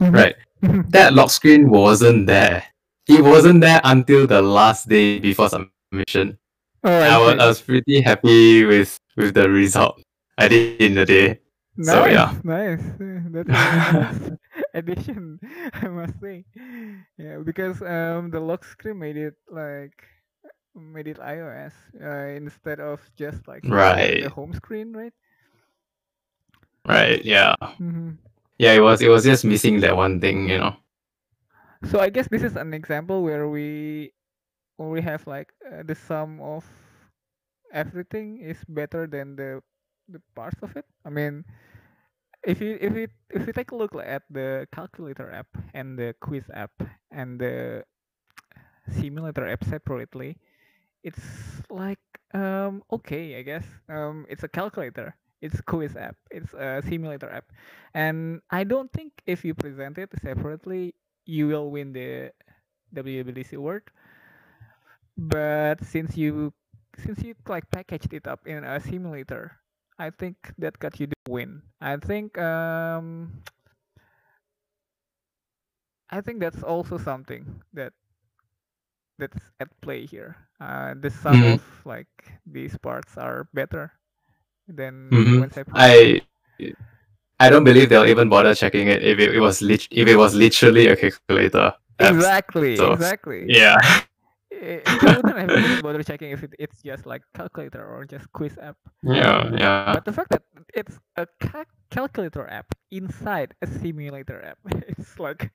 Mhm. 0.00 0.14
right? 0.14 0.36
Mhm. 0.64 0.88
That 0.96 1.12
lock 1.12 1.30
screen 1.30 1.68
wasn't 1.68 2.26
there. 2.26 2.64
It 3.08 3.22
wasn't 3.24 3.60
there 3.62 3.80
until 3.84 4.26
the 4.26 4.42
last 4.42 4.88
day 4.88 5.18
before 5.18 5.48
submission. 5.48 6.38
Oh, 6.84 6.92
I 6.92 7.08
I 7.08 7.18
was. 7.18 7.34
I 7.40 7.46
was 7.46 7.60
pretty 7.60 8.00
happy 8.02 8.64
with 8.64 8.98
with 9.16 9.34
the 9.34 9.48
result 9.48 10.00
I 10.38 10.48
did 10.48 10.80
in 10.80 10.94
the 10.94 11.04
day. 11.06 11.40
Nice, 11.76 11.94
So, 11.94 12.06
yeah. 12.06 12.34
nice. 12.44 12.82
That's 13.32 13.48
nice 13.48 14.30
addition, 14.74 15.38
I 15.72 15.88
must 15.88 16.20
say. 16.20 16.44
Yeah, 17.18 17.38
because 17.44 17.80
um 17.82 18.30
the 18.30 18.40
lock 18.40 18.64
screen 18.64 18.98
made 18.98 19.16
it 19.16 19.34
like 19.50 19.94
made 20.74 21.08
it 21.08 21.18
iOS 21.18 21.72
uh, 21.98 22.30
instead 22.36 22.78
of 22.80 23.00
just 23.16 23.46
like 23.48 23.62
the- 23.62 23.74
Right. 23.74 24.22
the 24.22 24.30
home 24.30 24.52
screen, 24.54 24.92
right? 24.94 25.12
Right? 26.86 27.24
Yeah. 27.24 27.54
hmm 27.78 28.12
Yeah. 28.58 28.72
It 28.72 28.80
was 28.80 29.02
it 29.02 29.08
was 29.08 29.24
just 29.24 29.44
missing 29.44 29.80
that 29.80 29.96
one 29.96 30.20
thing, 30.20 30.48
you 30.48 30.58
know. 30.58 30.76
So 31.84 32.00
I 32.00 32.10
guess 32.10 32.28
this 32.28 32.42
is 32.42 32.56
an 32.56 32.74
example 32.74 33.22
where 33.22 33.48
we 33.48 34.12
where 34.76 34.88
we 34.90 35.02
have 35.02 35.26
like 35.26 35.52
uh, 35.66 35.82
the 35.84 35.94
sum 35.94 36.40
of 36.40 36.64
everything 37.72 38.40
is 38.40 38.58
better 38.68 39.06
than 39.06 39.36
the 39.36 39.62
the 40.08 40.20
parts 40.34 40.62
of 40.62 40.76
it. 40.76 40.84
I 41.04 41.10
mean, 41.10 41.44
if 42.44 42.60
you 42.60 42.78
if 42.80 42.94
you 42.96 43.08
if 43.30 43.46
you 43.46 43.52
take 43.52 43.72
a 43.72 43.76
look 43.76 43.94
at 43.94 44.22
the 44.30 44.66
calculator 44.72 45.30
app 45.30 45.48
and 45.74 45.98
the 45.98 46.14
quiz 46.20 46.44
app 46.54 46.72
and 47.10 47.38
the 47.40 47.84
simulator 48.90 49.46
app 49.46 49.64
separately, 49.64 50.36
it's 51.04 51.62
like 51.70 52.00
um 52.34 52.82
okay, 52.92 53.38
I 53.38 53.42
guess. 53.42 53.64
Um 53.88 54.26
it's 54.28 54.44
a 54.44 54.48
calculator, 54.48 55.16
it's 55.42 55.58
a 55.58 55.62
quiz 55.62 55.96
app, 55.96 56.16
it's 56.30 56.52
a 56.54 56.82
simulator 56.86 57.30
app. 57.30 57.46
And 57.94 58.40
I 58.50 58.64
don't 58.64 58.92
think 58.92 59.12
if 59.26 59.44
you 59.44 59.54
present 59.54 59.98
it 59.98 60.10
separately, 60.22 60.94
you 61.28 61.48
will 61.48 61.70
win 61.70 61.92
the 61.92 62.32
WWDC 62.94 63.56
award. 63.56 63.84
But 65.16 65.84
since 65.84 66.16
you 66.16 66.52
since 66.96 67.22
you 67.22 67.34
like 67.48 67.70
packaged 67.70 68.12
it 68.14 68.26
up 68.26 68.46
in 68.46 68.64
a 68.64 68.80
simulator, 68.80 69.58
I 69.98 70.10
think 70.10 70.52
that 70.58 70.78
got 70.78 71.00
you 71.00 71.06
the 71.08 71.16
win. 71.30 71.62
I 71.80 71.96
think 71.96 72.38
um 72.38 73.42
I 76.10 76.20
think 76.20 76.40
that's 76.40 76.62
also 76.62 76.98
something 76.98 77.62
that 77.72 77.92
that's 79.18 79.50
at 79.60 79.68
play 79.80 80.06
here. 80.06 80.36
Uh, 80.60 80.94
the 80.98 81.10
sum 81.10 81.44
Mhm. 81.44 81.60
of 81.62 81.62
like 81.84 82.34
these 82.46 82.76
parts 82.78 83.16
are 83.16 83.48
better 83.54 83.92
than 84.68 85.36
Mhm. 85.36 85.36
when 85.36 85.50
separate. 85.50 85.94
I 87.40 87.50
don't 87.50 87.64
believe 87.64 87.88
they'll 87.88 88.06
even 88.06 88.28
bother 88.28 88.54
checking 88.54 88.88
it 88.88 89.02
if 89.02 89.18
it, 89.18 89.34
it 89.34 89.40
was 89.40 89.62
lit- 89.62 89.88
if 89.90 90.08
it 90.08 90.16
was 90.16 90.34
literally 90.34 90.86
a 90.88 90.96
calculator. 90.96 91.74
exactly, 92.00 92.76
so- 92.76 92.92
exactly. 92.92 93.44
Yeah. 93.48 93.76
I- 93.82 94.04
I 94.86 95.16
wouldn't 95.16 95.38
have 95.38 95.50
even 95.52 95.80
bothered 95.82 96.06
checking 96.06 96.32
if 96.32 96.42
it, 96.42 96.54
it's 96.58 96.82
just 96.82 97.06
like 97.06 97.22
calculator 97.34 97.84
or 97.86 98.04
just 98.04 98.26
quiz 98.32 98.58
app. 98.60 98.76
Yeah. 99.04 99.50
Yeah. 99.54 99.92
But 99.94 100.04
the 100.04 100.12
fact 100.12 100.30
that 100.30 100.42
it's 100.74 100.98
a 101.16 101.26
cal- 101.38 101.68
calculator 101.90 102.48
app 102.50 102.66
inside 102.90 103.54
a 103.62 103.66
simulator 103.68 104.42
app, 104.42 104.58
it's 104.88 105.18
like 105.20 105.52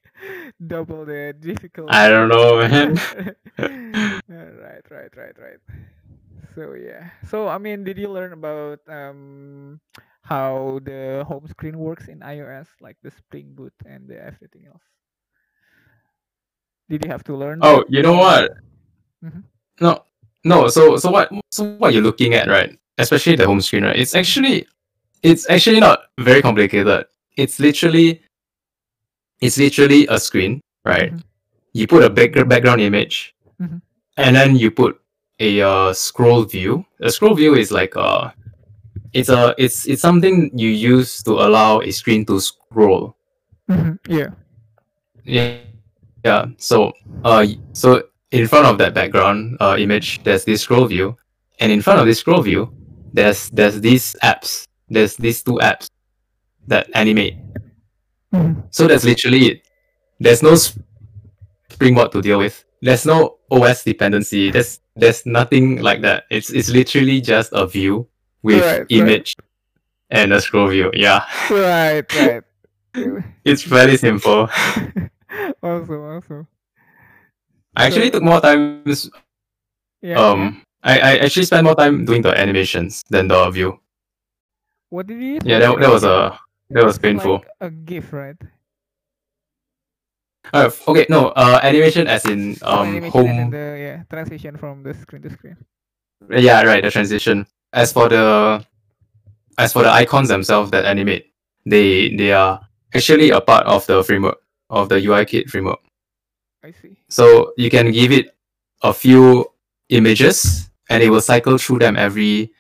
double 0.67 1.03
the 1.03 1.35
difficulty. 1.37 1.91
I 1.91 2.07
don't 2.07 2.29
know, 2.29 2.59
man. 2.63 2.95
Right, 4.29 4.85
right, 4.89 5.11
right, 5.17 5.35
right. 5.37 5.59
So 6.55 6.73
yeah. 6.75 7.09
So 7.27 7.47
I 7.49 7.57
mean, 7.57 7.83
did 7.83 7.97
you 7.97 8.07
learn 8.07 8.31
about 8.31 8.79
um 8.87 9.81
how 10.23 10.79
the 10.83 11.23
home 11.27 11.47
screen 11.47 11.77
works 11.77 12.07
in 12.07 12.19
iOS, 12.19 12.67
like 12.81 12.97
the 13.03 13.11
SpringBoard 13.11 13.71
and 13.85 14.07
the 14.07 14.17
everything 14.23 14.65
else? 14.67 14.83
Did 16.89 17.03
you 17.05 17.11
have 17.11 17.23
to 17.25 17.35
learn? 17.35 17.59
Oh, 17.61 17.77
that? 17.79 17.85
you 17.91 18.01
know 18.01 18.13
what? 18.17 18.51
Mhm. 19.23 19.43
no, 19.79 20.03
no. 20.43 20.67
So 20.67 20.97
so 20.97 21.11
what 21.11 21.31
so 21.51 21.75
what 21.77 21.93
you're 21.93 22.03
looking 22.03 22.33
at, 22.33 22.47
right? 22.47 22.77
Especially 22.97 23.35
the 23.35 23.45
home 23.45 23.61
screen, 23.61 23.83
right? 23.83 23.95
It's 23.95 24.15
actually 24.15 24.67
it's 25.23 25.49
actually 25.49 25.79
not 25.79 26.03
very 26.19 26.41
complicated. 26.41 27.05
It's 27.37 27.59
literally 27.59 28.21
it's 29.41 29.57
literally 29.57 30.07
a 30.07 30.19
screen, 30.19 30.61
right? 30.85 31.11
Mhm. 31.13 31.23
You 31.73 31.87
put 31.87 32.03
a 32.03 32.09
back- 32.09 32.47
background 32.47 32.81
image, 32.81 33.33
Mhm. 33.61 33.81
and 34.17 34.35
then 34.35 34.55
you 34.55 34.69
put 34.71 34.99
a 35.39 35.61
uh, 35.61 35.93
scroll 35.93 36.43
view. 36.43 36.85
A 37.01 37.09
scroll 37.09 37.33
view 37.35 37.55
is 37.55 37.71
like 37.71 37.95
uh 37.97 38.29
it's 39.13 39.29
a 39.29 39.53
it's 39.57 39.85
it's 39.87 40.01
something 40.01 40.49
you 40.57 40.69
use 40.69 41.21
to 41.23 41.31
allow 41.33 41.81
a 41.81 41.91
screen 41.91 42.25
to 42.25 42.39
scroll. 42.39 43.15
Mhm. 43.69 43.97
Yeah. 44.07 44.29
Yeah, 45.23 45.57
yeah. 46.25 46.45
So 46.57 46.91
uh 47.23 47.45
so 47.73 48.03
in 48.31 48.47
front 48.47 48.65
of 48.67 48.77
that 48.79 48.93
background 48.93 49.57
uh 49.61 49.75
image, 49.79 50.23
there's 50.23 50.43
this 50.45 50.61
scroll 50.61 50.85
view, 50.85 51.15
and 51.59 51.71
in 51.71 51.81
front 51.81 51.99
of 51.99 52.05
this 52.05 52.19
scroll 52.19 52.41
view, 52.41 52.73
there's 53.13 53.49
there's 53.51 53.79
these 53.79 54.15
apps. 54.23 54.67
There's 54.89 55.15
these 55.15 55.43
two 55.43 55.59
apps 55.61 55.89
that 56.67 56.89
animate. 56.93 57.37
Mhm. 58.33 58.63
So 58.71 58.87
that's 58.87 59.05
literally 59.05 59.45
it. 59.47 59.61
There's 60.19 60.41
no 60.43 60.55
springboard 61.69 62.11
to 62.13 62.21
deal 62.21 62.39
with. 62.39 62.63
There's 62.81 63.05
no 63.05 63.37
OS 63.51 63.83
dependency. 63.83 64.51
There's 64.51 64.79
there's 64.95 65.25
nothing 65.25 65.81
like 65.81 66.01
that. 66.01 66.25
It's 66.29 66.49
it's 66.49 66.69
literally 66.69 67.21
just 67.21 67.51
a 67.53 67.65
view 67.67 68.07
with 68.43 68.61
Right, 68.61 68.79
right. 68.79 68.91
image 68.91 69.35
and 70.09 70.33
a 70.33 70.41
scroll 70.41 70.69
view. 70.69 70.91
Yeah, 70.93 71.25
Right. 71.49 72.05
Right. 72.15 72.43
it's 73.45 73.63
very 73.63 73.97
simple. 73.97 74.49
awesome. 75.63 76.01
Awesome. 76.03 76.47
I 77.75 77.87
actually 77.87 78.11
took 78.11 78.23
more 78.23 78.39
time. 78.41 78.83
Yeah. 80.01 80.19
Um, 80.19 80.61
I, 80.83 80.99
I 80.99 81.17
actually 81.17 81.45
spent 81.45 81.63
more 81.63 81.75
time 81.75 82.05
doing 82.05 82.21
the 82.21 82.37
animations 82.37 83.03
than 83.09 83.27
the 83.29 83.49
view. 83.49 83.79
What 84.89 85.07
did 85.07 85.21
you? 85.21 85.39
Yeah, 85.43 85.59
that, 85.59 85.79
that 85.79 85.89
was 85.89 86.03
a 86.03 86.37
that 86.69 86.83
was 86.85 86.99
painful. 86.99 87.35
Like 87.39 87.47
a 87.61 87.71
GIF, 87.71 88.13
right? 88.13 88.35
Uh, 90.53 90.69
okay, 90.87 91.05
no, 91.09 91.29
uh, 91.29 91.59
animation 91.63 92.05
as 92.07 92.25
in 92.25 92.57
Oh, 92.61 92.83
um 92.83 93.01
home. 93.09 93.49
the 93.49 93.77
yeah 93.79 94.03
transition 94.09 94.57
from 94.57 94.83
the 94.83 94.93
screen 94.93 95.21
to 95.23 95.29
screen. 95.31 95.57
Yeah, 96.29 96.63
right. 96.63 96.83
The 96.83 96.91
transition. 96.91 97.47
As 97.73 97.91
for 97.91 98.07
the 98.07 98.65
as 99.57 99.73
for 99.73 99.83
the 99.83 99.91
icons 99.91 100.29
themselves 100.29 100.71
that 100.71 100.85
animate, 100.85 101.33
they 101.65 102.15
they 102.15 102.31
are 102.31 102.61
actually 102.93 103.31
a 103.31 103.41
part 103.41 103.65
of 103.65 103.85
the 103.87 104.03
framework 104.03 104.37
of 104.69 104.89
the 104.89 105.03
UI 105.03 105.25
kit 105.25 105.49
framework. 105.49 105.79
I 106.63 106.71
see. 106.71 106.95
So 107.09 107.53
you 107.57 107.69
can 107.69 107.91
give 107.91 108.11
it 108.11 108.37
a 108.83 108.93
few 108.93 109.45
images, 109.89 110.69
and 110.89 111.03
it 111.03 111.09
will 111.09 111.21
cycle 111.21 111.57
through 111.57 111.79
them 111.79 111.97
every 111.97 112.51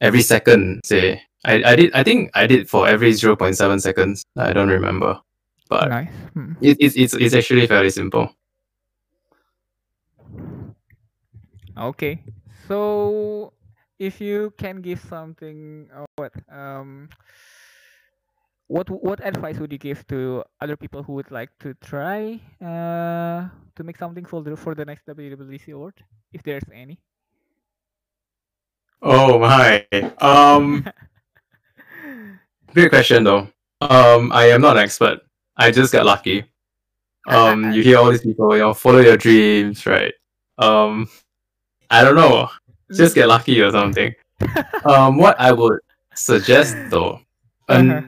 every 0.00 0.22
second. 0.22 0.80
Say, 0.84 1.22
I, 1.44 1.62
I 1.64 1.76
did 1.76 1.94
I 1.94 2.02
think 2.02 2.30
I 2.34 2.46
did 2.46 2.68
for 2.68 2.86
every 2.86 3.12
zero 3.12 3.36
point 3.36 3.56
seven 3.56 3.80
seconds. 3.80 4.24
I 4.36 4.52
don't 4.52 4.68
remember, 4.68 5.18
but 5.68 5.88
nice. 5.88 6.08
Hmm. 6.34 6.52
it, 6.60 6.76
it's 6.80 6.96
it's 6.96 7.14
it's 7.14 7.34
actually 7.34 7.66
fairly 7.66 7.90
simple. 7.90 8.28
Okay. 11.78 12.22
So 12.68 13.52
if 14.00 14.20
you 14.20 14.52
can 14.56 14.80
give 14.80 14.98
something 14.98 15.86
uh, 15.94 16.08
what 16.16 16.32
um 16.50 17.08
what 18.66 18.88
what 18.88 19.20
advice 19.22 19.58
would 19.58 19.70
you 19.70 19.78
give 19.78 20.06
to 20.08 20.42
other 20.60 20.76
people 20.76 21.02
who 21.02 21.12
would 21.12 21.30
like 21.30 21.50
to 21.60 21.74
try 21.84 22.40
uh 22.64 23.46
to 23.76 23.84
make 23.84 23.98
something 23.98 24.24
for 24.24 24.42
the 24.42 24.56
for 24.56 24.74
the 24.74 24.84
next 24.84 25.06
WWDC 25.06 25.74
award 25.74 26.02
if 26.32 26.42
there's 26.42 26.64
any? 26.72 26.98
Oh 29.02 29.38
my. 29.38 29.86
Um, 30.18 30.84
great 32.74 32.90
question 32.90 33.24
though. 33.24 33.48
Um, 33.80 34.30
I 34.32 34.50
am 34.50 34.60
not 34.60 34.76
an 34.76 34.84
expert. 34.84 35.20
I 35.56 35.70
just 35.70 35.92
got 35.92 36.04
lucky. 36.04 36.44
Um, 37.28 37.72
you 37.72 37.82
hear 37.82 37.98
all 37.98 38.10
these 38.10 38.20
people, 38.20 38.52
you 38.54 38.60
know, 38.60 38.74
follow 38.74 39.00
your 39.00 39.16
dreams, 39.16 39.86
right? 39.86 40.12
Um, 40.58 41.08
I 41.90 42.04
don't 42.04 42.14
know. 42.14 42.48
Just 42.96 43.14
get 43.14 43.28
lucky 43.28 43.60
or 43.60 43.70
something. 43.70 44.14
Um, 44.84 45.18
what 45.18 45.38
I 45.38 45.52
would 45.52 45.80
suggest 46.14 46.74
though, 46.88 47.20
Uh-huh. 47.68 48.00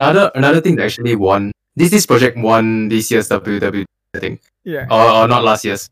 another 0.00 0.30
another 0.34 0.60
thing 0.60 0.76
that 0.76 0.84
actually 0.92 1.16
won 1.16 1.50
this 1.74 1.90
this 1.90 2.04
project 2.06 2.36
won 2.36 2.88
this 2.88 3.10
year's 3.10 3.28
WW 3.28 3.84
I 4.14 4.18
think, 4.20 4.40
yeah. 4.64 4.84
or, 4.90 5.24
or 5.24 5.28
not 5.28 5.42
last 5.44 5.64
year's. 5.64 5.88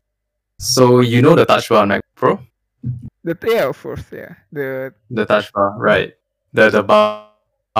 So 0.59 1.01
you 1.01 1.21
know 1.21 1.33
the 1.35 1.45
touch 1.45 1.67
bar 1.69 1.81
on 1.81 1.89
Mac 1.89 2.01
Pro, 2.15 2.39
The 3.25 3.35
yeah, 3.43 3.65
of 3.67 3.81
course, 3.81 4.05
yeah. 4.13 4.35
The 4.53 4.93
the 5.09 5.25
touch 5.25 5.51
bar, 5.51 5.73
right? 5.77 6.13
The 6.53 6.69
the 6.69 6.83
bar 6.83 7.25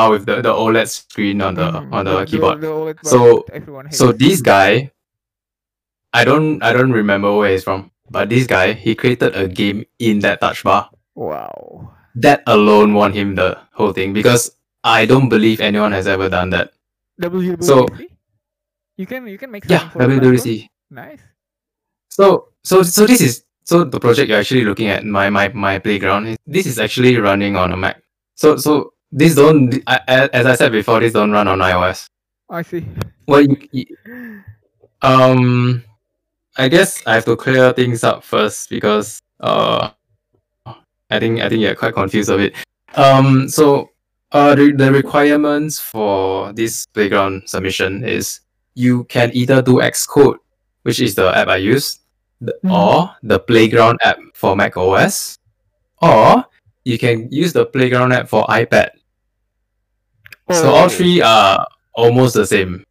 with 0.09 0.25
the, 0.25 0.41
the 0.41 0.51
OLED 0.51 0.89
screen 0.89 1.39
on 1.41 1.53
the 1.55 1.69
mhm, 1.71 1.93
on 1.93 2.03
the, 2.05 2.25
keyboard. 2.25 2.59
The, 2.61 2.97
So- 3.05 3.45
So 3.91 4.11
this 4.11 4.41
guy, 4.41 4.91
I 6.13 6.25
don't 6.25 6.61
I 6.65 6.73
don't 6.73 6.91
remember 6.91 7.31
where 7.37 7.51
he's 7.51 7.63
from, 7.63 7.91
but 8.09 8.29
this 8.29 8.47
guy 8.47 8.73
he 8.73 8.95
created 8.95 9.35
a 9.35 9.47
game 9.47 9.85
in 9.99 10.19
that 10.19 10.39
touch 10.41 10.63
bar. 10.63 10.89
wow. 11.15 11.91
That 12.15 12.43
alone 12.47 12.93
won 12.93 13.11
him 13.11 13.35
the 13.35 13.57
whole 13.73 13.91
thing 13.91 14.13
because 14.13 14.55
I 14.85 15.05
don't 15.05 15.27
believe 15.27 15.59
anyone 15.59 15.91
has 15.91 16.07
ever 16.07 16.29
done 16.29 16.49
that. 16.51 16.71
WWDC. 17.21 17.63
So- 17.63 17.87
you 18.97 19.05
can 19.05 19.27
you 19.27 19.37
can 19.37 19.51
make 19.51 19.65
Yeah, 19.67 19.91
something 19.91 20.21
for 20.21 20.23
the 20.23 20.69
Mac 20.89 21.09
Nice. 21.19 21.19
So 22.09 22.47
so 22.63 22.83
so 22.83 23.05
this 23.05 23.19
is 23.19 23.43
so 23.65 23.83
the 23.83 23.99
project 23.99 24.29
you're 24.29 24.39
actually 24.39 24.63
looking 24.63 24.87
at 24.87 25.03
my 25.03 25.29
my 25.29 25.49
my 25.49 25.79
playground. 25.79 26.27
is- 26.27 26.37
This 26.47 26.65
is 26.65 26.79
actually 26.79 27.17
running 27.17 27.57
on 27.57 27.73
a 27.73 27.77
Mac. 27.77 27.99
So 28.35 28.55
so 28.55 28.93
this 29.11 29.35
don't 29.35 29.75
I- 29.87 30.29
as 30.31 30.45
I 30.45 30.55
said 30.55 30.71
before, 30.71 31.01
this 31.01 31.11
don't 31.11 31.31
run 31.31 31.47
on 31.49 31.59
iOS. 31.59 32.07
I 32.49 32.61
see. 32.61 32.85
Well, 33.27 33.41
you, 33.41 33.57
you- 33.73 33.97
um, 35.01 35.83
I 36.57 36.67
guess 36.67 37.01
I 37.05 37.15
have 37.15 37.25
to 37.25 37.35
clear 37.35 37.73
things 37.73 38.03
up 38.03 38.23
first 38.23 38.69
because 38.69 39.19
uh, 39.41 39.89
I 41.09 41.19
think 41.19 41.41
I 41.41 41.49
think 41.49 41.61
you're 41.61 41.75
quite 41.75 41.93
confused 41.93 42.29
of 42.29 42.39
it. 42.39 42.53
Um, 42.95 43.49
so 43.49 43.89
uh, 44.31 44.55
the, 44.55 44.71
the 44.71 44.91
requirements 44.91 45.79
for 45.79 46.53
this 46.53 46.85
playground 46.87 47.43
submission 47.47 48.03
is 48.03 48.39
you 48.73 49.03
can 49.05 49.31
either 49.33 49.61
do 49.61 49.75
Xcode, 49.79 50.37
which 50.83 50.99
is 51.01 51.15
the 51.15 51.35
app 51.35 51.47
I 51.47 51.57
use, 51.57 51.99
the, 52.41 52.53
Mhm. 52.63 52.71
or 52.71 53.15
the 53.23 53.39
playground 53.39 53.99
app 54.03 54.17
for 54.33 54.55
Mac 54.55 54.77
OS, 54.77 55.37
or 56.01 56.43
you 56.85 56.97
can 56.97 57.29
use 57.31 57.51
the 57.53 57.65
playground 57.65 58.13
app 58.13 58.27
for 58.29 58.45
iPad. 58.45 58.89
So 60.51 60.69
all 60.69 60.85
Oh. 60.85 60.89
three 60.89 61.21
are 61.21 61.67
almost 61.93 62.35
the 62.35 62.45
same. 62.45 62.85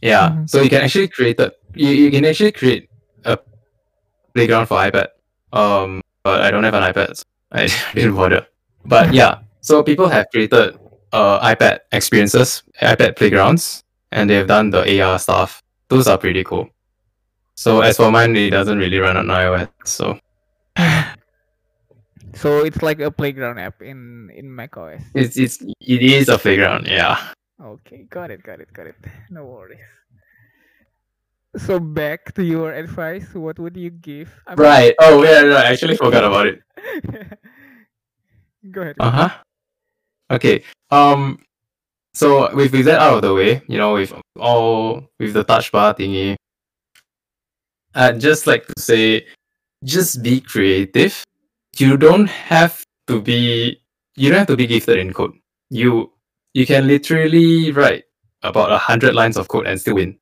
Yeah. 0.00 0.30
Mhm. 0.30 0.50
So 0.50 0.62
you 0.62 0.70
can 0.70 0.82
actually 0.82 1.08
create 1.08 1.38
a 1.38 1.52
you, 1.74 1.88
you 1.88 2.10
can 2.10 2.24
actually 2.24 2.52
create 2.52 2.88
a 3.24 3.38
playground 4.34 4.66
for 4.66 4.78
iPad. 4.78 5.08
Um 5.52 6.00
but 6.24 6.40
I 6.42 6.50
don't 6.50 6.64
have 6.64 6.74
an 6.74 6.82
iPad, 6.82 7.16
so 7.16 7.24
I 7.52 7.68
didn't 7.94 8.14
bother. 8.14 8.46
But 8.84 9.12
yeah, 9.12 9.40
so 9.60 9.82
people 9.82 10.08
have 10.08 10.26
created 10.30 10.78
uh 11.12 11.40
iPad 11.40 11.80
experiences, 11.92 12.62
iPad 12.80 13.16
playgrounds, 13.16 13.84
and 14.12 14.28
they've 14.30 14.46
done 14.46 14.70
the 14.70 15.02
AR 15.02 15.18
stuff. 15.18 15.62
Those 15.88 16.06
are 16.08 16.18
pretty 16.18 16.44
cool. 16.44 16.68
So 17.54 17.80
as 17.82 17.96
for 17.96 18.10
mine, 18.10 18.34
it 18.36 18.50
doesn't 18.50 18.78
really 18.78 18.98
run 18.98 19.16
on 19.16 19.26
iOS. 19.26 19.68
So 19.84 20.18
So 22.34 22.64
it's 22.64 22.82
like 22.82 22.98
a 23.00 23.10
playground 23.10 23.58
app 23.58 23.82
in 23.82 24.30
in 24.34 24.54
macOS. 24.54 25.02
it's 25.14 25.36
it's 25.36 25.60
it 25.80 26.02
is 26.02 26.28
a 26.28 26.38
playground, 26.38 26.86
yeah. 26.86 27.18
Okay, 27.62 28.06
got 28.10 28.30
it, 28.30 28.42
got 28.42 28.58
it, 28.60 28.72
got 28.72 28.86
it. 28.86 28.96
No 29.30 29.44
worries. 29.44 29.78
So 31.56 31.78
back 31.78 32.32
to 32.34 32.44
your 32.44 32.72
advice, 32.72 33.34
what 33.34 33.58
would 33.58 33.76
you 33.76 33.90
give? 33.90 34.32
I 34.46 34.54
mean- 34.56 34.64
Right. 34.64 34.94
Oh 35.00 35.22
yeah, 35.22 35.42
right. 35.42 35.66
I 35.66 35.72
actually 35.72 35.96
forgot 35.96 36.24
about 36.24 36.46
it. 36.46 36.60
Go 38.70 38.82
ahead. 38.82 38.96
Uh 39.00 39.10
huh. 39.10 39.30
Okay. 40.30 40.62
Um. 40.90 41.38
So 42.14 42.54
with 42.54 42.72
with 42.72 42.86
that 42.86 43.00
out 43.00 43.16
of 43.16 43.22
the 43.22 43.34
way, 43.34 43.62
you 43.68 43.76
know, 43.78 43.94
with 43.94 44.12
all 44.38 45.08
with 45.18 45.34
the 45.34 45.44
touch 45.44 45.72
bar 45.72 45.94
thingy, 45.94 46.36
I'd 47.94 48.20
just 48.20 48.46
like 48.46 48.66
to 48.66 48.80
say, 48.80 49.26
just 49.84 50.22
be 50.22 50.40
creative. 50.40 51.22
You 51.78 51.96
don't 51.96 52.28
have 52.28 52.84
to 53.08 53.20
be. 53.20 53.80
You 54.16 54.28
don't 54.30 54.38
have 54.40 54.48
to 54.48 54.56
be 54.56 54.66
gifted 54.66 54.98
in 54.98 55.12
code. 55.12 55.32
You 55.70 56.12
you 56.54 56.66
can 56.66 56.86
literally 56.86 57.72
write 57.72 58.04
about 58.42 58.72
a 58.72 58.78
hundred 58.78 59.14
lines 59.14 59.36
of 59.36 59.48
code 59.48 59.66
and 59.66 59.80
still 59.80 59.96
win. 59.96 60.18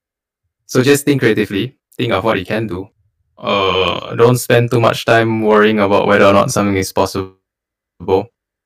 So 0.71 0.85
just 0.87 1.05
think 1.05 1.21
creatively. 1.21 1.77
Think 1.99 2.13
of 2.13 2.23
what 2.23 2.39
you 2.39 2.47
can 2.47 2.69
do. 2.69 2.89
Uh, 3.37 4.15
don't 4.15 4.39
spend 4.39 4.71
too 4.71 4.81
much 4.81 5.05
time 5.05 5.43
worrying 5.43 5.81
about 5.81 6.07
whether 6.07 6.27
or 6.27 6.33
not 6.33 6.53
something 6.53 6.77
is 6.77 6.93
possible. 6.93 7.35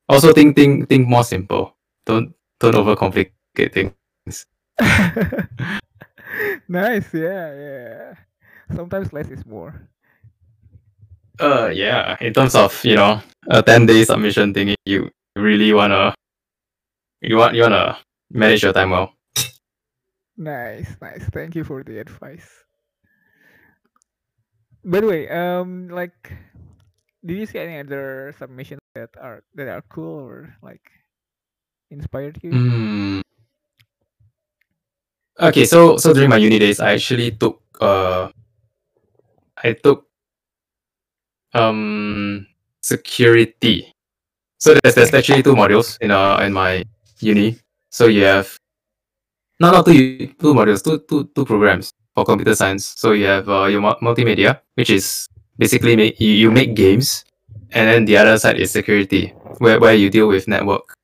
Also, 0.06 0.34
think 0.34 0.54
think 0.54 0.86
think 0.88 1.08
more 1.08 1.24
simple. 1.24 1.74
Don't 2.04 2.34
don't 2.60 2.76
overcomplicate 2.76 3.72
things. 3.72 3.96
nice, 6.68 7.08
yeah, 7.14 7.48
yeah. 7.56 8.14
Sometimes 8.76 9.12
less 9.14 9.30
is 9.30 9.46
more. 9.46 9.88
Uh, 11.40 11.70
yeah. 11.72 12.18
In 12.20 12.34
terms 12.34 12.54
of 12.54 12.84
you 12.84 12.96
know 12.96 13.22
a 13.48 13.62
ten 13.62 13.86
day 13.86 14.04
submission 14.04 14.52
thing, 14.52 14.76
you 14.84 15.08
really 15.36 15.72
wanna 15.72 16.14
you 17.22 17.36
want 17.40 17.54
you 17.54 17.62
wanna 17.62 17.96
manage 18.30 18.62
your 18.62 18.74
time 18.74 18.90
well. 18.90 19.14
Nice, 20.36 20.96
nice. 21.00 21.24
Thank 21.30 21.54
you 21.54 21.62
for 21.62 21.82
the 21.82 21.98
advice. 21.98 22.48
By 24.84 25.00
the 25.00 25.06
way, 25.06 25.28
um, 25.30 25.88
like, 25.88 26.32
did 27.24 27.38
you 27.38 27.46
see 27.46 27.58
any 27.58 27.78
other 27.78 28.34
submissions 28.36 28.80
that 28.94 29.10
are 29.20 29.42
that 29.54 29.68
are 29.68 29.82
cool 29.88 30.20
or 30.26 30.56
like 30.60 30.82
inspired 31.90 32.38
you? 32.42 32.52
Mm. 32.52 33.20
Okay, 35.40 35.64
so 35.64 35.96
so 35.96 36.12
during 36.12 36.28
my 36.28 36.36
uni 36.36 36.58
days, 36.58 36.80
I 36.80 36.92
actually 36.92 37.30
took 37.32 37.62
uh, 37.80 38.28
I 39.62 39.72
took 39.72 40.06
um 41.54 42.46
security. 42.82 43.88
So 44.58 44.74
there's 44.82 44.94
there's 44.94 45.14
actually 45.14 45.42
two 45.42 45.54
modules 45.54 45.96
in 46.02 46.10
uh 46.10 46.42
in 46.42 46.52
my 46.52 46.84
uni. 47.20 47.56
So 47.90 48.06
you 48.06 48.24
have 48.24 48.58
no 49.60 49.70
not 49.70 49.86
two 49.86 50.26
two 50.40 50.54
modules, 50.54 50.82
two 50.82 50.98
two 51.08 51.30
two 51.34 51.44
programs 51.44 51.92
for 52.14 52.24
computer 52.24 52.54
science. 52.54 52.94
So 52.96 53.12
you 53.12 53.26
have 53.26 53.48
uh, 53.48 53.66
your 53.66 53.80
multimedia, 53.80 54.60
which 54.74 54.90
is 54.90 55.28
basically 55.58 55.96
make 55.96 56.20
you, 56.20 56.30
you 56.30 56.50
make 56.50 56.74
games, 56.74 57.24
and 57.72 57.88
then 57.88 58.04
the 58.04 58.16
other 58.16 58.38
side 58.38 58.58
is 58.58 58.70
security, 58.70 59.32
where 59.58 59.78
where 59.80 59.94
you 59.94 60.10
deal 60.10 60.28
with 60.28 60.48
network, 60.48 60.94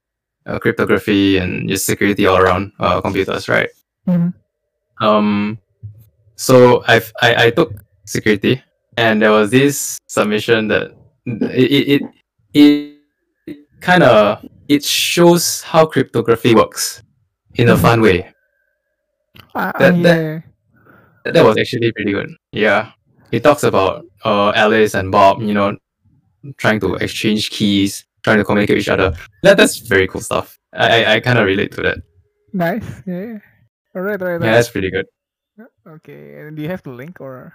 uh, 0.46 0.58
cryptography, 0.58 1.38
and 1.38 1.68
just 1.68 1.86
security 1.86 2.26
all 2.26 2.38
around 2.38 2.72
uh, 2.80 3.00
computers, 3.00 3.48
right? 3.48 3.70
Mhm. 4.08 4.34
Um, 5.00 5.58
so 6.36 6.82
I've 6.86 7.12
I, 7.22 7.46
I 7.46 7.50
took 7.50 7.72
security, 8.04 8.62
and 8.96 9.22
there 9.22 9.32
was 9.32 9.50
this 9.50 9.98
submission 10.06 10.68
that 10.68 10.92
it 11.26 11.88
it 11.88 12.02
it, 12.54 12.96
it 13.46 13.58
kind 13.80 14.02
of 14.02 14.44
it 14.68 14.84
shows 14.84 15.62
how 15.62 15.86
cryptography 15.86 16.54
works 16.54 17.02
in 17.54 17.68
a 17.70 17.76
fun 17.76 18.00
way. 18.00 18.30
Ah, 19.54 19.72
That 19.78 19.96
yeah. 19.96 20.40
that 21.24 21.34
that 21.34 21.44
was 21.44 21.58
actually 21.58 21.92
pretty 21.92 22.12
good. 22.12 22.30
Yeah, 22.52 22.92
it 23.32 23.42
talks 23.42 23.62
about 23.64 24.04
uh 24.24 24.52
Alice 24.54 24.94
and 24.94 25.10
Bob, 25.10 25.42
you 25.42 25.54
know, 25.54 25.76
trying 26.56 26.80
to 26.80 26.94
exchange 26.96 27.50
keys, 27.50 28.04
trying 28.22 28.38
to 28.38 28.44
communicate 28.44 28.76
with 28.76 28.84
each 28.86 28.88
other. 28.88 29.16
That 29.42 29.56
that's 29.56 29.78
very 29.78 30.06
cool 30.06 30.20
stuff. 30.20 30.58
I 30.72 31.04
I, 31.04 31.14
I 31.14 31.20
kind 31.20 31.38
of 31.38 31.46
relate 31.46 31.72
to 31.72 31.82
that. 31.82 31.98
Nice. 32.52 32.84
Yeah. 33.06 33.38
All 33.94 34.02
right. 34.02 34.20
All 34.22 34.28
right. 34.28 34.40
all 34.40 34.46
Yeah, 34.46 34.54
that's 34.54 34.70
pretty 34.70 34.90
good. 34.90 35.06
Okay. 35.86 36.40
And 36.40 36.56
do 36.56 36.62
you 36.62 36.68
have 36.68 36.82
the 36.82 36.90
link 36.90 37.20
or? 37.20 37.54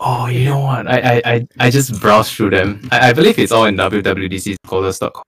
Oh, 0.00 0.26
you 0.26 0.46
know 0.46 0.60
what? 0.60 0.88
I 0.88 0.98
I 0.98 1.22
I, 1.24 1.36
I 1.58 1.70
just 1.70 2.00
browsed 2.00 2.32
through 2.32 2.50
them. 2.50 2.88
I, 2.90 3.10
I 3.10 3.12
believe 3.12 3.38
it's 3.38 3.52
all 3.52 3.66
in 3.66 3.76
wwdcscholars.com. 3.76 5.24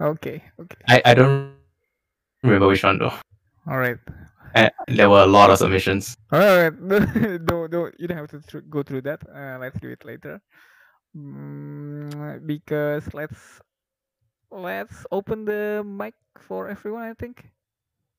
Okay. 0.00 0.42
Okay. 0.58 0.76
I, 0.88 1.02
I 1.04 1.14
don't 1.14 1.54
remember 2.42 2.66
which 2.68 2.82
one 2.82 2.98
though. 2.98 3.14
All 3.68 3.78
right. 3.78 3.98
And 4.54 4.70
there 4.88 5.08
were 5.10 5.20
a 5.22 5.26
lot 5.26 5.50
of 5.50 5.58
submissions. 5.58 6.16
All 6.32 6.40
right. 6.40 6.70
don't 7.46 7.70
don't 7.70 7.94
you 7.98 8.06
don't 8.08 8.18
have 8.18 8.30
to 8.30 8.40
thr- 8.40 8.66
go 8.68 8.82
through 8.82 9.02
that. 9.02 9.22
Uh, 9.28 9.58
let's 9.58 9.78
do 9.80 9.90
it 9.90 10.04
later. 10.04 10.40
Mm, 11.16 12.46
because 12.46 13.12
let's 13.14 13.60
let's 14.50 15.06
open 15.10 15.44
the 15.44 15.82
mic 15.86 16.14
for 16.38 16.68
everyone. 16.68 17.02
I 17.02 17.14
think. 17.14 17.50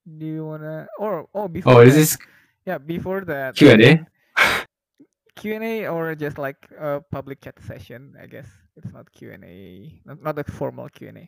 Do 0.06 0.26
you 0.26 0.46
wanna 0.46 0.88
or 0.98 1.28
oh 1.34 1.48
before 1.48 1.82
Oh, 1.82 1.86
this 1.86 1.96
that, 1.96 2.00
is 2.00 2.18
yeah 2.66 2.78
before 2.78 3.22
that 3.26 3.56
Q 3.56 3.70
and 3.72 3.82
A. 3.82 3.92
um, 3.92 4.08
and 5.44 5.64
A 5.64 5.88
or 5.88 6.16
just 6.16 6.38
like 6.38 6.70
a 6.80 7.02
public 7.12 7.42
chat 7.42 7.60
session. 7.64 8.16
I 8.22 8.26
guess 8.28 8.48
it's 8.78 8.94
not 8.94 9.12
Q 9.12 9.32
and 9.32 9.44
A, 9.44 10.02
not, 10.06 10.22
not 10.24 10.40
a 10.40 10.44
formal 10.44 10.90
Q 10.90 11.10
and 11.10 11.18
A. 11.20 11.28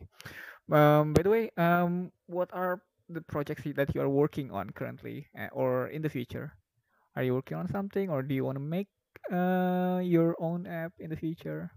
Um, 0.76 1.12
by 1.12 1.22
the 1.22 1.30
way, 1.30 1.50
um, 1.56 2.12
what 2.26 2.50
are 2.52 2.80
the 3.08 3.20
projects 3.20 3.62
that 3.76 3.94
you 3.94 4.00
are 4.00 4.08
working 4.08 4.50
on 4.50 4.70
currently 4.70 5.26
uh, 5.38 5.48
or 5.52 5.88
in 5.88 6.02
the 6.02 6.08
future? 6.08 6.52
Are 7.16 7.22
you 7.22 7.34
working 7.34 7.56
on 7.56 7.68
something 7.68 8.10
or 8.10 8.22
do 8.22 8.34
you 8.34 8.44
want 8.44 8.56
to 8.56 8.64
make 8.64 8.88
uh 9.32 10.00
your 10.02 10.36
own 10.40 10.66
app 10.66 10.92
in 10.98 11.08
the 11.10 11.16
future? 11.16 11.70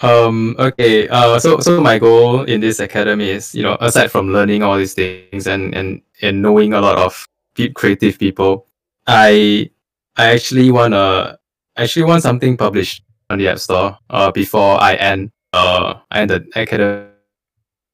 Um. 0.00 0.54
Okay. 0.58 1.08
Uh. 1.08 1.38
So 1.38 1.58
so 1.60 1.80
my 1.80 1.98
goal 1.98 2.44
in 2.44 2.60
this 2.60 2.80
academy 2.80 3.30
is 3.30 3.54
you 3.54 3.62
know 3.62 3.76
aside 3.80 4.10
from 4.10 4.32
learning 4.32 4.62
all 4.62 4.76
these 4.76 4.94
things 4.94 5.46
and 5.46 5.74
and 5.74 6.02
and 6.22 6.42
knowing 6.42 6.74
a 6.74 6.80
lot 6.80 6.98
of 6.98 7.26
creative 7.74 8.18
people, 8.18 8.66
I 9.06 9.70
I 10.16 10.32
actually 10.36 10.70
wanna 10.70 11.38
actually 11.76 12.04
want 12.04 12.22
something 12.22 12.56
published 12.56 13.02
on 13.30 13.38
the 13.38 13.48
App 13.48 13.58
Store. 13.58 13.96
Uh. 14.10 14.30
Before 14.30 14.80
I 14.80 14.94
end 14.94 15.32
uh 15.52 15.94
I 16.10 16.20
end 16.20 16.30
the 16.30 16.44
academy 16.54 17.15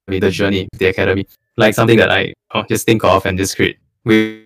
the 0.09 0.31
journey 0.31 0.69
the 0.79 0.87
academy. 0.87 1.27
Like 1.57 1.75
something 1.75 1.99
that 1.99 2.11
I 2.11 2.33
uh, 2.53 2.65
just 2.69 2.87
think 2.87 3.05
of 3.05 3.25
and 3.27 3.37
just 3.39 3.57
create 3.57 3.79
with 4.05 4.43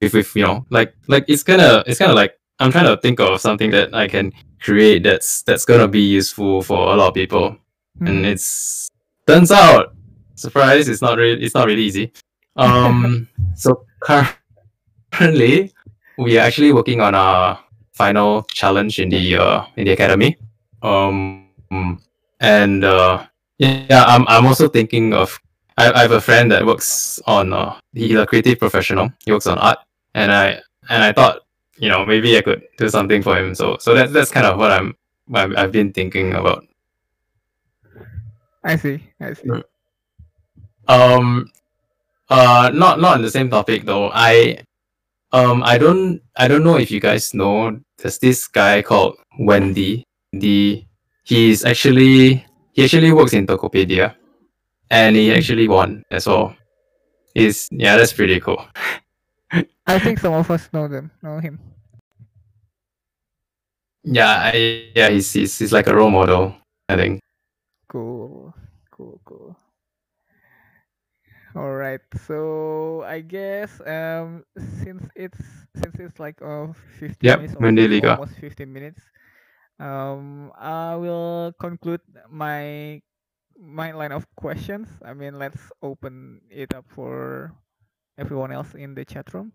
with, 0.00 0.14
with 0.14 0.36
you 0.36 0.44
know 0.44 0.64
like 0.70 0.94
like 1.08 1.24
it's 1.28 1.42
kind 1.42 1.60
of 1.60 1.84
it's 1.86 1.98
kind 1.98 2.10
of 2.10 2.16
like 2.16 2.38
I'm 2.58 2.70
trying 2.70 2.86
to 2.86 2.96
think 2.96 3.20
of 3.20 3.40
something 3.40 3.70
that 3.72 3.94
I 3.94 4.06
can 4.08 4.32
create 4.60 5.02
that's 5.02 5.42
that's 5.42 5.64
gonna 5.64 5.88
be 5.88 6.00
useful 6.00 6.62
for 6.62 6.92
a 6.92 6.96
lot 6.96 7.08
of 7.08 7.14
people. 7.14 7.56
And 8.00 8.24
Mhm. 8.24 8.32
it's 8.32 8.88
turns 9.26 9.50
out 9.52 9.94
surprise 10.34 10.88
it's 10.88 11.02
not 11.02 11.18
really 11.18 11.42
it's 11.42 11.54
not 11.54 11.66
really 11.66 11.82
easy. 11.82 12.12
Um 12.56 13.28
so 13.56 13.84
currently 14.00 15.72
we 16.18 16.38
are 16.38 16.46
actually 16.46 16.72
working 16.72 17.00
on 17.00 17.14
our 17.14 17.58
final 17.92 18.42
challenge 18.54 18.98
in 18.98 19.08
the 19.08 19.36
uh 19.36 19.66
in 19.76 19.84
the 19.84 19.92
academy. 19.92 20.36
Um 20.82 21.48
and 22.40 22.84
uh 22.84 23.26
yeah 23.62 24.04
i'm, 24.06 24.26
I'm 24.28 24.46
also 24.46 24.68
thinking 24.68 25.12
of 25.14 25.38
I, 25.78 25.90
I 25.92 26.02
have 26.02 26.12
a 26.12 26.20
friend 26.20 26.50
that 26.52 26.66
works 26.66 27.20
on 27.26 27.52
uh 27.52 27.78
he's 27.92 28.14
a 28.14 28.26
creative 28.26 28.58
professional 28.58 29.10
he 29.24 29.32
works 29.32 29.46
on 29.46 29.58
art 29.58 29.78
and 30.14 30.30
i 30.32 30.60
and 30.90 31.02
i 31.02 31.12
thought 31.12 31.42
you 31.78 31.88
know 31.88 32.04
maybe 32.04 32.36
i 32.36 32.42
could 32.42 32.62
do 32.76 32.88
something 32.88 33.22
for 33.22 33.36
him 33.36 33.54
so 33.54 33.76
so 33.78 33.94
that's 33.94 34.12
that's 34.12 34.30
kind 34.30 34.46
of 34.46 34.58
what 34.58 34.70
i'm 34.70 34.94
I've, 35.34 35.72
been 35.72 35.92
thinking 35.92 36.34
about 36.34 36.66
I 38.64 38.76
see. 38.76 39.02
I 39.20 39.32
see. 39.32 39.48
Mm. 39.48 39.62
Um, 40.88 41.50
uh, 42.28 42.70
not 42.72 43.00
not 43.00 43.14
on 43.14 43.22
the 43.22 43.30
same 43.30 43.50
topic 43.50 43.84
though. 43.84 44.10
I, 44.12 44.62
um, 45.32 45.62
I 45.62 45.78
don't 45.78 46.20
I 46.36 46.48
don't 46.48 46.64
know 46.64 46.78
if 46.78 46.90
you 46.90 47.00
guys 47.00 47.34
know. 47.34 47.78
There's 47.98 48.18
this 48.18 48.46
guy 48.48 48.82
called 48.82 49.16
Wendy. 49.38 50.04
The 50.32 50.84
he's 51.24 51.64
actually 51.64 52.44
he 52.72 52.84
actually 52.84 53.12
works 53.12 53.32
in 53.34 53.46
Tokopedia, 53.46 54.14
and 54.90 55.16
he 55.16 55.32
actually 55.32 55.68
won 55.68 56.04
as 56.10 56.26
well. 56.26 56.56
He's 57.34 57.68
yeah, 57.72 57.96
that's 57.96 58.12
pretty 58.12 58.40
cool. 58.40 58.64
I 59.86 59.98
think 59.98 60.18
some 60.18 60.34
of 60.34 60.50
us 60.50 60.72
know 60.72 60.88
them, 60.88 61.10
know 61.22 61.38
him. 61.38 61.60
Yeah, 64.04 64.50
I, 64.52 64.90
yeah, 64.94 65.08
he's, 65.10 65.32
he's 65.32 65.58
he's 65.58 65.72
like 65.72 65.86
a 65.86 65.94
role 65.94 66.10
model. 66.10 66.56
I 66.88 66.96
think. 66.96 67.20
Cool, 67.88 68.54
cool, 68.90 69.20
cool. 69.24 69.56
All 71.54 71.72
right. 71.74 72.00
So 72.26 73.02
I 73.04 73.20
guess 73.20 73.80
um 73.86 74.44
since 74.82 75.02
it's 75.16 75.40
since 75.76 75.96
it's 75.98 76.18
like 76.20 76.40
uh 76.42 76.72
15 76.98 77.34
Yep, 77.34 77.36
minutes 77.36 77.56
almost, 77.56 77.92
almost 78.00 78.34
15 78.36 78.72
minutes, 78.72 79.00
um 79.78 80.52
I 80.58 80.96
will 80.96 81.52
conclude 81.60 82.00
my 82.30 83.00
my 83.58 83.92
line 83.92 84.12
of 84.12 84.26
questions. 84.36 84.88
I 85.04 85.14
mean, 85.14 85.38
let's 85.38 85.70
open 85.82 86.40
it 86.50 86.74
up 86.74 86.84
for 86.88 87.52
everyone 88.18 88.52
else 88.52 88.74
in 88.74 88.94
the 88.94 89.04
chat 89.04 89.32
room. 89.34 89.52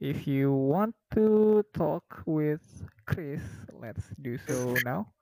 If 0.00 0.26
you 0.26 0.52
want 0.52 0.94
to 1.14 1.64
talk 1.72 2.22
with 2.26 2.60
Chris, 3.06 3.42
let's 3.72 4.10
do 4.20 4.36
so 4.38 4.78
now. 4.78 5.12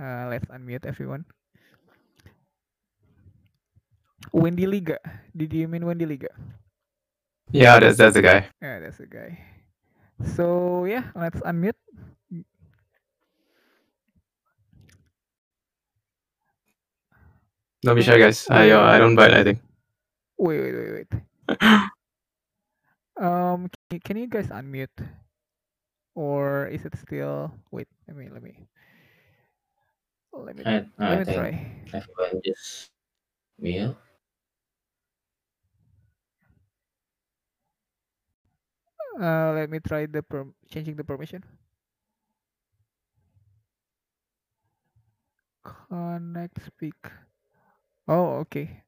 Uh, 0.00 0.26
let's 0.28 0.46
unmute 0.46 0.86
everyone. 0.86 1.24
Wendy 4.32 4.66
Liga. 4.66 4.98
Did 5.36 5.52
you 5.52 5.68
mean 5.68 5.86
Wendy 5.86 6.06
Liga? 6.06 6.30
Yeah, 7.52 7.78
that's 7.78 7.98
that's 7.98 8.14
the 8.14 8.22
guy. 8.22 8.48
Yeah, 8.62 8.80
that's 8.80 8.98
the 8.98 9.06
guy. 9.06 9.38
So 10.36 10.84
yeah, 10.84 11.10
let's 11.14 11.40
unmute. 11.40 11.78
Don't 17.82 17.96
be 17.96 18.02
shy, 18.02 18.18
guys. 18.18 18.48
I 18.50 18.70
uh, 18.70 18.82
I 18.82 18.98
don't 18.98 19.14
bite. 19.16 19.32
I 19.34 19.44
think. 19.44 19.60
Wait, 20.38 20.60
wait, 20.60 20.74
wait, 20.74 21.06
wait. 21.10 21.22
um, 23.20 23.68
can 23.68 23.78
you, 23.90 24.00
can 24.00 24.16
you 24.16 24.26
guys 24.26 24.48
unmute, 24.48 25.08
or 26.14 26.66
is 26.68 26.84
it 26.84 26.96
still? 26.96 27.52
Wait, 27.70 27.88
let 28.08 28.16
me 28.16 28.28
let 28.30 28.42
me 28.42 28.66
let 30.32 30.56
me 30.56 30.64
I, 30.64 30.86
I 30.98 31.16
let 31.16 31.26
me 31.26 31.34
try. 31.34 31.66
Everyone 31.92 32.40
just 32.44 32.90
mute. 33.58 33.96
Uh, 39.20 39.52
let 39.54 39.70
me 39.70 39.78
try 39.80 40.06
the 40.06 40.22
per- 40.22 40.52
changing 40.70 40.96
the 40.96 41.04
permission. 41.04 41.42
Connect 45.64 46.60
speak. 46.62 47.10
Oh, 48.12 48.44
okay. 48.44 48.84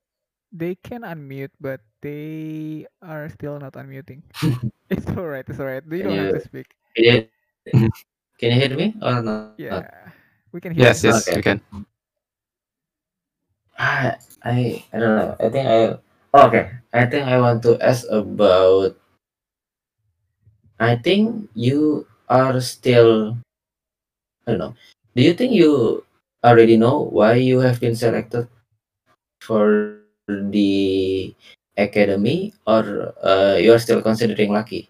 They 0.53 0.77
can 0.77 1.03
unmute, 1.03 1.53
but 1.61 1.81
they 2.03 2.87
are 3.03 3.29
still 3.31 3.59
not 3.61 3.75
unmuting. 3.75 4.23
it's 4.91 5.09
alright. 5.11 5.45
It's 5.49 5.61
alright. 5.61 5.85
You 5.87 6.03
Can 6.03 6.11
don't 6.11 6.19
have 6.19 6.31
you 6.31 6.33
to 6.33 6.41
speak. 6.41 6.77
can 6.97 7.05
you, 7.05 7.29
can 8.39 8.51
you 8.53 8.59
hear 8.61 8.77
me 8.77 8.95
or 9.03 9.23
not? 9.23 9.47
Yeah, 9.57 10.11
we 10.53 10.61
can 10.61 10.73
hear. 10.75 10.93
Yes, 10.93 11.05
you. 11.05 11.05
yes, 11.05 11.17
Okay. 11.17 11.37
you 11.37 11.43
can. 11.43 11.63
I 13.79 14.17
I 14.93 14.99
don't 14.99 15.17
know. 15.17 15.37
I 15.41 15.49
think 15.49 15.67
I 15.69 15.79
oh, 16.35 16.47
okay. 16.49 16.71
I 16.93 17.07
think 17.07 17.27
I 17.27 17.41
want 17.41 17.63
to 17.65 17.79
ask 17.83 18.05
about. 18.11 18.97
I 20.79 20.97
think 20.97 21.49
you 21.55 22.07
are 22.29 22.61
still. 22.61 23.39
I 24.47 24.53
don't 24.53 24.59
know. 24.59 24.75
Do 25.17 25.23
you 25.23 25.35
think 25.35 25.53
you 25.53 26.05
already 26.45 26.77
know 26.77 27.01
why 27.13 27.35
you 27.35 27.61
have 27.61 27.81
been 27.81 27.95
selected 27.97 28.49
for 29.45 30.01
the 30.29 31.35
academy, 31.77 32.55
or 32.67 33.13
uh, 33.23 33.57
you 33.61 33.73
are 33.73 33.79
still 33.79 34.01
considering 34.01 34.53
lucky? 34.53 34.89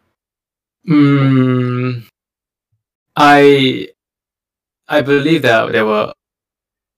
Mm, 0.89 2.07
I 3.17 3.89
I 4.89 5.01
believe 5.01 5.43
that 5.43 5.73
there 5.73 5.87
were 5.87 6.13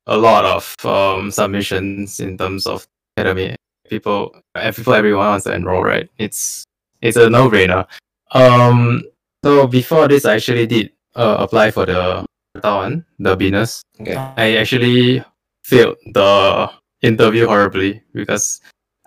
a 0.06 0.16
lot 0.16 0.44
of 0.44 0.74
um, 0.84 1.30
submissions 1.30 2.20
in 2.20 2.36
terms 2.36 2.66
of 2.66 2.86
academy. 3.16 3.56
People, 3.88 4.34
people, 4.74 4.94
everyone 4.94 5.26
wants 5.26 5.44
to 5.44 5.54
enroll, 5.54 5.82
right? 5.82 6.10
It's 6.18 6.64
it's 7.00 7.16
a 7.16 7.30
no 7.30 7.48
brainer. 7.48 7.86
Um, 8.32 9.04
so 9.44 9.66
before 9.66 10.08
this, 10.08 10.24
I 10.24 10.34
actually 10.34 10.66
did 10.66 10.90
uh, 11.14 11.36
apply 11.38 11.70
for 11.70 11.86
the 11.86 12.26
one, 12.62 13.04
the 13.18 13.36
Binus. 13.36 13.82
Okay. 14.00 14.16
I 14.16 14.56
actually 14.56 15.22
failed 15.62 15.96
the 16.12 16.70
interview 17.02 17.46
horribly 17.46 18.02
because 18.12 18.60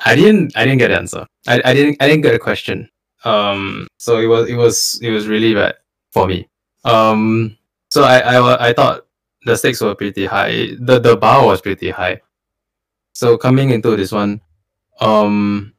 I 0.06 0.16
didn't 0.16 0.56
I 0.56 0.64
didn't 0.66 0.80
get 0.80 0.90
the 0.90 0.98
answer. 0.98 1.28
I, 1.48 1.62
I 1.66 1.74
didn't 1.74 1.98
I 2.00 2.08
didn't 2.08 2.22
get 2.22 2.36
a 2.36 2.40
question. 2.40 2.90
Um 3.26 3.88
so 3.98 4.20
it 4.20 4.28
was 4.28 4.50
it 4.50 4.56
was 4.56 5.00
it 5.02 5.12
was 5.12 5.28
really 5.28 5.54
bad 5.54 5.76
for 6.12 6.28
me. 6.28 6.48
Um 6.86 7.58
so 7.90 8.04
I 8.04 8.20
I, 8.20 8.70
I 8.70 8.74
thought 8.74 9.06
the 9.46 9.56
stakes 9.56 9.82
were 9.82 9.96
pretty 9.96 10.26
high. 10.26 10.70
The 10.80 11.00
the 11.00 11.18
bar 11.18 11.46
was 11.46 11.62
pretty 11.62 11.90
high. 11.90 12.22
So 13.14 13.38
coming 13.38 13.72
into 13.72 13.96
this 13.96 14.12
one, 14.12 14.42
um 15.02 15.74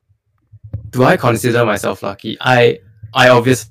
do 0.90 1.04
I 1.04 1.16
consider 1.16 1.64
myself 1.64 2.02
lucky? 2.02 2.36
I 2.40 2.80
I 3.14 3.28
obviously 3.30 3.70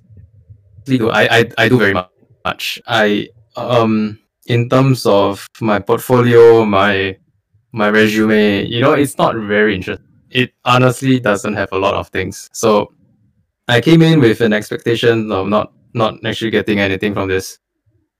do. 0.85 1.09
I 1.09 1.39
I, 1.39 1.51
I 1.57 1.69
do 1.69 1.77
very 1.77 1.93
mu- 1.93 2.01
much. 2.45 2.81
I 2.87 3.29
um 3.55 4.17
in 4.47 4.69
terms 4.69 5.05
of 5.05 5.47
my 5.61 5.79
portfolio, 5.79 6.65
my 6.65 7.17
my 7.71 7.89
resume, 7.89 8.65
you 8.65 8.81
know, 8.81 8.93
it's 8.93 9.17
not 9.17 9.35
very 9.35 9.75
interesting. 9.75 10.05
It 10.29 10.53
honestly 10.65 11.19
doesn't 11.19 11.53
have 11.55 11.69
a 11.71 11.77
lot 11.77 11.95
of 11.95 12.09
things. 12.09 12.49
So 12.53 12.93
I 13.67 13.81
came 13.81 14.01
in 14.01 14.19
with 14.19 14.41
an 14.41 14.53
expectation 14.53 15.31
of 15.31 15.47
not 15.47 15.73
not 15.93 16.23
actually 16.25 16.51
getting 16.51 16.79
anything 16.79 17.13
from 17.13 17.29
this. 17.29 17.59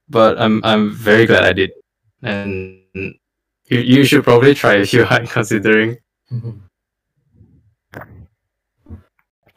But 0.08 0.40
I'm 0.40 0.60
I'm 0.64 0.90
very 0.90 1.26
glad 1.26 1.44
I 1.44 1.52
did. 1.52 1.70
And 2.22 2.82
you, 2.94 3.78
you 3.78 4.04
should 4.04 4.24
probably 4.24 4.54
try 4.54 4.76
if 4.76 4.92
you 4.92 5.04
are 5.10 5.26
considering. 5.26 5.98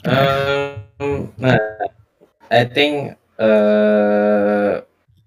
Um, 0.05 1.33
nah, 1.37 1.57
I 2.51 2.65
think 2.65 3.17
uh, 3.39 4.81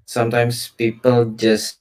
sometimes 0.07 0.69
people 0.79 1.27
just 1.35 1.81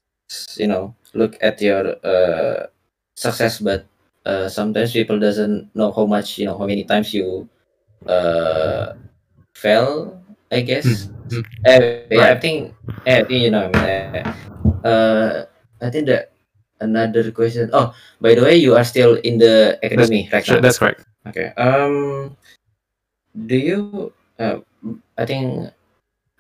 you 0.58 0.68
know 0.68 0.96
look 1.14 1.38
at 1.42 1.62
your 1.62 1.96
uh, 2.06 2.68
success, 3.16 3.60
but 3.60 3.86
uh, 4.26 4.48
sometimes 4.50 4.94
people 4.94 5.20
doesn't 5.20 5.70
know 5.76 5.92
how 5.92 6.06
much 6.06 6.38
you 6.40 6.46
know 6.46 6.58
how 6.58 6.68
many 6.68 6.84
times 6.84 7.14
you 7.14 7.48
uh, 8.08 8.94
fell. 9.56 10.22
I 10.52 10.62
guess. 10.62 11.10
Mhm. 11.32 11.44
Eh, 11.66 12.08
yeah, 12.12 12.32
I 12.32 12.38
think. 12.40 12.74
eh, 13.06 13.20
I 13.20 13.24
think 13.26 13.42
you 13.44 13.52
know. 13.52 13.70
I 13.74 13.90
eh, 13.90 14.24
uh, 14.86 15.46
I 15.82 15.90
think 15.90 16.08
that 16.08 16.32
another 16.80 17.32
question. 17.32 17.70
Oh, 17.74 17.94
by 18.22 18.36
the 18.36 18.44
way, 18.44 18.56
you 18.58 18.76
are 18.76 18.86
still 18.86 19.16
in 19.24 19.38
the 19.40 19.80
academy 19.84 20.30
right 20.32 20.46
Sure, 20.46 20.58
now. 20.58 20.62
that's 20.62 20.80
correct. 20.80 21.04
Okay. 21.28 21.52
Um, 21.58 22.36
do 23.48 23.56
you? 23.58 24.12
Uh, 24.40 24.60
I 25.18 25.26
think. 25.26 25.72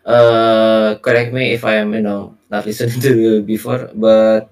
Uh, 0.05 0.95
correct 1.05 1.33
me 1.33 1.53
if 1.53 1.63
I 1.65 1.75
am, 1.77 1.93
you 1.93 2.01
know, 2.01 2.35
not 2.49 2.65
listening 2.69 2.99
to 3.01 3.13
you 3.15 3.33
before, 3.43 3.89
but 3.95 4.49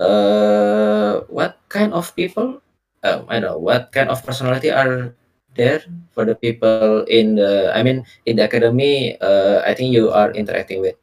uh, 0.00 1.20
what 1.28 1.59
kind 1.70 1.94
of 1.94 2.14
people? 2.16 2.60
Um, 3.02 3.24
I 3.30 3.40
know 3.40 3.56
what 3.58 3.92
kind 3.92 4.10
of 4.10 4.20
personality 4.26 4.70
are 4.70 5.14
there 5.56 5.80
for 6.12 6.26
the 6.26 6.34
people 6.36 7.04
in 7.08 7.36
the. 7.36 7.72
I 7.74 7.82
mean, 7.82 8.04
in 8.26 8.36
the 8.36 8.44
academy. 8.44 9.16
Uh, 9.20 9.62
I 9.64 9.74
think 9.74 9.94
you 9.94 10.10
are 10.10 10.32
interacting 10.32 10.82
with 10.82 10.96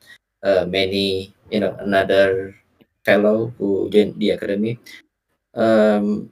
uh, 0.43 0.65
many, 0.68 1.34
you 1.49 1.59
know, 1.59 1.76
another 1.80 2.55
fellow 3.05 3.53
who 3.57 3.89
joined 3.89 4.20
the 4.20 4.32
academy. 4.38 4.80
Um, 5.55 6.30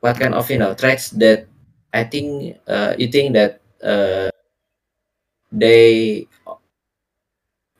what 0.00 0.18
kind 0.18 0.34
of 0.34 0.50
you 0.50 0.58
know 0.58 0.74
traits 0.74 1.10
that 1.22 1.46
I 1.94 2.04
think 2.04 2.58
uh, 2.68 2.94
you 2.98 3.08
think 3.08 3.34
that 3.34 3.60
uh, 3.84 4.30
they 5.52 6.26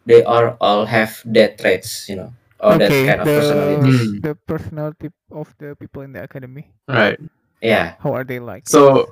they 0.06 0.22
are 0.24 0.56
all 0.60 0.84
have 0.84 1.22
that 1.24 1.58
traits, 1.58 2.08
you 2.08 2.16
know, 2.16 2.32
or 2.62 2.78
that 2.78 2.90
okay, 2.90 3.06
kind 3.06 3.20
of 3.20 3.26
the 3.26 3.40
personalities. 3.40 4.00
Hmm. 4.00 4.20
the 4.20 4.34
personality 4.34 5.08
of 5.30 5.54
the 5.58 5.76
people 5.76 6.02
in 6.02 6.12
the 6.12 6.22
academy. 6.22 6.70
Right. 6.88 7.18
Yeah. 7.60 7.94
How 8.00 8.14
are 8.14 8.24
they 8.24 8.40
like? 8.40 8.68
So 8.68 9.08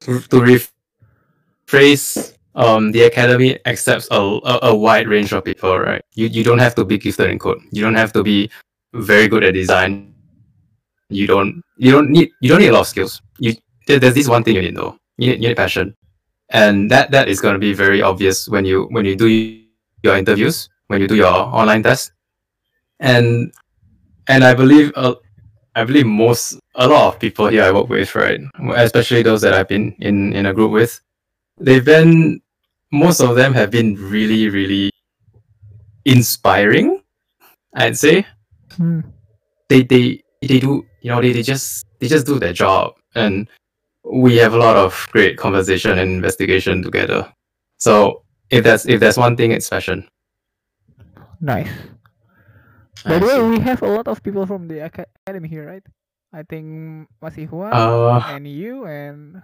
to, 0.00 0.20
to 0.20 0.36
rephrase, 1.66 2.34
um, 2.54 2.92
the 2.92 3.02
academy 3.02 3.58
accepts 3.66 4.08
a, 4.10 4.16
a, 4.16 4.58
a 4.70 4.74
wide 4.74 5.08
range 5.08 5.32
of 5.32 5.44
people, 5.44 5.78
right? 5.78 6.02
You 6.14 6.26
you 6.26 6.44
don't 6.44 6.58
have 6.58 6.74
to 6.76 6.84
be 6.84 6.98
gifted 6.98 7.30
in 7.30 7.38
code. 7.38 7.60
You 7.70 7.82
don't 7.82 7.96
have 7.96 8.12
to 8.12 8.22
be 8.22 8.50
very 8.92 9.28
good 9.28 9.44
at 9.44 9.54
design. 9.54 10.14
You 11.08 11.26
don't 11.26 11.62
you 11.76 11.90
don't 11.90 12.10
need 12.10 12.30
you 12.40 12.48
don't 12.48 12.60
need 12.60 12.68
a 12.68 12.72
lot 12.72 12.82
of 12.82 12.86
skills. 12.88 13.22
You 13.38 13.54
there, 13.86 13.98
there's 13.98 14.14
this 14.14 14.28
one 14.28 14.44
thing 14.44 14.54
you 14.54 14.62
need 14.62 14.76
though. 14.76 14.96
You 15.18 15.30
need, 15.30 15.42
you 15.42 15.48
need 15.48 15.56
passion, 15.56 15.94
and 16.50 16.90
that 16.90 17.10
that 17.10 17.28
is 17.28 17.40
going 17.40 17.54
to 17.54 17.58
be 17.58 17.72
very 17.72 18.02
obvious 18.02 18.48
when 18.48 18.64
you 18.64 18.86
when 18.90 19.04
you 19.04 19.14
do 19.14 19.28
your 20.02 20.16
interviews, 20.16 20.68
when 20.88 21.00
you 21.00 21.08
do 21.08 21.16
your 21.16 21.32
online 21.32 21.82
test, 21.82 22.12
and 23.04 23.52
and 24.28 24.42
I 24.42 24.54
believe 24.54 24.90
uh, 24.96 25.14
I 25.76 25.84
believe 25.84 26.06
most 26.06 26.58
a 26.74 26.88
lot 26.88 27.14
of 27.14 27.20
people 27.20 27.46
here 27.48 27.62
I 27.64 27.70
work 27.70 27.88
with, 27.88 28.14
right, 28.14 28.40
especially 28.76 29.22
those 29.22 29.42
that 29.42 29.52
I've 29.52 29.68
been 29.68 29.94
in 30.00 30.32
in 30.32 30.46
a 30.46 30.54
group 30.54 30.72
with, 30.72 31.00
they've 31.60 31.84
been 31.84 32.40
most 32.90 33.20
of 33.20 33.36
them 33.36 33.52
have 33.54 33.70
been 33.70 33.94
really 33.96 34.48
really 34.48 34.90
inspiring. 36.04 37.00
I'd 37.74 37.96
say 37.98 38.26
Hmm. 38.76 39.00
they 39.68 39.82
they 39.82 40.22
they 40.42 40.58
do 40.58 40.84
you 41.02 41.10
know 41.10 41.20
they, 41.20 41.32
they 41.32 41.42
just 41.42 41.84
they 42.00 42.08
just 42.08 42.26
do 42.26 42.38
their 42.40 42.52
job 42.52 42.94
and 43.14 43.46
we 44.02 44.36
have 44.36 44.52
a 44.54 44.58
lot 44.58 44.76
of 44.76 45.06
great 45.12 45.36
conversation 45.38 45.98
and 45.98 46.10
investigation 46.10 46.82
together. 46.82 47.32
So 47.78 48.22
if 48.50 48.64
that's 48.64 48.86
if 48.86 49.00
there's 49.00 49.18
one 49.18 49.36
thing, 49.36 49.52
it's 49.52 49.68
fashion. 49.68 50.08
Nice. 51.40 51.68
By 53.02 53.18
the 53.18 53.26
way, 53.26 53.42
we 53.42 53.58
have 53.60 53.82
a 53.82 53.90
lot 53.90 54.06
of 54.08 54.22
people 54.22 54.46
from 54.46 54.68
the 54.68 54.86
academy 54.86 55.48
here, 55.48 55.66
right? 55.66 55.84
I 56.32 56.42
think 56.42 57.08
Mas 57.20 57.36
Iwan 57.36 57.72
Uh, 57.74 58.22
and 58.30 58.46
you 58.46 58.86
and 58.86 59.42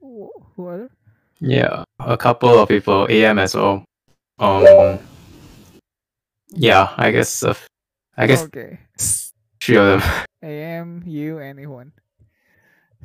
who 0.00 0.30
other? 0.66 0.90
yeah, 1.40 1.82
a 1.98 2.16
couple 2.16 2.58
of 2.58 2.68
people, 2.68 3.06
AM 3.10 3.38
as 3.38 3.54
well. 3.54 3.84
Um, 4.38 4.98
yeah, 6.50 6.94
I 6.96 7.10
guess 7.10 7.42
uh, 7.42 7.54
I 8.16 8.26
guess 8.26 8.42
Okay. 8.46 8.78
three 9.60 9.76
of 9.78 9.98
them. 9.98 10.02
AM, 10.42 11.02
you, 11.06 11.38
and 11.38 11.58
Iwan. 11.58 11.90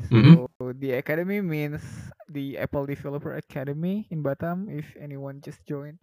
Mhm. 0.09 0.45
So 0.59 0.73
the 0.73 0.93
academy 0.97 1.41
means 1.41 1.81
the 2.29 2.57
Apple 2.57 2.85
Developer 2.85 3.33
Academy 3.37 4.05
in 4.09 4.21
Batam. 4.21 4.69
If 4.69 4.93
anyone 4.97 5.41
just 5.41 5.65
joined, 5.65 6.01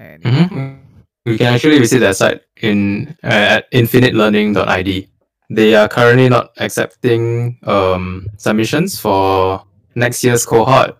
and 0.00 0.24
yeah. 0.24 0.48
Mhm. 0.48 0.80
You 1.26 1.36
can 1.36 1.52
actually 1.52 1.80
visit 1.80 1.98
their 1.98 2.14
site 2.14 2.42
in 2.62 3.16
uh, 3.24 3.58
at 3.58 3.70
infinitelearning.id. 3.72 5.08
They 5.50 5.74
are 5.74 5.88
currently 5.88 6.28
not 6.28 6.52
accepting 6.58 7.58
um, 7.64 8.28
submissions 8.36 8.98
for 8.98 9.62
next 9.96 10.22
year's 10.22 10.46
cohort, 10.46 10.96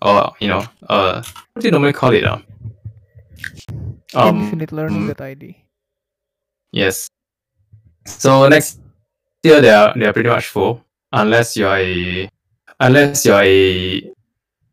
or 0.00 0.30
you 0.38 0.46
know, 0.46 0.62
uh, 0.88 1.20
what 1.52 1.62
do 1.62 1.66
you 1.66 1.72
normally 1.72 1.92
call 1.92 2.12
it? 2.14 2.22
Uh? 2.22 2.38
Um, 4.14 4.50
infinitelearning.id. 4.50 5.56
Yes. 6.70 7.08
So 8.06 8.46
next 8.48 8.78
year 9.42 9.60
they 9.60 9.70
are 9.70 9.98
they 9.98 10.06
are 10.06 10.12
pretty 10.12 10.28
much 10.28 10.46
full 10.46 10.84
unless 11.10 11.56
you're 11.56 11.74
a 11.74 12.28
unless 12.78 13.26
you're 13.26 13.42
a 13.42 14.12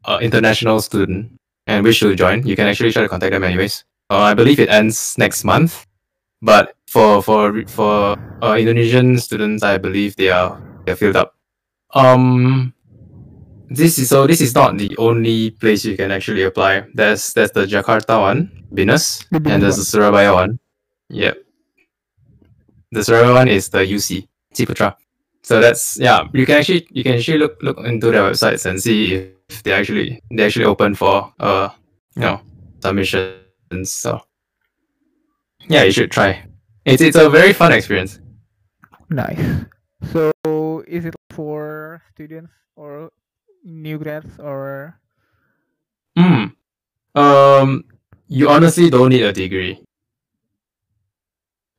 uh, 0.06 0.20
international 0.22 0.82
student 0.82 1.34
and 1.66 1.84
wish 1.84 2.00
to 2.02 2.14
join. 2.14 2.46
You 2.46 2.56
can 2.56 2.68
actually 2.68 2.92
try 2.92 3.02
to 3.02 3.10
contact 3.10 3.32
them 3.32 3.44
anyways. 3.44 3.86
Uh, 4.12 4.20
I 4.28 4.34
believe 4.34 4.60
it 4.60 4.68
ends 4.68 5.16
next 5.18 5.46
month. 5.46 5.88
but 6.42 6.76
for 6.88 7.22
for 7.24 7.64
for 7.68 8.20
uh, 8.44 8.58
Indonesian 8.60 9.18
students, 9.18 9.64
I 9.64 9.78
believe 9.78 10.16
they 10.18 10.30
are 10.30 10.60
they're 10.86 10.98
filled 10.98 11.16
up. 11.16 11.38
Um, 11.94 12.74
this 13.70 13.98
is 13.98 14.10
so 14.10 14.28
this 14.28 14.42
is 14.42 14.54
not 14.54 14.78
the 14.78 14.92
only 14.98 15.52
place 15.52 15.86
you 15.86 15.96
can 15.96 16.12
actually 16.12 16.44
apply. 16.44 16.84
There's 16.94 17.32
there's 17.34 17.52
the 17.52 17.64
Jakarta 17.66 18.20
one, 18.20 18.52
Binus, 18.74 19.24
The 19.32 19.40
and 19.50 19.64
there's 19.64 19.78
the 19.78 19.86
Surabaya 19.86 20.34
one. 20.34 20.60
Yep. 21.10 21.38
The 22.92 23.04
Surabaya 23.04 23.34
one 23.34 23.48
is 23.48 23.70
the 23.70 23.80
UC 23.80 24.28
Ciputra. 24.54 24.98
So 25.44 25.62
that's 25.62 25.96
yeah. 25.98 26.28
You 26.34 26.46
can 26.46 26.58
actually 26.58 26.88
you 26.92 27.04
can 27.04 27.16
actually 27.16 27.38
look 27.38 27.56
look 27.62 27.80
into 27.80 28.12
their 28.12 28.28
websites 28.28 28.66
and 28.66 28.82
see 28.82 29.32
if 29.48 29.64
they 29.64 29.72
actually 29.72 30.20
they 30.36 30.44
actually 30.44 30.66
open 30.66 30.96
for 30.96 31.32
uh 31.40 31.70
you 32.16 32.22
know 32.28 32.42
submissions. 33.72 33.92
So 33.92 34.22
yeah, 35.68 35.84
you 35.84 35.92
should 35.92 36.12
try. 36.12 36.46
It's 36.86 37.02
it's 37.02 37.18
a 37.18 37.30
very 37.30 37.54
fun 37.54 37.72
experience. 37.72 38.20
Nice. 39.10 39.66
So 40.12 40.84
is 40.88 41.06
it 41.06 41.16
for 41.32 42.02
students 42.14 42.52
or 42.76 43.12
new 43.64 43.98
grads 43.98 44.40
or 44.40 44.98
Hmm. 46.18 46.48
Um, 47.16 47.86
you 48.28 48.50
honestly 48.50 48.90
don't 48.90 49.10
need 49.10 49.24
a 49.24 49.32
degree. 49.32 49.80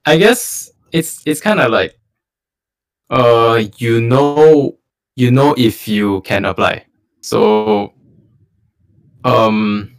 I 0.07 0.17
guess 0.17 0.71
it's 0.91 1.23
it's 1.27 1.41
kind 1.41 1.61
of 1.61 1.71
like, 1.71 1.99
uh, 3.11 3.63
you 3.77 4.01
know, 4.01 4.79
you 5.17 5.31
know 5.31 5.55
if 5.59 5.87
you 5.87 6.23
can 6.23 6.47
apply. 6.47 6.87
So, 7.21 7.93
um, 9.25 9.92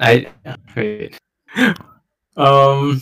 I 0.00 0.26
wait. 0.76 1.18
um, 2.36 3.00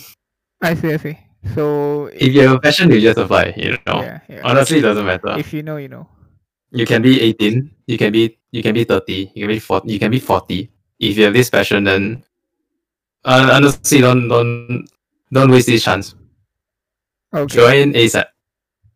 I 0.63 0.75
see, 0.75 0.93
I 0.93 0.97
see. 0.97 1.19
So 1.55 2.07
if 2.13 2.33
you 2.33 2.41
have 2.43 2.53
a 2.53 2.61
passion, 2.61 2.91
you 2.91 3.01
just 3.01 3.19
apply. 3.19 3.53
You 3.57 3.77
know, 3.87 4.01
yeah, 4.01 4.21
yeah. 4.29 4.41
honestly, 4.45 4.79
it 4.79 4.83
doesn't 4.83 5.05
matter. 5.05 5.39
If 5.39 5.53
you 5.53 5.63
know, 5.63 5.77
you 5.77 5.89
know. 5.89 6.09
you 6.75 6.85
can 6.85 7.03
be 7.03 7.21
18 7.23 7.71
you 7.87 7.97
can 7.97 8.11
be 8.11 8.37
you 8.51 8.63
can 8.63 8.75
be 8.75 8.83
30 8.83 9.31
you 9.35 9.47
can 9.47 9.55
be 9.55 9.61
40 9.63 9.93
you 9.93 9.99
can 9.99 10.11
be 10.11 10.19
40 10.19 10.69
if 10.99 11.17
you 11.17 11.25
have 11.25 11.33
this 11.33 11.49
passion 11.49 11.85
then 11.85 12.25
uh, 13.25 13.51
honestly 13.55 14.01
don't 14.01 14.27
don't 14.27 14.85
don't 15.33 15.51
waste 15.51 15.71
this 15.71 15.85
chance 15.85 16.15
Okay. 17.35 17.55
join 17.55 17.95
asap 17.95 18.27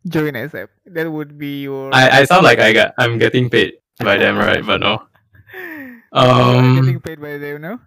Join 0.06 0.32
ASAP. 0.32 0.68
That 0.86 1.10
would 1.10 1.36
be 1.38 1.62
your 1.62 1.92
i 1.92 2.22
i 2.22 2.24
sound 2.24 2.44
like 2.44 2.58
i 2.58 2.72
got 2.72 2.94
i'm 2.98 3.18
getting 3.18 3.50
paid 3.50 3.78
by 3.98 4.16
them 4.16 4.38
right 4.38 4.64
but 4.64 4.80
no 4.80 4.98
I'm 5.02 5.07
um 6.12 6.76
getting 6.80 7.00
paid 7.00 7.20
by 7.20 7.36
them, 7.38 7.60
no? 7.62 7.78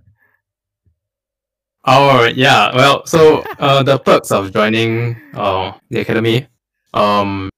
oh 1.86 2.26
yeah 2.36 2.70
well 2.76 3.04
so 3.06 3.40
uh 3.60 3.82
the 3.82 3.98
perks 3.98 4.32
of 4.32 4.54
joining 4.54 5.16
uh 5.34 5.72
the 5.90 6.00
academy 6.02 6.46
um 6.94 7.50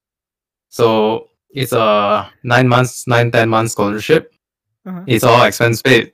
so 0.70 1.28
it's 1.52 1.74
a 1.74 2.32
nine 2.44 2.68
months 2.68 3.06
nine 3.08 3.30
ten 3.32 3.50
months 3.50 3.74
scholarship 3.74 4.32
Uh-huh. 4.86 5.04
it's 5.08 5.24
all 5.24 5.44
expense 5.48 5.80
paid. 5.82 6.12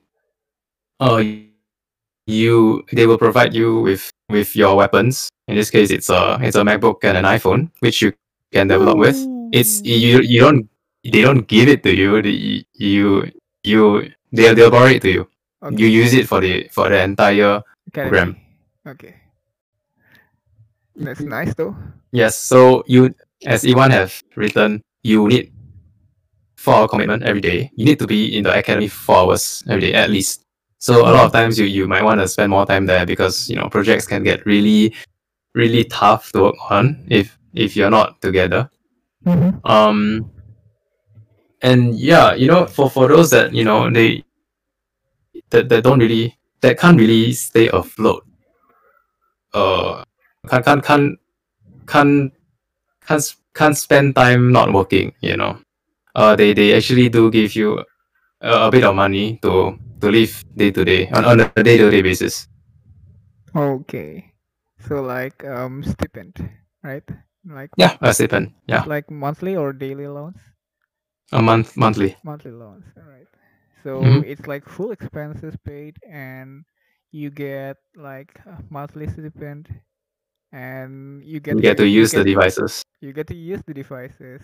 Uh, 1.02 1.18
you 2.26 2.84
they 2.94 3.02
will 3.06 3.18
provide 3.18 3.50
you 3.50 3.82
with 3.82 4.06
with 4.30 4.54
your 4.54 4.76
weapons. 4.78 5.26
In 5.50 5.56
this 5.58 5.70
case, 5.74 5.90
it's 5.90 6.06
a 6.06 6.38
it's 6.38 6.54
a 6.54 6.62
MacBook 6.62 7.02
and 7.02 7.18
an 7.18 7.26
iPhone, 7.26 7.74
which 7.82 7.98
you 7.98 8.12
can 8.54 8.68
develop 8.70 8.94
with. 8.94 9.18
It's 9.50 9.82
you 9.82 10.22
you 10.22 10.38
don't 10.38 10.70
they 11.02 11.22
don't 11.26 11.50
give 11.50 11.66
it 11.66 11.82
to 11.82 11.90
you. 11.90 12.22
You 12.78 13.26
you 13.66 14.12
they 14.32 14.54
they'll 14.54 14.70
borrow 14.70 14.86
it 14.86 15.02
to 15.02 15.10
you. 15.10 15.28
Okay. 15.62 15.76
You 15.76 15.86
use 15.88 16.14
it 16.14 16.28
for 16.28 16.40
the 16.40 16.68
for 16.72 16.88
the 16.88 17.02
entire 17.02 17.62
program. 17.92 18.36
Okay. 18.86 19.14
That's 20.96 21.20
nice 21.20 21.54
though. 21.54 21.76
Yes. 22.12 22.38
So 22.38 22.84
you 22.86 23.14
as 23.46 23.64
Iwan 23.64 23.90
have 23.90 24.22
written, 24.36 24.82
you 25.02 25.28
need 25.28 25.52
four 26.56 26.74
hour 26.74 26.88
commitment 26.88 27.22
every 27.22 27.40
day. 27.40 27.70
You 27.74 27.84
need 27.84 27.98
to 27.98 28.06
be 28.06 28.36
in 28.36 28.44
the 28.44 28.56
academy 28.56 28.88
four 28.88 29.16
hours 29.16 29.62
every 29.68 29.80
day 29.80 29.94
at 29.94 30.10
least. 30.10 30.44
So 30.78 31.02
a 31.02 31.12
lot 31.12 31.26
of 31.26 31.32
times 31.32 31.58
you, 31.58 31.66
you 31.66 31.86
might 31.86 32.04
want 32.04 32.20
to 32.20 32.28
spend 32.28 32.50
more 32.50 32.64
time 32.64 32.86
there 32.86 33.04
because 33.04 33.50
you 33.50 33.56
know 33.56 33.68
projects 33.68 34.06
can 34.06 34.22
get 34.22 34.44
really 34.46 34.94
really 35.54 35.84
tough 35.84 36.32
to 36.32 36.42
work 36.42 36.56
on 36.70 37.04
if 37.08 37.38
if 37.54 37.76
you're 37.76 37.90
not 37.90 38.20
together. 38.22 38.70
Mm-hmm. 39.26 39.66
Um 39.66 40.30
and 41.62 41.94
yeah, 41.98 42.34
you 42.34 42.48
know, 42.48 42.66
for, 42.66 42.90
for 42.90 43.08
those 43.08 43.30
that, 43.30 43.52
you 43.54 43.64
know, 43.64 43.90
they 43.90 44.24
that, 45.50 45.68
that 45.68 45.82
don't 45.84 45.98
really 46.00 46.36
that 46.60 46.78
can't 46.78 46.98
really 46.98 47.32
stay 47.32 47.68
afloat. 47.68 48.24
Uh 49.54 50.04
can't 50.48 50.64
can't 50.64 50.82
can't 50.84 51.18
can't 51.86 52.32
can't, 53.06 53.36
can't 53.54 53.76
spend 53.76 54.14
time 54.16 54.52
not 54.52 54.72
working, 54.72 55.12
you 55.20 55.36
know. 55.36 55.58
Uh 56.14 56.36
they, 56.36 56.52
they 56.54 56.74
actually 56.74 57.08
do 57.08 57.30
give 57.30 57.54
you 57.56 57.78
a, 58.40 58.66
a 58.66 58.70
bit 58.70 58.84
of 58.84 58.94
money 58.94 59.38
to 59.42 59.78
to 60.00 60.10
live 60.10 60.44
day 60.56 60.70
to 60.72 60.84
day 60.84 61.08
on, 61.10 61.24
on 61.24 61.40
a 61.40 61.48
day 61.62 61.64
to 61.64 61.74
day 61.90 62.02
basis. 62.02 62.48
Okay. 63.54 64.34
So 64.78 65.00
like 65.02 65.44
um 65.44 65.82
stipend, 65.82 66.36
right? 66.82 67.04
Like 67.44 67.72
Yeah, 67.76 67.96
a 68.00 68.12
stipend. 68.12 68.52
Yeah. 68.66 68.86
like 68.86 69.10
monthly 69.10 69.56
or 69.56 69.72
daily 69.72 70.06
loans? 70.06 70.49
A 71.32 71.40
month 71.42 71.76
monthly. 71.76 72.16
Monthly 72.24 72.50
loans, 72.52 72.84
all 72.96 73.04
right. 73.04 73.26
So 73.82 74.00
Mhm. 74.02 74.24
it's 74.26 74.46
like 74.46 74.64
full 74.68 74.90
expenses 74.92 75.56
paid 75.64 75.96
and 76.08 76.64
you 77.12 77.30
get 77.30 77.76
like 77.96 78.38
a 78.46 78.62
monthly 78.70 79.06
stipend 79.08 79.68
and 80.52 81.22
you 81.24 81.40
get 81.40 81.56
You 81.56 81.62
get 81.62 81.76
to 81.78 81.86
you 81.86 82.00
use 82.00 82.12
the 82.12 82.24
get- 82.24 82.30
devices. 82.34 82.82
you 83.00 83.12
get 83.12 83.26
to 83.28 83.34
use 83.34 83.62
the 83.66 83.74
devices 83.74 84.42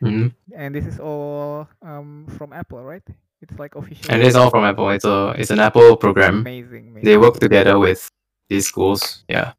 hmm 0.00 0.28
and 0.54 0.74
this 0.74 0.86
is 0.86 0.98
all 1.00 1.68
um 1.82 2.26
from 2.36 2.52
Apple, 2.52 2.82
right? 2.84 3.02
It's 3.40 3.58
like 3.58 3.74
official. 3.76 4.10
And 4.12 4.22
it's 4.22 4.36
all 4.36 4.50
from 4.50 4.64
Apple. 4.64 4.88
It's 4.90 5.04
a 5.04 5.34
it's 5.38 5.50
an 5.50 5.60
Apple 5.60 5.96
program. 5.96 6.40
amazing, 6.40 6.88
amazing. 6.88 7.04
they 7.04 7.16
work 7.16 7.38
together 7.40 7.78
with 7.78 8.08
these 8.48 8.66
schools. 8.66 9.24
Yeah. 9.28 9.52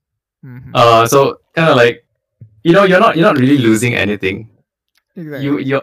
Mhm. 0.45 0.71
Uh, 0.73 1.05
so 1.07 1.39
kind 1.55 1.69
of 1.69 1.75
like, 1.77 2.05
you 2.63 2.73
know, 2.73 2.83
you're 2.83 2.99
not 2.99 3.15
you're 3.15 3.25
not 3.27 3.37
really 3.37 3.57
losing 3.57 3.93
anything. 3.95 4.49
exactly. 5.15 5.45
You 5.45 5.57
you 5.59 5.81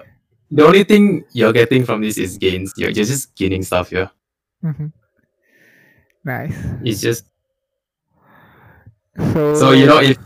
the 0.52 0.64
only 0.66 0.84
thing 0.84 1.24
you're 1.32 1.52
getting 1.52 1.84
from 1.84 2.00
this 2.02 2.18
is 2.18 2.36
gains. 2.38 2.72
You're, 2.76 2.90
you're 2.90 3.04
just 3.08 3.34
gaining 3.36 3.62
stuff 3.62 3.90
here. 3.90 4.10
Mhm. 4.62 4.92
Nice. 6.24 6.54
It's 6.84 7.00
just 7.00 7.24
So 9.34 9.54
so 9.54 9.66
you 9.72 9.86
know 9.86 10.00
if 10.00 10.16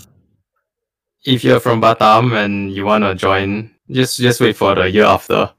if 1.25 1.43
you're 1.43 1.61
from 1.61 1.81
Batam 1.83 2.33
and 2.37 2.71
you 2.73 2.85
wanna 2.85 3.15
join, 3.15 3.71
just 3.91 4.19
just 4.19 4.41
wait 4.41 4.57
for 4.57 4.75
the 4.75 4.91
year 4.91 5.05
after. 5.07 5.51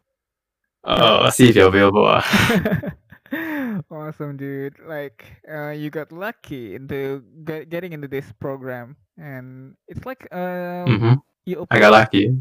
Uh, 0.84 1.30
see 1.32 1.50
if 1.50 1.56
you're 1.56 1.68
available. 1.68 2.06
ah. 2.08 2.24
awesome 3.92 4.38
dude 4.40 4.74
like 4.88 5.26
uh, 5.52 5.70
you 5.76 5.90
got 5.92 6.12
lucky 6.16 6.76
into 6.76 7.22
get, 7.44 7.68
getting 7.70 7.92
into 7.92 8.08
this 8.08 8.24
program 8.40 8.96
and 9.20 9.76
it's 9.92 10.06
like 10.08 10.24
um 10.32 10.88
Mhm. 10.88 11.16
you 11.44 11.68
I 11.70 11.80
got 11.80 11.92
lucky. 11.92 12.32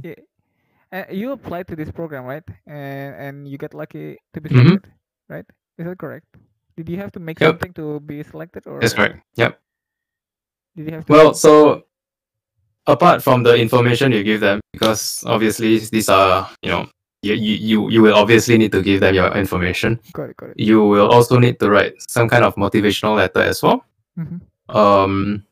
Uh, 0.92 1.04
you 1.10 1.32
applied 1.32 1.66
to 1.68 1.76
this 1.76 1.90
program 1.90 2.24
right 2.24 2.44
and 2.66 3.14
and 3.16 3.34
you 3.48 3.58
got 3.58 3.74
lucky 3.74 4.16
to 4.34 4.40
be 4.40 4.48
Mhm. 4.50 4.66
selected 4.78 4.92
right 5.28 5.46
is 5.78 5.84
that 5.86 5.98
correct 5.98 6.26
did 6.76 6.88
you 6.88 6.96
have 6.98 7.10
to 7.12 7.20
make 7.20 7.40
Yep. 7.40 7.48
something 7.58 7.72
to 7.74 8.00
be 8.00 8.22
selected 8.22 8.66
or 8.66 8.80
That's 8.80 8.94
correct. 8.94 9.18
Yep. 9.36 9.58
did 10.76 10.84
you 10.88 10.94
have 10.94 11.04
to 11.06 11.12
Well, 11.12 11.34
so 11.34 11.84
apart 12.86 13.22
from 13.22 13.42
the 13.42 13.56
information 13.56 14.12
you 14.12 14.22
give 14.22 14.40
them, 14.40 14.60
because 14.72 15.24
obviously 15.26 15.78
these 15.90 16.08
are 16.08 16.46
you 16.62 16.70
know 16.70 16.86
you 17.22 17.34
you 17.34 17.88
you, 17.90 18.00
will 18.02 18.14
obviously 18.14 18.54
need 18.58 18.70
to 18.72 18.82
give 18.82 19.00
them 19.00 19.14
your 19.14 19.32
information. 19.34 19.98
got 20.12 20.30
it 20.30 20.36
got 20.36 20.50
it 20.50 20.58
You 20.60 20.84
will 20.86 21.08
also 21.10 21.38
need 21.40 21.58
to 21.58 21.66
write 21.70 21.94
some 22.08 22.28
kind 22.28 22.44
of 22.44 22.54
motivational 22.54 23.16
letter 23.16 23.40
as 23.42 23.58
well. 23.64 23.82
Mhm. 24.16 24.40
Um, 24.68 25.42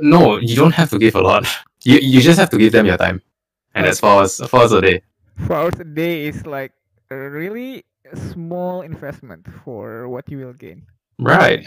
no, 0.00 0.38
you 0.38 0.56
don't 0.56 0.72
have 0.74 0.90
to 0.90 0.98
give 0.98 1.14
a 1.14 1.20
lot. 1.20 1.44
You 1.84 1.98
you 2.00 2.20
just 2.24 2.38
have 2.40 2.48
to 2.48 2.56
give 2.56 2.72
them 2.72 2.86
your 2.86 2.96
time, 2.96 3.20
and 3.74 3.86
that's 3.86 4.00
four 4.00 4.10
hours 4.10 4.40
four 4.48 4.60
hours 4.60 4.72
a 4.72 4.82
day. 4.82 5.02
four 5.36 5.56
hours 5.56 5.78
a 5.80 5.84
day 5.84 6.26
is 6.26 6.46
like 6.46 6.72
a 7.10 7.16
really 7.16 7.84
small 8.14 8.82
investment 8.82 9.46
for 9.64 10.08
what 10.08 10.30
you 10.30 10.38
will 10.38 10.52
gain 10.54 10.86
Right. 11.18 11.64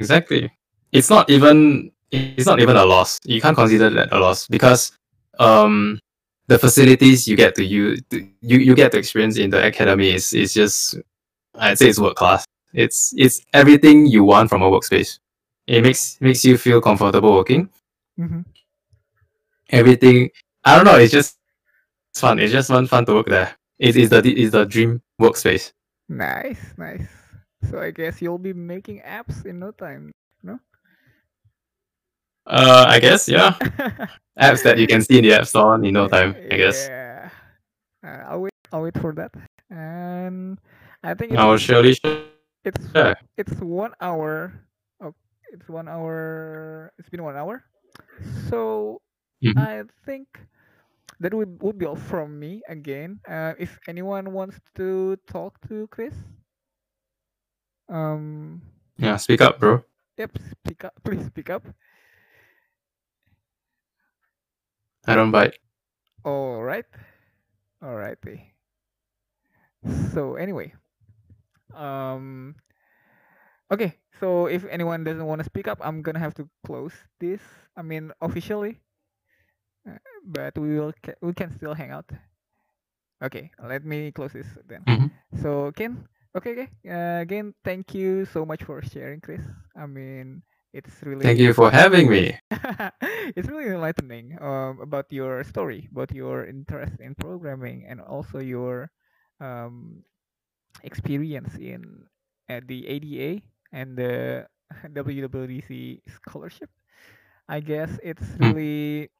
Exactly. 0.00 0.52
It's 0.92 1.10
not 1.10 1.30
even 1.30 1.92
it's 2.10 2.22
not 2.22 2.60
even 2.60 2.76
a 2.76 2.84
loss. 2.84 3.18
You 3.24 3.40
can't 3.40 3.56
consider 3.56 3.90
that 3.90 4.12
a 4.12 4.18
loss 4.18 4.46
because 4.48 4.92
um 5.38 5.98
the 6.48 6.58
facilities 6.58 7.26
you 7.28 7.36
get 7.36 7.54
to 7.56 7.64
use 7.64 8.00
you, 8.12 8.58
you 8.58 8.74
get 8.74 8.92
to 8.92 8.98
experience 8.98 9.36
in 9.38 9.50
the 9.50 9.64
academy 9.66 10.12
is 10.12 10.32
is 10.32 10.52
just 10.54 10.96
I'd 11.58 11.78
say 11.78 11.88
it's 11.88 11.98
world 11.98 12.16
class. 12.16 12.44
It's 12.72 13.14
it's 13.16 13.44
everything 13.52 14.06
you 14.06 14.24
want 14.24 14.48
from 14.50 14.62
a 14.62 14.70
workspace. 14.70 15.18
It 15.66 15.82
makes 15.82 16.20
makes 16.20 16.44
you 16.44 16.56
feel 16.58 16.80
comfortable 16.80 17.32
working. 17.34 17.70
hmm 18.16 18.42
Everything 19.70 20.30
I 20.64 20.76
don't 20.76 20.84
know, 20.84 20.96
it's 20.98 21.12
just 21.12 21.38
it's 22.12 22.20
fun. 22.20 22.38
It's 22.38 22.52
just 22.52 22.68
fun 22.68 22.86
fun 22.86 23.04
to 23.06 23.14
work 23.14 23.26
there. 23.26 23.54
It 23.78 23.96
is 23.96 24.10
the 24.10 24.18
it 24.18 24.26
is 24.38 24.50
the 24.52 24.64
dream 24.64 25.02
workspace. 25.20 25.72
Nice, 26.08 26.60
nice. 26.76 27.08
So 27.70 27.80
I 27.80 27.90
guess 27.90 28.20
you'll 28.22 28.38
be 28.38 28.52
making 28.52 29.00
apps 29.00 29.44
in 29.46 29.58
no 29.58 29.70
time, 29.72 30.12
no? 30.42 30.58
Uh, 32.46 32.84
I 32.88 33.00
guess 33.00 33.28
yeah. 33.28 33.52
Apps 34.40 34.62
that 34.64 34.78
you 34.78 34.86
can 34.86 35.00
see 35.00 35.18
in 35.18 35.24
the 35.24 35.32
app 35.32 35.46
store 35.46 35.76
in 35.76 35.92
no 35.94 36.08
time. 36.08 36.34
I 36.50 36.56
guess. 36.56 36.86
Yeah. 36.88 37.30
Uh, 38.04 38.22
I'll 38.28 38.40
wait. 38.42 38.52
I'll 38.72 38.82
wait 38.82 38.98
for 39.00 39.12
that. 39.14 39.32
And 39.70 40.58
I 41.02 41.14
think 41.14 41.32
I 41.32 41.44
will 41.46 41.54
it's 41.54 41.62
surely. 41.62 41.96
it's 42.64 42.84
Yeah. 42.94 43.14
it's 43.38 43.54
one 43.60 43.92
hour. 44.00 44.52
Oh, 45.00 45.14
it's 45.52 45.68
one 45.68 45.88
hour. 45.88 46.92
It's 46.98 47.08
been 47.08 47.22
one 47.22 47.36
hour. 47.36 47.62
So 48.50 49.00
Mhm. 49.42 49.56
I 49.58 49.84
think 50.04 50.26
that 51.20 51.32
would 51.34 51.62
would 51.62 51.78
be 51.78 51.86
all 51.86 51.96
from 51.96 52.38
me 52.38 52.62
again. 52.68 53.20
Uh, 53.28 53.54
if 53.58 53.78
anyone 53.88 54.32
wants 54.32 54.58
to 54.76 55.16
talk 55.26 55.60
to 55.68 55.86
Chris, 55.88 56.14
um, 57.88 58.62
Yeah. 58.98 59.16
Speak 59.16 59.40
up, 59.40 59.58
bro. 59.58 59.84
yep, 60.18 60.30
speak 60.64 60.84
up. 60.84 60.94
Please 61.04 61.26
speak 61.26 61.50
up. 61.50 61.64
I 65.06 65.14
don't 65.14 65.30
bite. 65.30 65.58
All 66.24 66.62
right. 66.62 66.84
All 67.82 67.94
righty. 67.96 68.54
So 70.12 70.36
anyway, 70.36 70.72
um, 71.74 72.54
okay. 73.70 73.98
So 74.20 74.46
if 74.46 74.64
anyone 74.70 75.04
doesn't 75.04 75.26
want 75.26 75.40
to 75.40 75.44
speak 75.44 75.68
up, 75.68 75.78
I'm 75.82 76.00
gonna 76.02 76.18
have 76.20 76.34
to 76.40 76.48
close 76.64 76.94
this. 77.20 77.40
I 77.76 77.82
mean, 77.82 78.12
officially, 78.22 78.80
but 80.24 80.56
we 80.58 80.78
will 80.78 80.92
ca- 81.02 81.18
we 81.22 81.32
can 81.34 81.50
still 81.56 81.74
hang 81.74 81.90
out. 81.90 82.10
Okay, 83.22 83.50
let 83.62 83.84
me 83.84 84.10
close 84.12 84.32
this 84.32 84.46
then. 84.66 84.86
Mhm. 84.86 85.10
So 85.42 85.72
Ken, 85.72 86.06
okay, 86.36 86.52
okay. 86.52 86.68
Uh, 86.88 87.20
again, 87.22 87.54
thank 87.64 87.94
you 87.94 88.24
so 88.26 88.44
much 88.44 88.62
for 88.64 88.82
sharing, 88.82 89.20
Chris. 89.20 89.42
I 89.76 89.86
mean, 89.86 90.42
it's 90.72 91.02
really 91.02 91.32
Thank 91.32 91.38
you 91.40 91.52
for 91.52 91.70
having 91.70 92.08
me. 92.10 92.38
it's 93.36 93.48
really 93.48 93.70
enlightening 93.72 94.36
um, 94.40 94.80
about 94.80 95.06
your 95.10 95.42
story, 95.44 95.88
about 95.92 96.12
your 96.12 96.44
interest 96.46 97.00
in 97.00 97.14
programming, 97.14 97.84
and 97.88 98.00
also 98.00 98.38
your 98.38 98.90
um, 99.40 100.02
experience 100.82 101.54
in 101.56 102.04
at 102.48 102.66
the 102.68 102.86
ADA 102.88 103.30
and 103.76 103.96
the 103.96 104.46
WWDC 104.92 106.02
scholarship. 106.08 106.70
I 107.48 107.60
guess 107.60 107.98
it's 108.02 108.24
Hmm. 108.40 108.52
really 108.52 109.10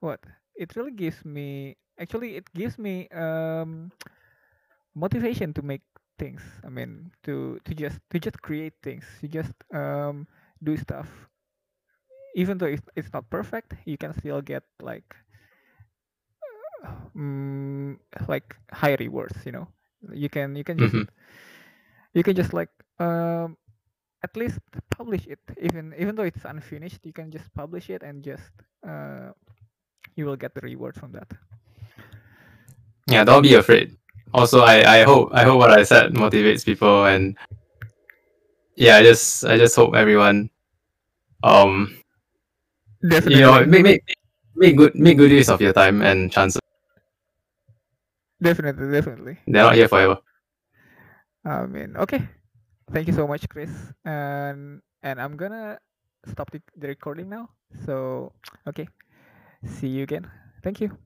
what 0.00 0.20
it 0.56 0.74
really 0.76 0.92
gives 0.92 1.24
me. 1.24 1.76
Actually, 1.98 2.36
it 2.36 2.52
gives 2.54 2.78
me 2.78 3.08
um, 3.10 3.90
motivation 4.94 5.52
to 5.54 5.62
make 5.62 5.82
things. 6.18 6.42
I 6.64 6.68
mean, 6.68 7.10
to 7.24 7.58
to 7.64 7.74
just 7.74 8.00
to 8.10 8.18
just 8.18 8.40
create 8.42 8.74
things. 8.82 9.04
you 9.22 9.28
just 9.28 9.54
um, 9.72 10.26
do 10.62 10.76
stuff 10.76 11.08
even 12.34 12.58
though 12.58 12.66
it's, 12.66 12.82
it's 12.96 13.12
not 13.12 13.28
perfect 13.30 13.74
you 13.84 13.96
can 13.96 14.12
still 14.14 14.40
get 14.40 14.62
like 14.80 15.14
mm, 17.16 17.96
like 18.28 18.56
high 18.72 18.94
rewards 18.98 19.36
you 19.44 19.52
know 19.52 19.66
you 20.12 20.28
can 20.28 20.54
you 20.56 20.64
can 20.64 20.78
just 20.78 20.96
Mhm. 20.96 21.08
you 22.14 22.22
can 22.22 22.34
just 22.34 22.52
like 22.52 22.70
um 22.98 23.56
at 24.22 24.34
least 24.36 24.60
publish 24.90 25.26
it 25.26 25.40
even 25.60 25.94
even 25.98 26.14
though 26.16 26.24
it's 26.26 26.44
unfinished 26.44 27.00
you 27.04 27.12
can 27.12 27.30
just 27.30 27.52
publish 27.54 27.90
it 27.90 28.02
and 28.02 28.22
just 28.22 28.50
uh 28.86 29.30
you 30.16 30.24
will 30.26 30.36
get 30.36 30.54
the 30.54 30.60
reward 30.60 30.94
from 30.94 31.12
that 31.12 31.28
Yeah. 33.06 33.24
Don't 33.24 33.42
be 33.42 33.54
afraid. 33.54 33.96
Also, 34.34 34.60
I 34.60 35.00
I 35.00 35.02
hope 35.04 35.30
I 35.32 35.42
hope 35.44 35.58
what 35.58 35.70
I 35.70 35.82
said 35.84 36.12
motivates 36.14 36.64
people 36.64 37.04
and 37.06 37.36
yeah. 38.76 38.96
I 38.96 39.02
just 39.02 39.44
I 39.44 39.56
just 39.58 39.74
hope 39.76 39.94
everyone 39.94 40.50
um 41.42 41.96
definitely 43.02 43.34
you 43.38 43.40
know 43.44 43.64
make 43.66 43.82
make 43.82 44.02
make 44.56 44.76
good 44.76 44.94
make 44.94 45.18
good 45.18 45.30
use 45.30 45.48
of 45.48 45.60
your 45.60 45.72
time 45.72 46.02
and 46.02 46.30
chances. 46.32 46.60
definitely 48.42 48.90
definitely 48.90 49.38
They're 49.46 49.62
not 49.62 49.74
here 49.74 49.88
forever. 49.88 50.18
i 51.44 51.66
mean 51.66 51.96
okay 51.96 52.26
thank 52.92 53.06
you 53.06 53.12
so 53.14 53.26
much 53.26 53.48
chris 53.48 53.70
and 54.04 54.80
and 55.02 55.20
i'm 55.20 55.36
gonna 55.36 55.78
stop 56.26 56.50
the, 56.50 56.60
the 56.76 56.88
recording 56.88 57.28
now 57.28 57.48
so 57.84 58.32
okay 58.66 58.88
see 59.66 59.88
you 59.88 60.02
again. 60.02 60.30
Thank 60.62 60.80
you 60.80 60.96